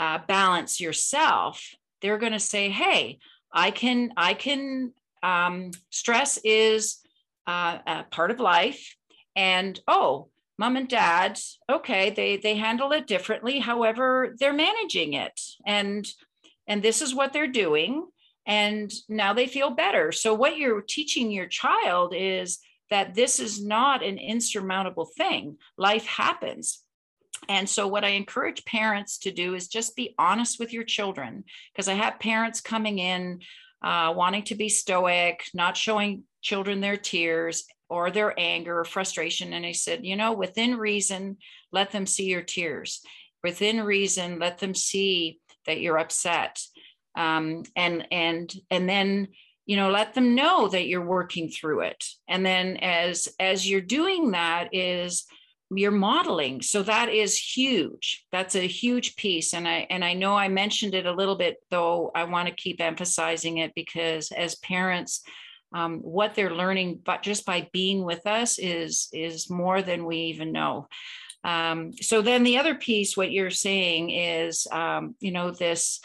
uh, 0.00 0.18
balance 0.26 0.80
yourself, 0.80 1.74
they're 2.00 2.18
going 2.18 2.32
to 2.32 2.40
say, 2.40 2.70
"Hey, 2.70 3.18
I 3.52 3.70
can, 3.70 4.12
I 4.16 4.34
can. 4.34 4.92
Um, 5.22 5.72
stress 5.90 6.38
is 6.42 7.00
uh, 7.46 7.78
a 7.86 8.04
part 8.10 8.30
of 8.30 8.40
life, 8.40 8.96
and 9.36 9.78
oh, 9.86 10.28
mom 10.58 10.76
and 10.76 10.88
dad, 10.88 11.38
okay, 11.70 12.10
they 12.10 12.38
they 12.38 12.56
handle 12.56 12.92
it 12.92 13.06
differently. 13.06 13.58
However, 13.58 14.34
they're 14.40 14.54
managing 14.54 15.12
it, 15.12 15.38
and 15.66 16.08
and 16.66 16.82
this 16.82 17.02
is 17.02 17.14
what 17.14 17.32
they're 17.32 17.46
doing." 17.46 18.06
and 18.46 18.90
now 19.06 19.34
they 19.34 19.46
feel 19.46 19.70
better. 19.70 20.10
So, 20.12 20.32
what 20.34 20.56
you're 20.56 20.80
teaching 20.80 21.30
your 21.30 21.46
child 21.46 22.14
is 22.16 22.58
that 22.88 23.14
this 23.14 23.38
is 23.38 23.64
not 23.64 24.02
an 24.02 24.18
insurmountable 24.18 25.04
thing. 25.04 25.58
Life 25.76 26.06
happens. 26.06 26.82
And 27.48 27.68
so, 27.68 27.86
what 27.86 28.04
I 28.04 28.10
encourage 28.10 28.64
parents 28.64 29.18
to 29.18 29.30
do 29.30 29.54
is 29.54 29.68
just 29.68 29.96
be 29.96 30.14
honest 30.18 30.58
with 30.58 30.72
your 30.72 30.84
children, 30.84 31.44
because 31.72 31.88
I 31.88 31.94
have 31.94 32.20
parents 32.20 32.60
coming 32.60 32.98
in 32.98 33.40
uh, 33.82 34.12
wanting 34.16 34.44
to 34.44 34.54
be 34.54 34.68
stoic, 34.68 35.44
not 35.54 35.76
showing 35.76 36.24
children 36.42 36.80
their 36.80 36.96
tears 36.96 37.64
or 37.88 38.10
their 38.10 38.38
anger 38.38 38.80
or 38.80 38.84
frustration. 38.84 39.52
And 39.52 39.66
I 39.66 39.72
said, 39.72 40.04
you 40.04 40.16
know, 40.16 40.32
within 40.32 40.76
reason, 40.76 41.38
let 41.72 41.90
them 41.90 42.06
see 42.06 42.26
your 42.26 42.42
tears. 42.42 43.00
Within 43.42 43.82
reason, 43.82 44.38
let 44.38 44.58
them 44.58 44.74
see 44.74 45.40
that 45.66 45.80
you're 45.80 45.98
upset 45.98 46.60
um, 47.14 47.64
and 47.76 48.06
and 48.10 48.52
and 48.70 48.88
then 48.88 49.28
you 49.66 49.76
know 49.76 49.90
let 49.90 50.14
them 50.14 50.34
know 50.34 50.68
that 50.68 50.86
you're 50.86 51.04
working 51.04 51.48
through 51.48 51.80
it 51.80 52.04
and 52.28 52.44
then 52.44 52.76
as 52.78 53.28
as 53.38 53.68
you're 53.68 53.80
doing 53.80 54.32
that 54.32 54.68
is 54.72 55.26
you're 55.72 55.92
modeling. 55.92 56.62
So 56.62 56.82
that 56.82 57.08
is 57.08 57.38
huge. 57.38 58.24
That's 58.32 58.56
a 58.56 58.66
huge 58.66 59.16
piece. 59.16 59.54
And 59.54 59.66
i 59.68 59.86
and 59.90 60.04
i 60.04 60.14
know 60.14 60.36
i 60.36 60.48
mentioned 60.48 60.94
it 60.94 61.06
a 61.06 61.12
little 61.12 61.36
bit 61.36 61.56
though 61.70 62.10
i 62.14 62.24
want 62.24 62.48
to 62.48 62.54
keep 62.54 62.80
emphasizing 62.80 63.58
it 63.58 63.74
because 63.74 64.32
as 64.32 64.56
parents 64.56 65.22
um, 65.72 65.98
what 65.98 66.34
they're 66.34 66.54
learning 66.54 67.00
but 67.04 67.22
just 67.22 67.46
by 67.46 67.68
being 67.72 68.04
with 68.04 68.26
us 68.26 68.58
is 68.58 69.08
is 69.12 69.48
more 69.48 69.82
than 69.82 70.04
we 70.04 70.16
even 70.16 70.52
know. 70.52 70.88
Um, 71.42 71.92
so 71.94 72.20
then 72.20 72.42
the 72.42 72.58
other 72.58 72.74
piece 72.74 73.16
what 73.16 73.32
you're 73.32 73.50
saying 73.50 74.10
is 74.10 74.66
um, 74.72 75.14
you 75.20 75.30
know 75.32 75.50
this 75.50 76.00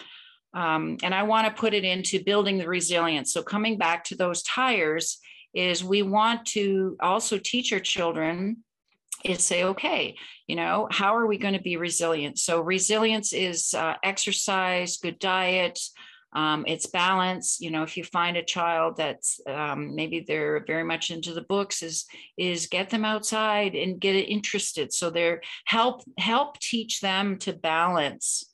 um, 0.53 0.97
and 1.03 1.13
I 1.13 1.24
want 1.24 1.47
to 1.47 1.59
put 1.59 1.74
it 1.74 1.84
into 1.84 2.24
building 2.24 2.57
the 2.57 2.68
resilience. 2.68 3.34
So, 3.34 3.43
coming 3.43 3.78
back 3.78 4.05
to 4.05 4.16
those 4.16 4.41
tires, 4.43 5.20
is 5.55 5.84
we 5.84 6.01
want 6.01 6.45
to 6.45 6.97
also 6.99 7.39
teach 7.41 7.72
our 7.72 7.80
children 7.80 8.57
is 9.26 9.43
say, 9.43 9.63
okay, 9.63 10.15
you 10.47 10.55
know, 10.55 10.88
how 10.91 11.15
are 11.15 11.28
we 11.28 11.38
going 11.38 11.53
to 11.53 11.61
be 11.61 11.78
resilient? 11.78 12.39
So, 12.39 12.61
resilience 12.61 13.34
is 13.34 13.73
uh, 13.73 13.95
exercise, 14.03 14.97
good 14.97 15.19
diet, 15.19 15.80
um, 16.36 16.65
it's 16.67 16.86
balance. 16.86 17.61
You 17.61 17.71
know, 17.71 17.84
if 17.84 17.95
you 17.95 18.03
find 18.03 18.36
a 18.36 18.43
child 18.43 18.97
that's 18.97 19.39
um, 19.47 19.95
maybe 19.95 20.26
they're 20.28 20.65
very 20.67 20.84
much 20.84 21.09
into 21.09 21.34
the 21.34 21.41
books, 21.43 21.82
is 21.82 22.05
is 22.38 22.67
get 22.67 22.89
them 22.89 23.05
outside 23.05 23.73
and 23.73 24.01
get 24.01 24.15
it 24.15 24.30
interested. 24.30 24.93
So 24.93 25.09
they're 25.09 25.41
help 25.63 26.01
help 26.17 26.59
teach 26.59 26.99
them 26.99 27.38
to 27.39 27.53
balance 27.53 28.51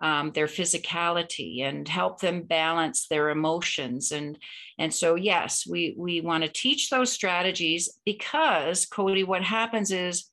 um, 0.00 0.32
their 0.32 0.46
physicality 0.46 1.62
and 1.62 1.86
help 1.86 2.20
them 2.20 2.42
balance 2.42 3.06
their 3.08 3.30
emotions. 3.30 4.12
And 4.12 4.38
and 4.80 4.92
so 4.92 5.14
yes 5.14 5.66
we 5.68 5.94
we 5.96 6.20
want 6.20 6.42
to 6.42 6.50
teach 6.50 6.90
those 6.90 7.12
strategies 7.12 8.00
because 8.04 8.86
cody 8.86 9.22
what 9.22 9.44
happens 9.44 9.92
is 9.92 10.30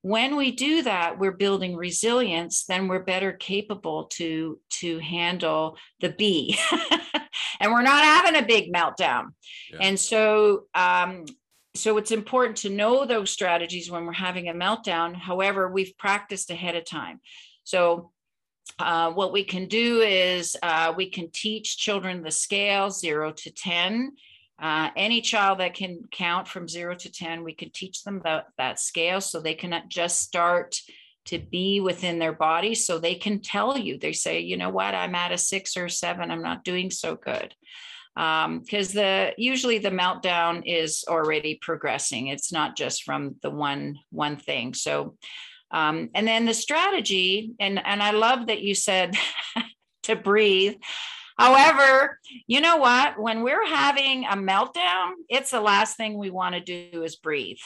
when 0.00 0.34
we 0.34 0.50
do 0.50 0.82
that 0.82 1.18
we're 1.18 1.30
building 1.30 1.76
resilience 1.76 2.64
then 2.64 2.88
we're 2.88 3.04
better 3.04 3.32
capable 3.32 4.04
to 4.04 4.58
to 4.70 4.98
handle 4.98 5.76
the 6.00 6.08
b 6.08 6.58
and 7.60 7.70
we're 7.70 7.82
not 7.82 8.02
having 8.02 8.34
a 8.34 8.46
big 8.46 8.72
meltdown. 8.72 9.26
Yeah. 9.70 9.78
and 9.82 10.00
so 10.00 10.64
um 10.74 11.26
so 11.74 11.96
it's 11.96 12.10
important 12.10 12.58
to 12.58 12.70
know 12.70 13.06
those 13.06 13.30
strategies 13.30 13.90
when 13.90 14.04
we're 14.04 14.12
having 14.12 14.48
a 14.50 14.52
meltdown. 14.52 15.16
However 15.16 15.70
we've 15.70 15.96
practiced 15.96 16.50
ahead 16.50 16.76
of 16.76 16.84
time. 16.84 17.20
So 17.64 18.10
uh, 18.78 19.10
what 19.12 19.32
we 19.32 19.44
can 19.44 19.66
do 19.66 20.00
is 20.00 20.56
uh, 20.62 20.92
we 20.96 21.08
can 21.08 21.30
teach 21.30 21.76
children 21.76 22.22
the 22.22 22.30
scale 22.30 22.90
zero 22.90 23.32
to 23.32 23.50
10. 23.50 24.12
Uh, 24.58 24.90
any 24.96 25.20
child 25.20 25.58
that 25.60 25.74
can 25.74 26.02
count 26.10 26.46
from 26.46 26.68
zero 26.68 26.94
to 26.94 27.10
10, 27.10 27.42
we 27.42 27.52
can 27.52 27.70
teach 27.70 28.04
them 28.04 28.20
that, 28.24 28.46
that 28.58 28.78
scale 28.78 29.20
so 29.20 29.40
they 29.40 29.54
can 29.54 29.74
just 29.88 30.20
start 30.20 30.80
to 31.24 31.38
be 31.38 31.80
within 31.80 32.18
their 32.18 32.32
body 32.32 32.74
so 32.74 32.98
they 32.98 33.14
can 33.14 33.40
tell 33.40 33.78
you. 33.78 33.98
They 33.98 34.12
say, 34.12 34.40
you 34.40 34.56
know 34.56 34.70
what, 34.70 34.94
I'm 34.94 35.14
at 35.14 35.32
a 35.32 35.38
six 35.38 35.76
or 35.76 35.88
seven, 35.88 36.30
I'm 36.30 36.42
not 36.42 36.64
doing 36.64 36.90
so 36.90 37.16
good. 37.16 37.54
Because 38.14 38.44
um, 38.44 38.94
the 38.94 39.32
usually 39.38 39.78
the 39.78 39.90
meltdown 39.90 40.64
is 40.66 41.04
already 41.08 41.58
progressing. 41.62 42.26
It's 42.26 42.52
not 42.52 42.76
just 42.76 43.04
from 43.04 43.36
the 43.40 43.48
one 43.48 43.98
one 44.10 44.36
thing. 44.36 44.74
So 44.74 45.16
um, 45.72 46.10
and 46.14 46.28
then 46.28 46.44
the 46.44 46.54
strategy, 46.54 47.52
and, 47.58 47.84
and 47.84 48.02
I 48.02 48.10
love 48.10 48.46
that 48.48 48.60
you 48.60 48.74
said 48.74 49.16
to 50.04 50.16
breathe. 50.16 50.74
However, 51.38 52.20
you 52.46 52.60
know 52.60 52.76
what? 52.76 53.18
When 53.18 53.42
we're 53.42 53.66
having 53.66 54.24
a 54.24 54.36
meltdown, 54.36 55.12
it's 55.28 55.50
the 55.50 55.60
last 55.60 55.96
thing 55.96 56.18
we 56.18 56.30
want 56.30 56.54
to 56.54 56.60
do 56.60 57.02
is 57.02 57.16
breathe. 57.16 57.58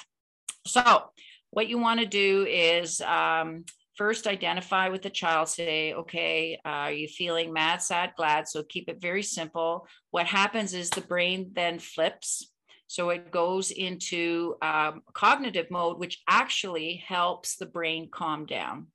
So, 0.66 1.02
what 1.50 1.68
you 1.68 1.78
want 1.78 2.00
to 2.00 2.06
do 2.06 2.46
is 2.48 3.00
um, 3.00 3.64
first 3.96 4.26
identify 4.26 4.88
with 4.88 5.02
the 5.02 5.10
child, 5.10 5.48
say, 5.48 5.94
okay, 5.94 6.58
uh, 6.64 6.68
are 6.68 6.92
you 6.92 7.08
feeling 7.08 7.52
mad, 7.52 7.82
sad, 7.82 8.12
glad? 8.16 8.46
So, 8.48 8.62
keep 8.62 8.88
it 8.88 9.00
very 9.00 9.22
simple. 9.22 9.86
What 10.10 10.26
happens 10.26 10.74
is 10.74 10.90
the 10.90 11.00
brain 11.00 11.50
then 11.54 11.78
flips 11.80 12.50
so 12.86 13.10
it 13.10 13.30
goes 13.30 13.70
into 13.70 14.56
um, 14.62 15.02
cognitive 15.12 15.70
mode, 15.70 15.98
which 15.98 16.22
actually 16.28 17.02
helps 17.06 17.56
the 17.56 17.66
brain 17.66 18.08
calm 18.10 18.46
down. 18.46 18.88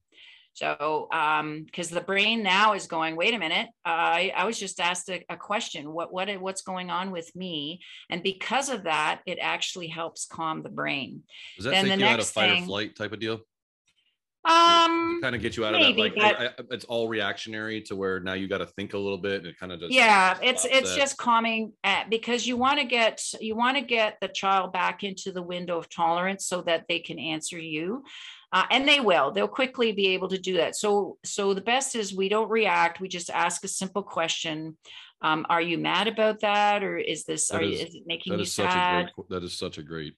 So, 0.53 1.07
because 1.65 1.91
um, 1.91 1.95
the 1.95 2.03
brain 2.05 2.43
now 2.43 2.73
is 2.73 2.85
going, 2.85 3.15
wait 3.15 3.33
a 3.33 3.39
minute, 3.39 3.69
uh, 3.85 3.89
I, 3.89 4.33
I 4.35 4.43
was 4.45 4.59
just 4.59 4.81
asked 4.81 5.09
a, 5.09 5.23
a, 5.29 5.37
question, 5.37 5.91
what, 5.91 6.11
what, 6.11 6.29
what's 6.41 6.61
going 6.61 6.89
on 6.91 7.11
with 7.11 7.33
me? 7.35 7.79
And 8.09 8.21
because 8.21 8.67
of 8.67 8.83
that, 8.83 9.21
it 9.25 9.39
actually 9.41 9.87
helps 9.87 10.25
calm 10.25 10.61
the 10.61 10.69
brain. 10.69 11.23
Does 11.55 11.65
that 11.65 11.71
then 11.71 11.85
take 11.85 11.99
the 11.99 11.99
you 12.01 12.05
out 12.05 12.19
of 12.19 12.27
fight 12.27 12.49
thing, 12.49 12.63
or 12.63 12.67
flight 12.67 12.95
type 12.97 13.13
of 13.13 13.19
deal? 13.19 13.39
Um, 14.43 15.19
kind 15.21 15.35
of 15.35 15.41
get 15.41 15.55
you 15.55 15.65
out 15.65 15.73
maybe, 15.73 15.91
of 15.91 15.95
that. 15.95 16.01
Like, 16.01 16.15
but, 16.15 16.65
I, 16.71 16.73
it's 16.73 16.85
all 16.85 17.07
reactionary 17.07 17.81
to 17.83 17.95
where 17.95 18.19
now 18.19 18.33
you 18.33 18.47
got 18.47 18.57
to 18.57 18.65
think 18.65 18.93
a 18.93 18.97
little 18.97 19.19
bit, 19.19 19.41
and 19.41 19.47
it 19.47 19.59
kind 19.59 19.71
of 19.71 19.79
just 19.79 19.93
yeah, 19.93 20.35
it's 20.41 20.65
it's 20.65 20.91
that. 20.91 20.99
just 20.99 21.17
calming 21.17 21.73
at, 21.83 22.09
because 22.09 22.47
you 22.47 22.57
want 22.57 22.79
to 22.79 22.85
get 22.85 23.21
you 23.39 23.55
want 23.55 23.77
to 23.77 23.83
get 23.83 24.17
the 24.19 24.27
child 24.27 24.73
back 24.73 25.03
into 25.03 25.31
the 25.31 25.43
window 25.43 25.77
of 25.77 25.89
tolerance 25.89 26.47
so 26.47 26.61
that 26.61 26.85
they 26.89 26.99
can 26.99 27.19
answer 27.19 27.59
you. 27.59 28.03
Uh, 28.53 28.65
and 28.69 28.85
they 28.85 28.99
will 28.99 29.31
they'll 29.31 29.47
quickly 29.47 29.93
be 29.93 30.07
able 30.07 30.27
to 30.27 30.37
do 30.37 30.57
that 30.57 30.75
so 30.75 31.17
so 31.23 31.53
the 31.53 31.61
best 31.61 31.95
is 31.95 32.13
we 32.13 32.27
don't 32.27 32.49
react 32.49 32.99
we 32.99 33.07
just 33.07 33.29
ask 33.29 33.63
a 33.63 33.67
simple 33.69 34.03
question 34.03 34.75
um, 35.21 35.45
are 35.49 35.61
you 35.61 35.77
mad 35.77 36.07
about 36.07 36.41
that 36.41 36.83
or 36.83 36.97
is 36.97 37.23
this 37.23 37.47
That 37.47 37.61
are 37.61 37.63
you, 37.63 37.75
is- 37.75 37.81
is 37.81 37.95
it 37.95 38.03
making 38.05 38.31
That 38.31 38.39
you 38.39 38.43
is 38.43 38.53
such 38.53 38.65
a 38.65 38.71
sad 38.71 39.11
great. 39.15 39.29
That 39.29 39.43
is 39.43 39.57
such 39.57 39.77
a 39.77 39.83
great. 39.83 40.15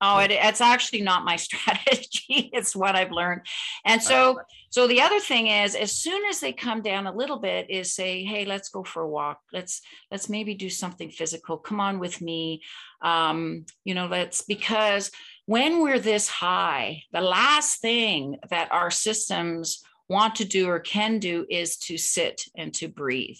Oh, 0.00 0.18
it, 0.18 0.30
it's 0.30 0.60
actually 0.60 1.02
not 1.02 1.24
my 1.24 1.36
strategy. 1.48 2.50
It's 2.52 2.74
what 2.76 2.94
I've 2.94 3.10
learned. 3.10 3.42
And 3.84 4.02
so, 4.02 4.40
so 4.70 4.86
the 4.86 5.00
other 5.00 5.20
thing 5.20 5.48
is, 5.48 5.74
as 5.74 5.92
soon 5.92 6.22
as 6.26 6.40
they 6.40 6.52
come 6.52 6.82
down 6.82 7.06
a 7.06 7.14
little 7.14 7.38
bit, 7.38 7.70
is 7.70 7.92
say, 7.92 8.24
"Hey, 8.24 8.44
let's 8.44 8.68
go 8.68 8.84
for 8.84 9.02
a 9.02 9.08
walk. 9.08 9.40
Let's 9.52 9.80
let's 10.10 10.28
maybe 10.28 10.54
do 10.54 10.70
something 10.70 11.10
physical. 11.10 11.58
Come 11.58 11.80
on 11.80 11.98
with 11.98 12.20
me. 12.20 12.62
Um, 13.02 13.66
you 13.84 13.94
know, 13.94 14.06
let's 14.06 14.42
because 14.42 15.10
when 15.46 15.82
we're 15.82 15.98
this 15.98 16.28
high, 16.28 17.02
the 17.12 17.20
last 17.20 17.80
thing 17.80 18.38
that 18.50 18.70
our 18.72 18.90
systems 18.90 19.82
want 20.08 20.36
to 20.36 20.44
do 20.44 20.68
or 20.68 20.80
can 20.80 21.18
do 21.18 21.46
is 21.50 21.76
to 21.76 21.98
sit 21.98 22.44
and 22.56 22.72
to 22.74 22.88
breathe. 22.88 23.38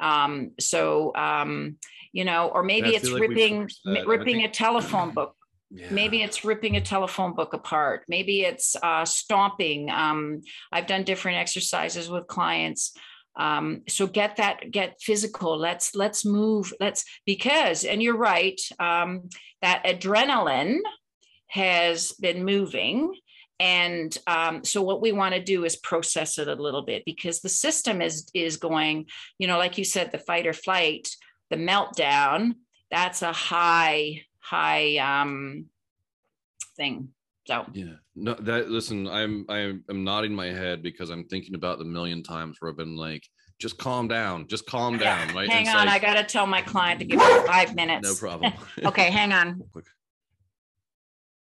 Um, 0.00 0.52
so, 0.58 1.14
um, 1.14 1.76
you 2.12 2.24
know, 2.24 2.48
or 2.48 2.62
maybe 2.62 2.90
it's 2.90 3.10
like 3.10 3.20
ripping 3.20 3.60
forced 3.62 3.80
that. 3.84 4.00
I 4.00 4.02
ripping 4.04 4.42
a 4.42 4.48
telephone 4.48 5.12
book 5.12 5.36
Yeah. 5.70 5.88
maybe 5.90 6.22
it's 6.22 6.44
ripping 6.44 6.76
a 6.76 6.80
telephone 6.80 7.34
book 7.34 7.52
apart. 7.52 8.04
Maybe 8.08 8.42
it's 8.42 8.76
uh, 8.82 9.04
stomping. 9.04 9.90
Um, 9.90 10.42
i've 10.72 10.86
done 10.86 11.04
different 11.04 11.38
exercises 11.38 12.08
with 12.08 12.26
clients. 12.26 12.92
Um, 13.36 13.82
so 13.88 14.06
get 14.06 14.36
that 14.36 14.70
get 14.70 15.00
physical. 15.00 15.58
Let's 15.58 15.94
let's 15.94 16.24
move. 16.24 16.72
Let's 16.80 17.04
because 17.26 17.84
and 17.84 18.02
you're 18.02 18.16
right 18.16 18.60
um, 18.78 19.28
that 19.60 19.84
adrenaline 19.84 20.78
has 21.48 22.12
been 22.12 22.44
moving. 22.44 23.14
And 23.58 24.16
um, 24.26 24.64
so 24.64 24.82
what 24.82 25.00
we 25.00 25.12
want 25.12 25.34
to 25.34 25.42
do 25.42 25.64
is 25.64 25.76
process 25.76 26.38
it 26.38 26.48
a 26.48 26.54
little 26.54 26.82
bit 26.82 27.04
because 27.06 27.40
the 27.40 27.48
system 27.48 28.02
is 28.02 28.30
is 28.34 28.58
going 28.58 29.06
you 29.38 29.46
know 29.46 29.58
like 29.58 29.78
you 29.78 29.84
said 29.84 30.12
the 30.12 30.18
fight 30.18 30.46
or 30.46 30.52
flight 30.52 31.08
the 31.48 31.56
meltdown 31.56 32.54
that's 32.90 33.22
a 33.22 33.32
high 33.32 34.22
high 34.48 34.96
um 34.98 35.66
thing 36.76 37.08
so 37.46 37.64
Yeah. 37.72 37.94
No, 38.14 38.34
that 38.34 38.70
listen, 38.70 39.08
I'm 39.08 39.44
I'm 39.48 39.84
I'm 39.88 40.04
nodding 40.04 40.34
my 40.34 40.46
head 40.46 40.82
because 40.82 41.10
I'm 41.10 41.24
thinking 41.24 41.54
about 41.54 41.78
the 41.78 41.84
million 41.84 42.22
times 42.22 42.56
where 42.58 42.70
I've 42.70 42.76
been 42.76 42.96
like, 42.96 43.22
just 43.60 43.78
calm 43.78 44.08
down, 44.08 44.46
just 44.48 44.66
calm 44.66 44.98
down, 44.98 45.34
right? 45.34 45.48
hang 45.48 45.68
on 45.68 45.88
i 45.88 45.98
gotta 45.98 46.24
tell 46.24 46.46
my 46.46 46.60
client 46.60 47.00
to 47.00 47.06
give 47.06 47.18
me 47.18 47.24
five 47.46 47.74
minutes 47.74 48.02
no 48.02 48.14
problem. 48.14 48.52
okay 48.84 49.10
hang 49.10 49.32
on 49.32 49.62
Quick. 49.72 49.86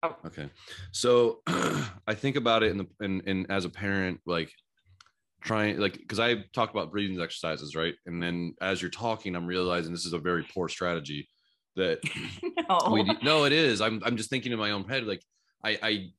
Oh. 0.03 0.14
Okay. 0.26 0.49
So 0.93 1.41
I 1.47 2.14
think 2.14 2.36
about 2.36 2.62
it 2.62 2.70
in 2.70 2.78
the 2.78 2.86
in, 3.01 3.20
in 3.22 3.51
as 3.51 3.64
a 3.64 3.68
parent, 3.68 4.20
like 4.26 4.51
trying 5.41 5.78
like 5.78 5.95
because 5.95 6.20
I 6.20 6.45
talk 6.53 6.70
about 6.70 6.93
breathing 6.93 7.20
exercises, 7.20 7.74
right? 7.74 7.95
And 8.07 8.22
then 8.22 8.55
as 8.61 8.80
you're 8.80 8.91
talking, 8.93 9.34
I'm 9.34 9.47
realizing 9.47 9.93
this 9.93 10.07
is 10.07 10.12
a 10.12 10.18
very 10.18 10.45
poor 10.55 10.68
strategy 10.68 11.28
that 11.78 12.00
no. 12.68 12.92
we 12.92 13.02
no, 13.22 13.44
it 13.44 13.52
is. 13.52 13.80
I'm 13.80 14.02
I'm 14.04 14.16
just 14.16 14.30
thinking 14.30 14.52
in 14.52 14.58
my 14.58 14.70
own 14.72 14.84
head, 14.88 15.04
like 15.04 15.22
I 15.64 15.78
I 15.82 16.10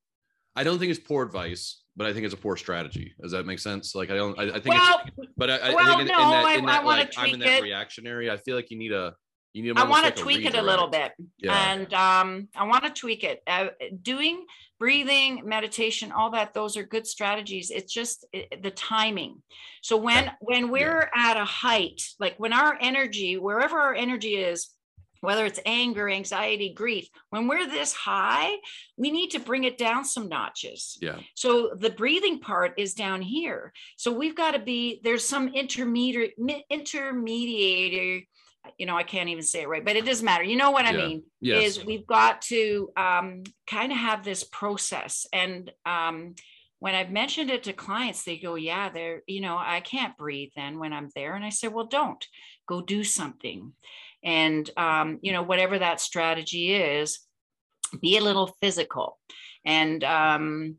I 0.55 0.63
don't 0.63 0.79
think 0.79 0.89
it's 0.91 0.99
poor 0.99 1.23
advice, 1.23 1.83
but 1.95 2.07
I 2.07 2.13
think 2.13 2.25
it's 2.25 2.33
a 2.33 2.37
poor 2.37 2.57
strategy. 2.57 3.13
Does 3.21 3.31
that 3.31 3.45
make 3.45 3.59
sense? 3.59 3.95
Like 3.95 4.09
I 4.09 4.15
don't 4.15 4.37
I, 4.39 4.43
I 4.55 4.59
think 4.59 4.75
well 4.75 5.01
it's 5.05 5.27
but 5.37 5.49
I, 5.49 5.57
I 5.57 5.75
well, 5.75 5.97
think 5.97 6.01
in, 6.01 6.07
no, 6.07 6.23
in 6.23 6.29
that, 6.29 6.45
I- 6.45 6.53
in 6.55 6.65
that 6.65 6.83
wanna 6.83 7.01
like 7.01 7.13
I'm 7.17 7.33
in 7.35 7.39
that 7.41 7.59
it. 7.59 7.63
reactionary, 7.63 8.29
I 8.31 8.37
feel 8.37 8.55
like 8.55 8.71
you 8.71 8.77
need 8.77 8.91
a 8.91 9.13
you 9.53 9.63
need 9.63 9.77
i 9.77 9.83
want 9.83 10.05
to 10.05 10.13
a 10.13 10.15
tweak 10.15 10.45
it 10.45 10.55
a 10.55 10.61
little 10.61 10.87
bit 10.87 11.11
Yeah. 11.39 11.71
and 11.71 11.91
um, 11.93 12.49
i 12.55 12.63
want 12.65 12.83
to 12.83 12.91
tweak 12.91 13.23
it 13.23 13.41
uh, 13.47 13.69
doing 14.01 14.45
breathing 14.79 15.41
meditation 15.43 16.11
all 16.11 16.29
that 16.31 16.53
those 16.53 16.77
are 16.77 16.83
good 16.83 17.07
strategies 17.07 17.71
it's 17.71 17.91
just 17.91 18.25
uh, 18.35 18.41
the 18.61 18.71
timing 18.71 19.41
so 19.81 19.97
when 19.97 20.31
when 20.39 20.69
we're 20.69 21.09
at 21.15 21.35
a 21.35 21.45
height 21.45 22.01
like 22.19 22.35
when 22.37 22.53
our 22.53 22.77
energy 22.79 23.37
wherever 23.37 23.77
our 23.77 23.95
energy 23.95 24.35
is 24.35 24.69
whether 25.21 25.45
it's 25.45 25.59
anger 25.65 26.09
anxiety 26.09 26.73
grief 26.73 27.07
when 27.29 27.47
we're 27.47 27.67
this 27.67 27.93
high 27.93 28.55
we 28.97 29.11
need 29.11 29.29
to 29.31 29.39
bring 29.39 29.63
it 29.65 29.77
down 29.77 30.03
some 30.05 30.27
notches. 30.29 30.97
Yeah. 31.01 31.19
so 31.35 31.71
the 31.77 31.89
breathing 31.89 32.39
part 32.39 32.73
is 32.77 32.93
down 32.93 33.21
here. 33.21 33.73
So 33.97 34.11
we've 34.11 34.35
got 34.35 34.51
to 34.51 34.59
be 34.59 35.01
there's 35.03 35.25
some 35.27 35.49
intermediate 35.49 36.33
intermediator 36.71 38.25
you 38.77 38.85
know 38.85 38.95
i 38.97 39.03
can't 39.03 39.29
even 39.29 39.41
say 39.43 39.61
it 39.61 39.69
right 39.69 39.85
but 39.85 39.95
it 39.95 40.05
doesn't 40.05 40.25
matter. 40.25 40.43
You 40.43 40.57
know 40.57 40.71
what 40.71 40.85
i 40.85 40.91
Yeah. 40.91 41.07
mean? 41.07 41.23
Yes. 41.41 41.77
is 41.77 41.85
we've 41.85 42.05
got 42.07 42.41
to 42.43 42.91
um, 42.97 43.43
kind 43.67 43.91
of 43.91 43.97
have 43.97 44.23
this 44.23 44.43
process. 44.43 45.25
And 45.33 45.71
um, 45.85 46.35
when 46.79 46.95
i've 46.95 47.11
mentioned 47.11 47.49
it 47.49 47.63
to 47.63 47.73
clients 47.73 48.23
they 48.23 48.37
go 48.37 48.55
yeah 48.55 48.89
they're 48.89 49.21
you 49.27 49.41
know 49.41 49.57
i 49.57 49.81
can't 49.81 50.17
breathe 50.17 50.51
then 50.55 50.79
when 50.79 50.93
i'm 50.93 51.09
there. 51.15 51.35
And 51.35 51.43
i 51.45 51.49
say 51.49 51.67
well 51.67 51.85
don't. 51.87 52.25
Go 52.67 52.81
do 52.81 53.03
something 53.03 53.73
and 54.23 54.69
um, 54.77 55.19
you 55.21 55.31
know 55.31 55.43
whatever 55.43 55.79
that 55.79 56.01
strategy 56.01 56.73
is 56.73 57.19
be 58.01 58.17
a 58.17 58.21
little 58.21 58.55
physical 58.61 59.17
and 59.65 60.03
um, 60.03 60.75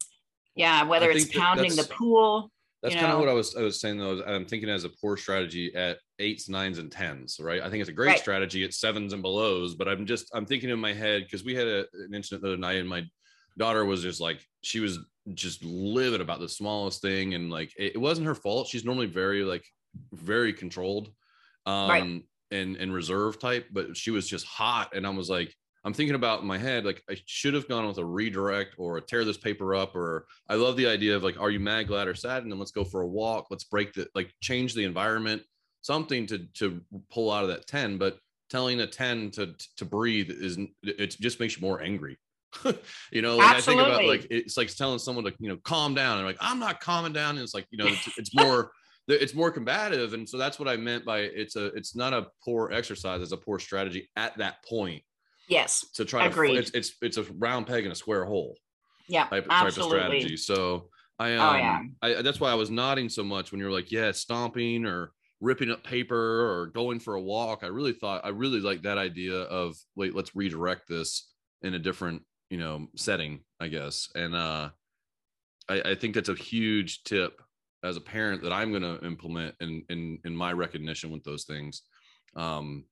yeah 0.54 0.84
whether 0.84 1.10
it's 1.10 1.26
pounding 1.36 1.74
the 1.74 1.84
pool 1.84 2.50
That's 2.82 2.94
you 2.94 3.00
kind 3.00 3.12
of 3.12 3.18
what 3.18 3.28
I 3.28 3.32
was 3.32 3.56
I 3.56 3.62
was 3.62 3.80
saying 3.80 3.98
though. 3.98 4.22
I'm 4.26 4.46
thinking 4.46 4.68
as 4.68 4.84
a 4.84 4.90
poor 5.00 5.16
strategy 5.16 5.74
at 5.74 5.98
eights, 6.18 6.48
nines, 6.48 6.78
and 6.78 6.90
tens, 6.90 7.38
right? 7.40 7.62
I 7.62 7.70
think 7.70 7.80
it's 7.80 7.90
a 7.90 7.94
great 7.94 8.10
Right. 8.10 8.18
strategy 8.18 8.64
at 8.64 8.74
sevens 8.74 9.12
and 9.12 9.22
belows, 9.22 9.74
but 9.74 9.88
I'm 9.88 10.06
just 10.06 10.30
I'm 10.34 10.46
thinking 10.46 10.70
in 10.70 10.78
my 10.78 10.92
head 10.92 11.24
because 11.24 11.44
we 11.44 11.54
had 11.54 11.66
a, 11.66 11.80
an 11.94 12.14
incident 12.14 12.42
the 12.42 12.48
other 12.48 12.56
night, 12.56 12.78
and 12.78 12.88
my 12.88 13.04
daughter 13.58 13.84
was 13.84 14.02
just 14.02 14.20
like 14.20 14.40
she 14.62 14.80
was 14.80 14.98
just 15.34 15.62
livid 15.64 16.20
about 16.20 16.40
the 16.40 16.48
smallest 16.48 17.02
thing, 17.02 17.34
and 17.34 17.50
like 17.50 17.72
it, 17.76 17.94
it 17.96 17.98
wasn't 17.98 18.26
her 18.26 18.34
fault. 18.34 18.68
She's 18.68 18.84
normally 18.84 19.06
very 19.06 19.42
like 19.44 19.64
very 20.12 20.52
controlled, 20.52 21.10
um, 21.66 21.88
Right. 21.88 22.22
And 22.50 22.76
and 22.76 22.92
reserve 22.92 23.38
type, 23.38 23.68
but 23.72 23.96
she 23.96 24.10
was 24.10 24.28
just 24.28 24.46
hot, 24.46 24.94
and 24.94 25.06
I 25.06 25.10
was 25.10 25.30
like. 25.30 25.54
I'm 25.82 25.94
thinking 25.94 26.14
about 26.14 26.42
in 26.42 26.46
my 26.46 26.58
head, 26.58 26.84
like 26.84 27.02
I 27.08 27.16
should 27.24 27.54
have 27.54 27.66
gone 27.66 27.88
with 27.88 27.96
a 27.96 28.04
redirect 28.04 28.74
or 28.76 28.98
a 28.98 29.00
tear 29.00 29.24
this 29.24 29.38
paper 29.38 29.74
up, 29.74 29.96
or 29.96 30.26
I 30.46 30.56
love 30.56 30.76
the 30.76 30.86
idea 30.86 31.16
of 31.16 31.22
like, 31.22 31.40
are 31.40 31.48
you 31.48 31.58
mad, 31.58 31.86
glad, 31.86 32.06
or 32.06 32.14
sad? 32.14 32.42
And 32.42 32.52
then 32.52 32.58
let's 32.58 32.70
go 32.70 32.84
for 32.84 33.00
a 33.00 33.06
walk. 33.06 33.46
Let's 33.48 33.64
break 33.64 33.94
the 33.94 34.06
like 34.14 34.30
change 34.42 34.74
the 34.74 34.84
environment, 34.84 35.40
something 35.80 36.26
to 36.26 36.40
to 36.56 36.82
pull 37.10 37.32
out 37.32 37.44
of 37.44 37.48
that 37.48 37.66
10. 37.66 37.96
But 37.96 38.18
telling 38.50 38.80
a 38.80 38.86
10 38.86 39.30
to 39.30 39.54
to 39.78 39.84
breathe 39.86 40.28
is 40.30 40.58
it 40.82 41.16
just 41.18 41.40
makes 41.40 41.56
you 41.56 41.66
more 41.66 41.80
angry. 41.80 42.18
you 43.12 43.22
know, 43.22 43.36
like 43.36 43.56
I 43.56 43.60
think 43.60 43.80
about 43.80 44.04
like 44.04 44.26
it's 44.28 44.56
like 44.56 44.74
telling 44.74 44.98
someone 44.98 45.24
to, 45.24 45.32
you 45.38 45.48
know, 45.48 45.56
calm 45.62 45.94
down. 45.94 46.18
And 46.18 46.26
like, 46.26 46.36
I'm 46.40 46.58
not 46.58 46.80
calming 46.80 47.12
down. 47.12 47.36
And 47.36 47.40
it's 47.40 47.54
like, 47.54 47.66
you 47.70 47.78
know, 47.78 47.86
it's, 47.86 48.18
it's 48.18 48.34
more 48.34 48.72
it's 49.10 49.34
more 49.34 49.50
combative. 49.50 50.14
And 50.14 50.28
so 50.28 50.36
that's 50.38 50.58
what 50.58 50.68
I 50.68 50.76
meant 50.76 51.04
by 51.04 51.20
it's 51.20 51.56
a 51.56 51.66
it's 51.66 51.94
not 51.94 52.12
a 52.12 52.26
poor 52.44 52.70
exercise, 52.72 53.22
it's 53.22 53.32
a 53.32 53.36
poor 53.36 53.58
strategy 53.58 54.10
at 54.16 54.36
that 54.38 54.64
point 54.64 55.02
yes 55.48 55.84
to 55.94 56.04
try 56.04 56.26
Agreed. 56.26 56.52
to 56.52 56.58
it's 56.58 56.70
it's 56.70 56.92
it's 57.02 57.16
a 57.16 57.24
round 57.38 57.66
peg 57.66 57.84
in 57.84 57.90
a 57.90 57.94
square 57.94 58.24
hole 58.24 58.56
yeah 59.08 59.24
type, 59.26 59.48
type 59.48 59.66
of 59.66 59.72
strategy. 59.72 60.36
So 60.36 60.88
I 61.18 61.32
Oh, 61.32 61.40
um 61.40 61.58
yeah. 61.58 61.80
I 62.18 62.22
that's 62.22 62.40
why 62.40 62.50
I 62.50 62.54
was 62.54 62.70
nodding 62.70 63.08
so 63.08 63.24
much 63.24 63.50
when 63.50 63.60
you're 63.60 63.72
like, 63.72 63.90
yeah, 63.90 64.12
stomping 64.12 64.86
or 64.86 65.12
ripping 65.40 65.70
up 65.70 65.82
paper 65.82 66.16
or 66.50 66.66
going 66.68 67.00
for 67.00 67.14
a 67.14 67.20
walk. 67.20 67.60
I 67.62 67.68
really 67.68 67.92
thought 67.92 68.24
I 68.24 68.28
really 68.28 68.60
like 68.60 68.82
that 68.82 68.98
idea 68.98 69.34
of 69.34 69.76
wait, 69.96 70.14
let's 70.14 70.36
redirect 70.36 70.88
this 70.88 71.32
in 71.62 71.74
a 71.74 71.78
different, 71.78 72.22
you 72.48 72.58
know, 72.58 72.86
setting, 72.96 73.40
I 73.58 73.68
guess. 73.68 74.08
And 74.14 74.34
uh 74.34 74.70
I, 75.68 75.82
I 75.90 75.94
think 75.94 76.14
that's 76.14 76.28
a 76.28 76.34
huge 76.34 77.02
tip 77.04 77.42
as 77.82 77.96
a 77.96 78.00
parent 78.00 78.42
that 78.42 78.52
I'm 78.52 78.72
gonna 78.72 78.98
implement 79.02 79.54
in 79.60 79.84
in 79.88 80.18
in 80.24 80.36
my 80.36 80.52
recognition 80.52 81.10
with 81.10 81.24
those 81.24 81.44
things. 81.44 81.82
Um 82.36 82.84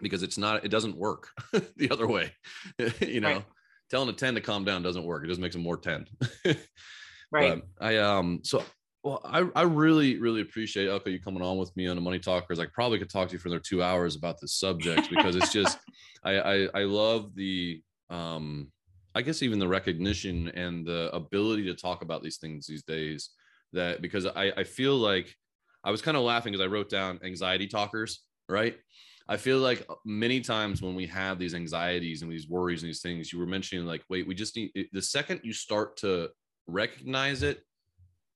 because 0.00 0.22
it's 0.22 0.38
not 0.38 0.64
it 0.64 0.68
doesn't 0.68 0.96
work 0.96 1.28
the 1.76 1.90
other 1.90 2.06
way. 2.06 2.32
you 3.00 3.20
know, 3.20 3.34
Right. 3.34 3.44
telling 3.90 4.08
a 4.08 4.12
10 4.12 4.34
to 4.36 4.40
calm 4.40 4.64
down 4.64 4.82
doesn't 4.82 5.04
work. 5.04 5.24
It 5.24 5.28
just 5.28 5.40
makes 5.40 5.54
them 5.54 5.62
more 5.62 5.76
10. 5.76 6.06
right 7.32 7.62
But 7.78 7.84
I 7.84 7.98
um 7.98 8.40
so 8.42 8.62
well 9.02 9.20
I 9.24 9.48
I 9.54 9.62
really 9.62 10.18
really 10.18 10.40
appreciate 10.42 10.88
Elko 10.88 11.10
you 11.10 11.20
coming 11.20 11.42
on 11.42 11.58
with 11.58 11.74
me 11.76 11.86
on 11.88 11.96
the 11.96 12.02
Money 12.02 12.18
Talkers. 12.18 12.58
I 12.58 12.66
probably 12.66 12.98
could 12.98 13.10
talk 13.10 13.28
to 13.28 13.32
you 13.32 13.38
for 13.38 13.48
another 13.48 13.62
two 13.64 13.82
hours 13.82 14.16
about 14.16 14.40
this 14.40 14.54
subject 14.54 15.10
because 15.10 15.36
it's 15.36 15.52
just 15.52 15.78
I, 16.24 16.38
I 16.40 16.68
I 16.74 16.82
love 16.84 17.34
the 17.34 17.82
um 18.10 18.70
I 19.14 19.22
guess 19.22 19.42
even 19.42 19.58
the 19.58 19.66
recognition 19.68 20.48
and 20.50 20.86
the 20.86 21.10
ability 21.12 21.64
to 21.64 21.74
talk 21.74 22.02
about 22.02 22.22
these 22.22 22.36
things 22.38 22.66
these 22.66 22.84
days 22.84 23.30
that 23.72 24.02
because 24.02 24.26
I 24.26 24.52
I 24.56 24.64
feel 24.64 24.96
like 24.96 25.34
I 25.84 25.90
was 25.90 26.02
kind 26.02 26.16
of 26.16 26.22
laughing 26.22 26.52
because 26.52 26.64
I 26.64 26.68
wrote 26.68 26.90
down 26.90 27.20
anxiety 27.24 27.66
talkers 27.66 28.24
right. 28.48 28.76
I 29.28 29.36
feel 29.36 29.58
like 29.58 29.86
uh, 29.88 29.94
many 30.04 30.40
times 30.40 30.82
when 30.82 30.96
we 30.96 31.06
have 31.06 31.38
these 31.38 31.54
anxieties 31.54 32.22
and 32.22 32.32
these 32.32 32.48
worries 32.48 32.82
and 32.82 32.88
these 32.88 33.00
things, 33.00 33.32
you 33.32 33.38
were 33.38 33.46
mentioning 33.46 33.86
like, 33.86 34.02
wait, 34.08 34.26
we 34.26 34.34
just 34.34 34.56
need 34.56 34.72
the 34.92 35.00
second 35.00 35.40
you 35.44 35.52
start 35.52 35.96
to 35.98 36.30
recognize 36.66 37.42
it 37.42 37.62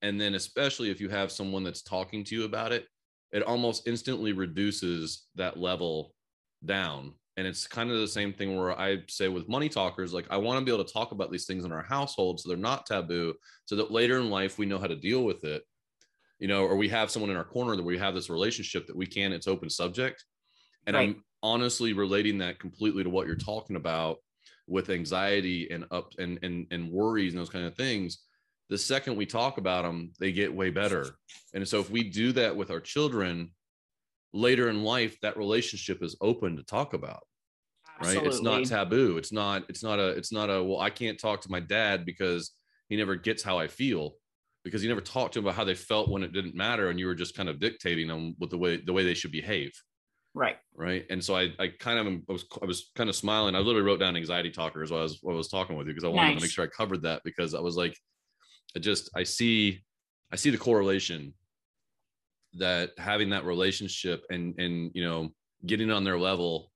and 0.03 0.20
then 0.20 0.35
especially 0.35 0.91
if 0.91 1.01
you 1.01 1.09
have 1.09 1.32
someone 1.32 1.64
that's 1.64 1.82
talking 1.82 2.22
to 2.24 2.35
you 2.35 2.45
about 2.45 2.72
it 2.72 2.87
it 3.32 3.43
almost 3.43 3.89
instantly 3.89 4.32
reduces 4.32 5.26
that 5.35 5.59
level 5.59 6.14
down 6.64 7.12
and 7.37 7.47
it's 7.47 7.66
kind 7.66 7.91
of 7.91 7.99
the 7.99 8.09
same 8.09 8.32
thing 8.32 8.57
where 8.57 8.78
i 8.78 8.99
say 9.09 9.28
with 9.28 9.49
money 9.49 9.68
talkers 9.68 10.12
like 10.12 10.26
i 10.30 10.37
want 10.37 10.59
to 10.59 10.64
be 10.64 10.72
able 10.72 10.85
to 10.85 10.93
talk 10.93 11.12
about 11.12 11.30
these 11.30 11.47
things 11.47 11.64
in 11.64 11.72
our 11.72 11.82
household 11.82 12.39
so 12.39 12.49
they're 12.49 12.57
not 12.57 12.87
taboo 12.87 13.35
so 13.64 13.76
that 13.76 13.91
later 13.91 14.18
in 14.18 14.30
life 14.30 14.59
we 14.59 14.66
know 14.66 14.78
how 14.78 14.87
to 14.87 14.97
deal 14.97 15.24
with 15.24 15.45
it 15.45 15.62
you 16.39 16.49
know, 16.49 16.64
or 16.64 16.76
we 16.76 16.89
have 16.89 17.11
someone 17.11 17.30
in 17.30 17.37
our 17.37 17.45
corner 17.45 17.76
that 17.76 17.85
we 17.85 17.99
have 17.99 18.14
this 18.14 18.30
relationship 18.30 18.87
that 18.87 18.97
we 18.97 19.07
can, 19.07 19.32
it's 19.32 19.49
open 19.49 19.70
subject. 19.70 20.24
And 20.87 20.95
right. 20.95 21.09
I'm 21.09 21.24
honestly 21.43 21.93
relating 21.93 22.39
that 22.39 22.59
completely 22.59 23.05
to 23.05 23.11
what 23.11 23.26
you're 23.26 23.37
talking 23.37 23.76
about 23.76 24.18
with 24.66 24.91
anxiety 24.91 25.70
and 25.70 25.85
up 25.91 26.12
and, 26.18 26.39
and, 26.43 26.66
and 26.70 26.91
worries 26.91 27.32
and 27.32 27.41
those 27.41 27.51
kind 27.51 27.64
of 27.64 27.74
things. 27.76 28.18
The 28.68 28.78
second 28.78 29.16
we 29.16 29.26
talk 29.26 29.59
about 29.59 29.85
them, 29.85 30.12
they 30.18 30.32
get 30.32 30.55
way 30.55 30.70
better. 30.70 31.16
And 31.55 31.66
so 31.66 31.80
if 31.80 31.91
we 31.91 32.11
do 32.11 32.32
that 32.32 32.55
with 32.55 32.70
our 32.70 32.80
children 32.80 33.51
later 34.35 34.68
in 34.68 34.82
life, 34.82 35.18
that 35.22 35.37
relationship 35.37 36.03
is 36.03 36.16
open 36.20 36.57
to 36.57 36.62
talk 36.64 36.93
about. 36.93 37.22
Absolutely. 37.99 38.28
Right. 38.28 38.35
It's 38.35 38.43
not 38.43 38.64
taboo. 38.66 39.16
It's 39.16 39.32
not, 39.32 39.64
it's 39.68 39.82
not 39.82 39.99
a, 39.99 40.09
it's 40.09 40.32
not 40.32 40.51
a, 40.51 40.62
well, 40.62 40.80
I 40.80 40.91
can't 40.91 41.18
talk 41.18 41.41
to 41.43 41.51
my 41.51 41.61
dad 41.61 42.05
because 42.05 42.53
he 42.89 42.97
never 42.97 43.14
gets 43.14 43.43
how 43.43 43.59
I 43.59 43.68
feel 43.68 44.14
because 44.64 44.82
you 44.82 44.89
never 44.89 45.01
talked 45.01 45.35
to 45.35 45.39
him 45.39 45.45
about 45.45 45.55
how 45.55 45.64
they 45.64 45.74
felt 45.74 46.09
when 46.09 46.22
it 46.22 46.32
didn't 46.32 46.55
matter 46.55 46.89
and 46.89 46.99
you 46.99 47.07
were 47.07 47.14
just 47.14 47.37
kind 47.37 47.49
of 47.49 47.61
dictating 47.61 48.09
them 48.09 48.35
with 48.41 48.51
the 48.51 48.59
way 48.59 48.78
the 48.78 48.93
way 48.93 49.05
they 49.05 49.14
should 49.14 49.30
behave 49.30 49.70
right 50.35 50.57
right 50.74 51.07
and 51.11 51.22
so 51.22 51.37
i 51.37 51.51
i 51.59 51.68
kind 51.78 51.99
of 51.99 52.07
I 52.28 52.32
was 52.32 52.45
i 52.62 52.64
was 52.64 52.91
kind 52.97 53.09
of 53.09 53.14
smiling 53.14 53.55
i 53.55 53.59
literally 53.59 53.87
wrote 53.87 54.01
down 54.01 54.16
anxiety 54.16 54.51
talker 54.51 54.82
as 54.82 54.91
well 54.91 55.05
as 55.05 55.20
I 55.24 55.32
was 55.32 55.49
talking 55.49 55.76
with 55.76 55.87
you 55.87 55.93
because 55.93 56.05
i 56.05 56.09
wanted 56.09 56.30
nice. 56.30 56.39
to 56.39 56.43
make 56.43 56.51
sure 56.51 56.64
i 56.64 56.68
covered 56.68 57.03
that 57.03 57.22
because 57.24 57.55
i 57.55 57.61
was 57.61 57.76
like 57.76 57.97
i 58.74 58.80
just 58.80 59.11
i 59.14 59.22
see 59.22 59.82
i 60.32 60.37
see 60.37 60.51
the 60.51 60.59
correlation 60.59 61.35
that 62.57 62.91
having 62.99 63.31
that 63.31 63.45
relationship 63.45 64.25
and 64.31 64.59
and 64.59 64.91
you 64.95 65.05
know 65.05 65.31
getting 65.67 65.91
on 65.91 66.05
their 66.05 66.19
level 66.19 66.71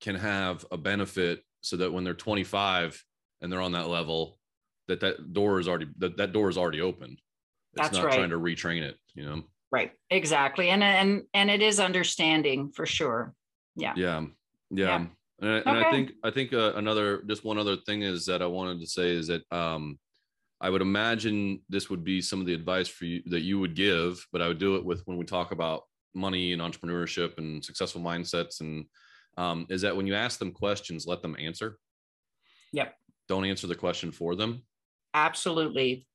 can 0.00 0.14
have 0.14 0.64
a 0.70 0.76
benefit 0.76 1.42
so 1.60 1.76
that 1.76 1.92
when 1.92 2.04
they're 2.04 2.14
25 2.14 3.02
and 3.40 3.52
they're 3.52 3.60
on 3.60 3.72
that 3.72 3.88
level 3.88 4.38
that 4.88 5.00
that 5.00 5.32
door 5.32 5.60
is 5.60 5.68
already 5.68 5.86
that, 5.98 6.16
that 6.16 6.32
door 6.32 6.48
is 6.48 6.58
already 6.58 6.80
open. 6.80 7.12
It's 7.74 7.82
That's 7.82 7.96
not 7.96 8.06
right. 8.06 8.14
trying 8.14 8.30
to 8.30 8.38
retrain 8.38 8.82
it 8.82 8.96
you 9.14 9.24
know? 9.24 9.42
Right. 9.70 9.92
Exactly. 10.10 10.68
And 10.68 10.82
and 10.82 11.22
and 11.34 11.50
it 11.50 11.62
is 11.62 11.80
understanding 11.80 12.70
for 12.74 12.86
sure. 12.86 13.34
Yeah. 13.76 13.94
Yeah. 13.96 14.24
Yeah, 14.70 14.86
yeah. 14.86 15.06
And, 15.40 15.50
I, 15.50 15.70
and 15.70 15.84
I 15.84 15.90
think 15.90 16.12
i 16.22 16.30
think 16.30 16.52
uh, 16.52 16.72
another 16.74 17.22
just 17.22 17.44
one 17.44 17.58
other 17.58 17.76
thing 17.76 18.02
is 18.02 18.26
that 18.26 18.42
i 18.42 18.46
wanted 18.46 18.80
to 18.80 18.86
say 18.86 19.10
is 19.10 19.26
that 19.26 19.42
um 19.50 19.98
i 20.62 20.70
would 20.70 20.82
imagine 20.82 21.60
this 21.68 21.90
would 21.90 22.02
be 22.02 22.20
some 22.20 22.40
of 22.40 22.46
the 22.46 22.54
advice 22.54 22.88
for 22.88 23.04
you 23.04 23.22
that 23.26 23.40
you 23.40 23.58
would 23.58 23.74
give 23.74 24.24
but 24.32 24.40
i 24.40 24.48
would 24.48 24.58
do 24.58 24.76
it 24.76 24.84
with 24.84 25.02
when 25.06 25.18
we 25.18 25.24
talk 25.24 25.52
about 25.52 25.82
money 26.14 26.52
and 26.52 26.62
entrepreneurship 26.62 27.36
and 27.38 27.64
successful 27.64 28.00
mindsets 28.00 28.60
and 28.60 28.86
um, 29.38 29.66
is 29.70 29.80
that 29.80 29.96
when 29.96 30.06
you 30.06 30.14
ask 30.14 30.38
them 30.38 30.52
questions 30.52 31.06
let 31.06 31.22
them 31.22 31.36
answer 31.38 31.78
yep 32.72 32.94
don't 33.28 33.44
answer 33.44 33.66
the 33.66 33.74
question 33.74 34.10
for 34.12 34.34
them 34.34 34.62
Absolutely. 35.14 36.06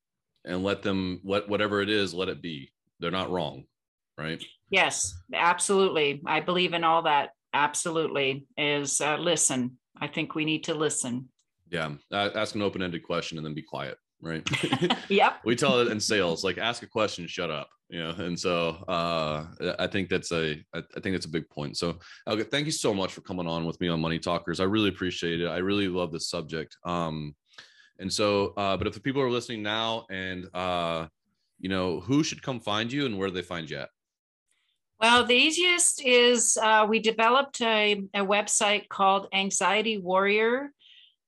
And 0.46 0.64
let 0.64 0.82
them 0.82 1.22
let 1.24 1.48
whatever 1.50 1.82
it 1.82 1.90
is, 1.90 2.14
let 2.14 2.30
it 2.30 2.42
be. 2.42 2.72
They're 3.00 3.12
not 3.12 3.30
wrong, 3.30 3.66
right? 4.18 4.44
Yes, 4.70 5.16
absolutely. 5.34 6.22
I 6.26 6.40
believe 6.40 6.74
in 6.74 6.84
all 6.84 7.04
that. 7.04 7.32
Absolutely. 7.54 8.46
Is 8.58 9.02
uh, 9.02 9.18
listen. 9.18 9.78
I 10.00 10.08
think 10.08 10.36
we 10.36 10.46
need 10.46 10.64
to 10.66 10.74
listen. 10.74 11.30
Yeah, 11.70 11.92
uh, 12.12 12.30
ask 12.36 12.56
an 12.56 12.62
open-ended 12.62 13.04
question 13.04 13.38
and 13.38 13.46
then 13.46 13.54
be 13.54 13.62
quiet 13.62 13.98
right? 14.22 14.48
yep. 15.10 15.40
we 15.46 15.56
tell 15.56 15.80
it 15.80 15.90
in 15.90 16.00
sales, 16.00 16.44
like 16.44 16.58
ask 16.58 16.84
a 16.84 16.88
question, 16.88 17.28
shut 17.28 17.52
up. 17.52 17.70
You 17.90 18.04
know, 18.04 18.10
and 18.10 18.38
so 18.38 18.84
uh, 18.90 19.46
I 19.80 19.88
think 19.88 20.10
that's 20.10 20.34
a 20.34 20.62
I 20.74 20.82
think 21.00 21.16
that's 21.16 21.26
a 21.26 21.30
big 21.30 21.50
point. 21.50 21.78
So 21.78 22.00
okay, 22.28 22.44
thank 22.44 22.66
you 22.66 22.72
so 22.74 22.94
much 22.94 23.14
for 23.14 23.22
coming 23.22 23.48
on 23.48 23.64
with 23.64 23.80
me 23.80 23.88
on 23.88 24.02
Money 24.02 24.20
Talkers. 24.20 24.60
I 24.60 24.66
really 24.66 24.90
appreciate 24.90 25.40
it. 25.40 25.48
I 25.48 25.58
really 25.60 25.88
love 25.88 26.12
this 26.12 26.30
subject. 26.30 26.76
Um, 26.84 27.34
and 28.00 28.12
so, 28.12 28.54
uh, 28.58 28.78
but 28.78 28.88
if 28.88 28.94
the 28.94 29.00
people 29.00 29.22
are 29.22 29.30
listening 29.30 29.64
now 29.64 30.06
and, 30.10 30.48
uh, 30.54 31.08
you 31.60 31.70
know, 31.70 32.00
who 32.00 32.24
should 32.24 32.44
come 32.44 32.60
find 32.60 32.92
you 32.92 33.06
and 33.06 33.18
where 33.18 33.28
do 33.28 33.34
they 33.34 33.42
find 33.42 33.70
you 33.70 33.78
at? 33.78 33.90
Well, 35.00 35.26
the 35.26 35.36
easiest 35.36 36.04
is 36.04 36.58
uh, 36.62 36.86
we 36.90 37.00
developed 37.00 37.62
a, 37.62 38.04
a 38.14 38.22
website 38.22 38.90
called 38.90 39.28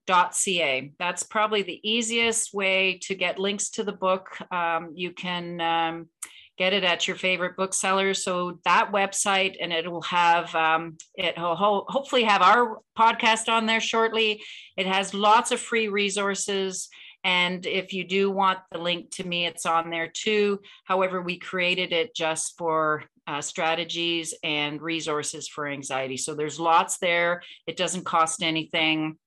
anxietywarrior.ca. 0.09 0.93
That's 0.99 1.23
probably 1.23 1.61
the 1.63 1.79
easiest 1.89 2.53
way 2.53 2.99
to 3.03 3.15
get 3.15 3.39
links 3.39 3.69
to 3.71 3.83
the 3.83 3.91
book. 3.91 4.27
Um, 4.51 4.91
you 4.93 5.11
can 5.11 5.61
um, 5.61 6.09
get 6.57 6.73
it 6.73 6.83
at 6.83 7.07
your 7.07 7.15
favorite 7.15 7.55
bookseller. 7.55 8.13
So 8.13 8.59
that 8.65 8.91
website, 8.91 9.55
and 9.61 9.71
it 9.71 9.89
will 9.89 10.01
have 10.03 10.53
um, 10.55 10.97
it 11.15 11.37
will 11.37 11.55
ho- 11.55 11.85
hopefully 11.87 12.23
have 12.23 12.41
our 12.41 12.79
podcast 12.97 13.49
on 13.49 13.65
there 13.65 13.81
shortly. 13.81 14.43
It 14.77 14.87
has 14.87 15.13
lots 15.13 15.51
of 15.51 15.59
free 15.59 15.87
resources. 15.87 16.89
And 17.25 17.65
if 17.65 17.91
you 17.91 18.05
do 18.05 18.31
want 18.31 18.59
the 18.71 18.77
link 18.77 19.11
to 19.15 19.27
me, 19.27 19.45
it's 19.45 19.65
on 19.65 19.89
there 19.89 20.07
too. 20.07 20.61
However, 20.85 21.21
we 21.21 21.37
created 21.37 21.91
it 21.91 22.15
just 22.15 22.57
for 22.57 23.03
uh, 23.27 23.41
strategies 23.41 24.33
and 24.41 24.81
resources 24.81 25.45
for 25.47 25.67
anxiety. 25.67 26.15
So 26.15 26.33
there's 26.33 26.61
lots 26.61 26.97
there. 26.97 27.43
It 27.67 27.75
doesn't 27.75 28.05
cost 28.05 28.41
anything. 28.41 29.17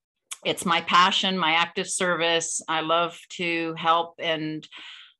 It's 0.44 0.64
my 0.64 0.80
passion, 0.82 1.38
my 1.38 1.52
active 1.52 1.88
service. 1.88 2.60
I 2.68 2.80
love 2.80 3.18
to 3.36 3.74
help 3.74 4.14
and 4.18 4.66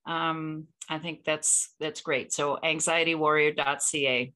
um, 0.06 0.66
I 0.88 0.98
think 0.98 1.24
that's 1.24 1.74
that's 1.78 2.00
great. 2.00 2.32
So 2.32 2.58
anxietywarrior.ca. 2.62 4.32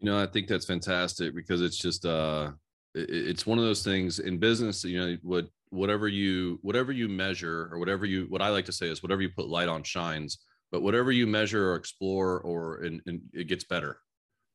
You 0.00 0.10
know, 0.10 0.20
I 0.20 0.26
think 0.26 0.48
that's 0.48 0.66
fantastic 0.66 1.34
because 1.34 1.62
it's 1.62 1.78
just 1.78 2.04
uh 2.04 2.52
it's 2.94 3.46
one 3.46 3.58
of 3.58 3.64
those 3.64 3.82
things 3.82 4.20
in 4.20 4.38
business, 4.38 4.84
you 4.84 5.00
know, 5.00 5.16
what 5.22 5.46
whatever 5.70 6.08
you 6.08 6.58
whatever 6.62 6.92
you 6.92 7.08
measure 7.08 7.68
or 7.72 7.78
whatever 7.78 8.06
you 8.06 8.26
what 8.28 8.42
I 8.42 8.48
like 8.48 8.66
to 8.66 8.72
say 8.72 8.88
is 8.88 9.02
whatever 9.02 9.22
you 9.22 9.30
put 9.30 9.48
light 9.48 9.68
on 9.68 9.82
shines, 9.82 10.38
but 10.70 10.82
whatever 10.82 11.10
you 11.10 11.26
measure 11.26 11.72
or 11.72 11.76
explore 11.76 12.40
or 12.40 12.82
and 12.82 13.00
it 13.32 13.48
gets 13.48 13.64
better. 13.64 13.98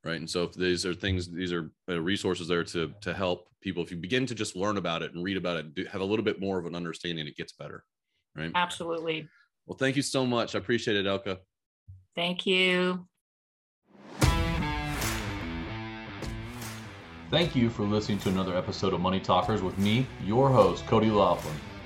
Right. 0.03 0.15
And 0.15 0.29
so 0.29 0.43
if 0.43 0.53
these 0.53 0.85
are 0.85 0.93
things, 0.93 1.29
these 1.29 1.51
are 1.51 1.71
uh, 1.89 1.99
resources 1.99 2.47
there 2.47 2.63
to 2.63 2.93
to 3.01 3.13
help 3.13 3.49
people. 3.61 3.83
If 3.83 3.91
you 3.91 3.97
begin 3.97 4.25
to 4.27 4.35
just 4.35 4.55
learn 4.55 4.77
about 4.77 5.01
it 5.01 5.13
and 5.13 5.23
read 5.23 5.35
about 5.35 5.57
it, 5.57 5.75
do, 5.75 5.85
have 5.85 6.01
a 6.01 6.05
little 6.05 6.23
bit 6.23 6.39
more 6.39 6.57
of 6.57 6.65
an 6.65 6.75
understanding, 6.75 7.27
it 7.27 7.35
gets 7.35 7.51
better. 7.51 7.83
Right. 8.35 8.51
Absolutely. 8.55 9.27
Well, 9.65 9.77
thank 9.77 9.95
you 9.95 10.01
so 10.01 10.25
much. 10.25 10.55
I 10.55 10.59
appreciate 10.59 10.97
it, 10.97 11.05
Elka. 11.05 11.39
Thank 12.15 12.45
you. 12.45 13.05
Thank 17.29 17.55
you 17.55 17.69
for 17.69 17.83
listening 17.83 18.17
to 18.19 18.29
another 18.29 18.57
episode 18.57 18.93
of 18.93 19.01
Money 19.01 19.19
Talkers 19.19 19.61
with 19.61 19.77
me, 19.77 20.07
your 20.25 20.49
host, 20.49 20.87
Cody 20.87 21.11
Laughlin. 21.11 21.53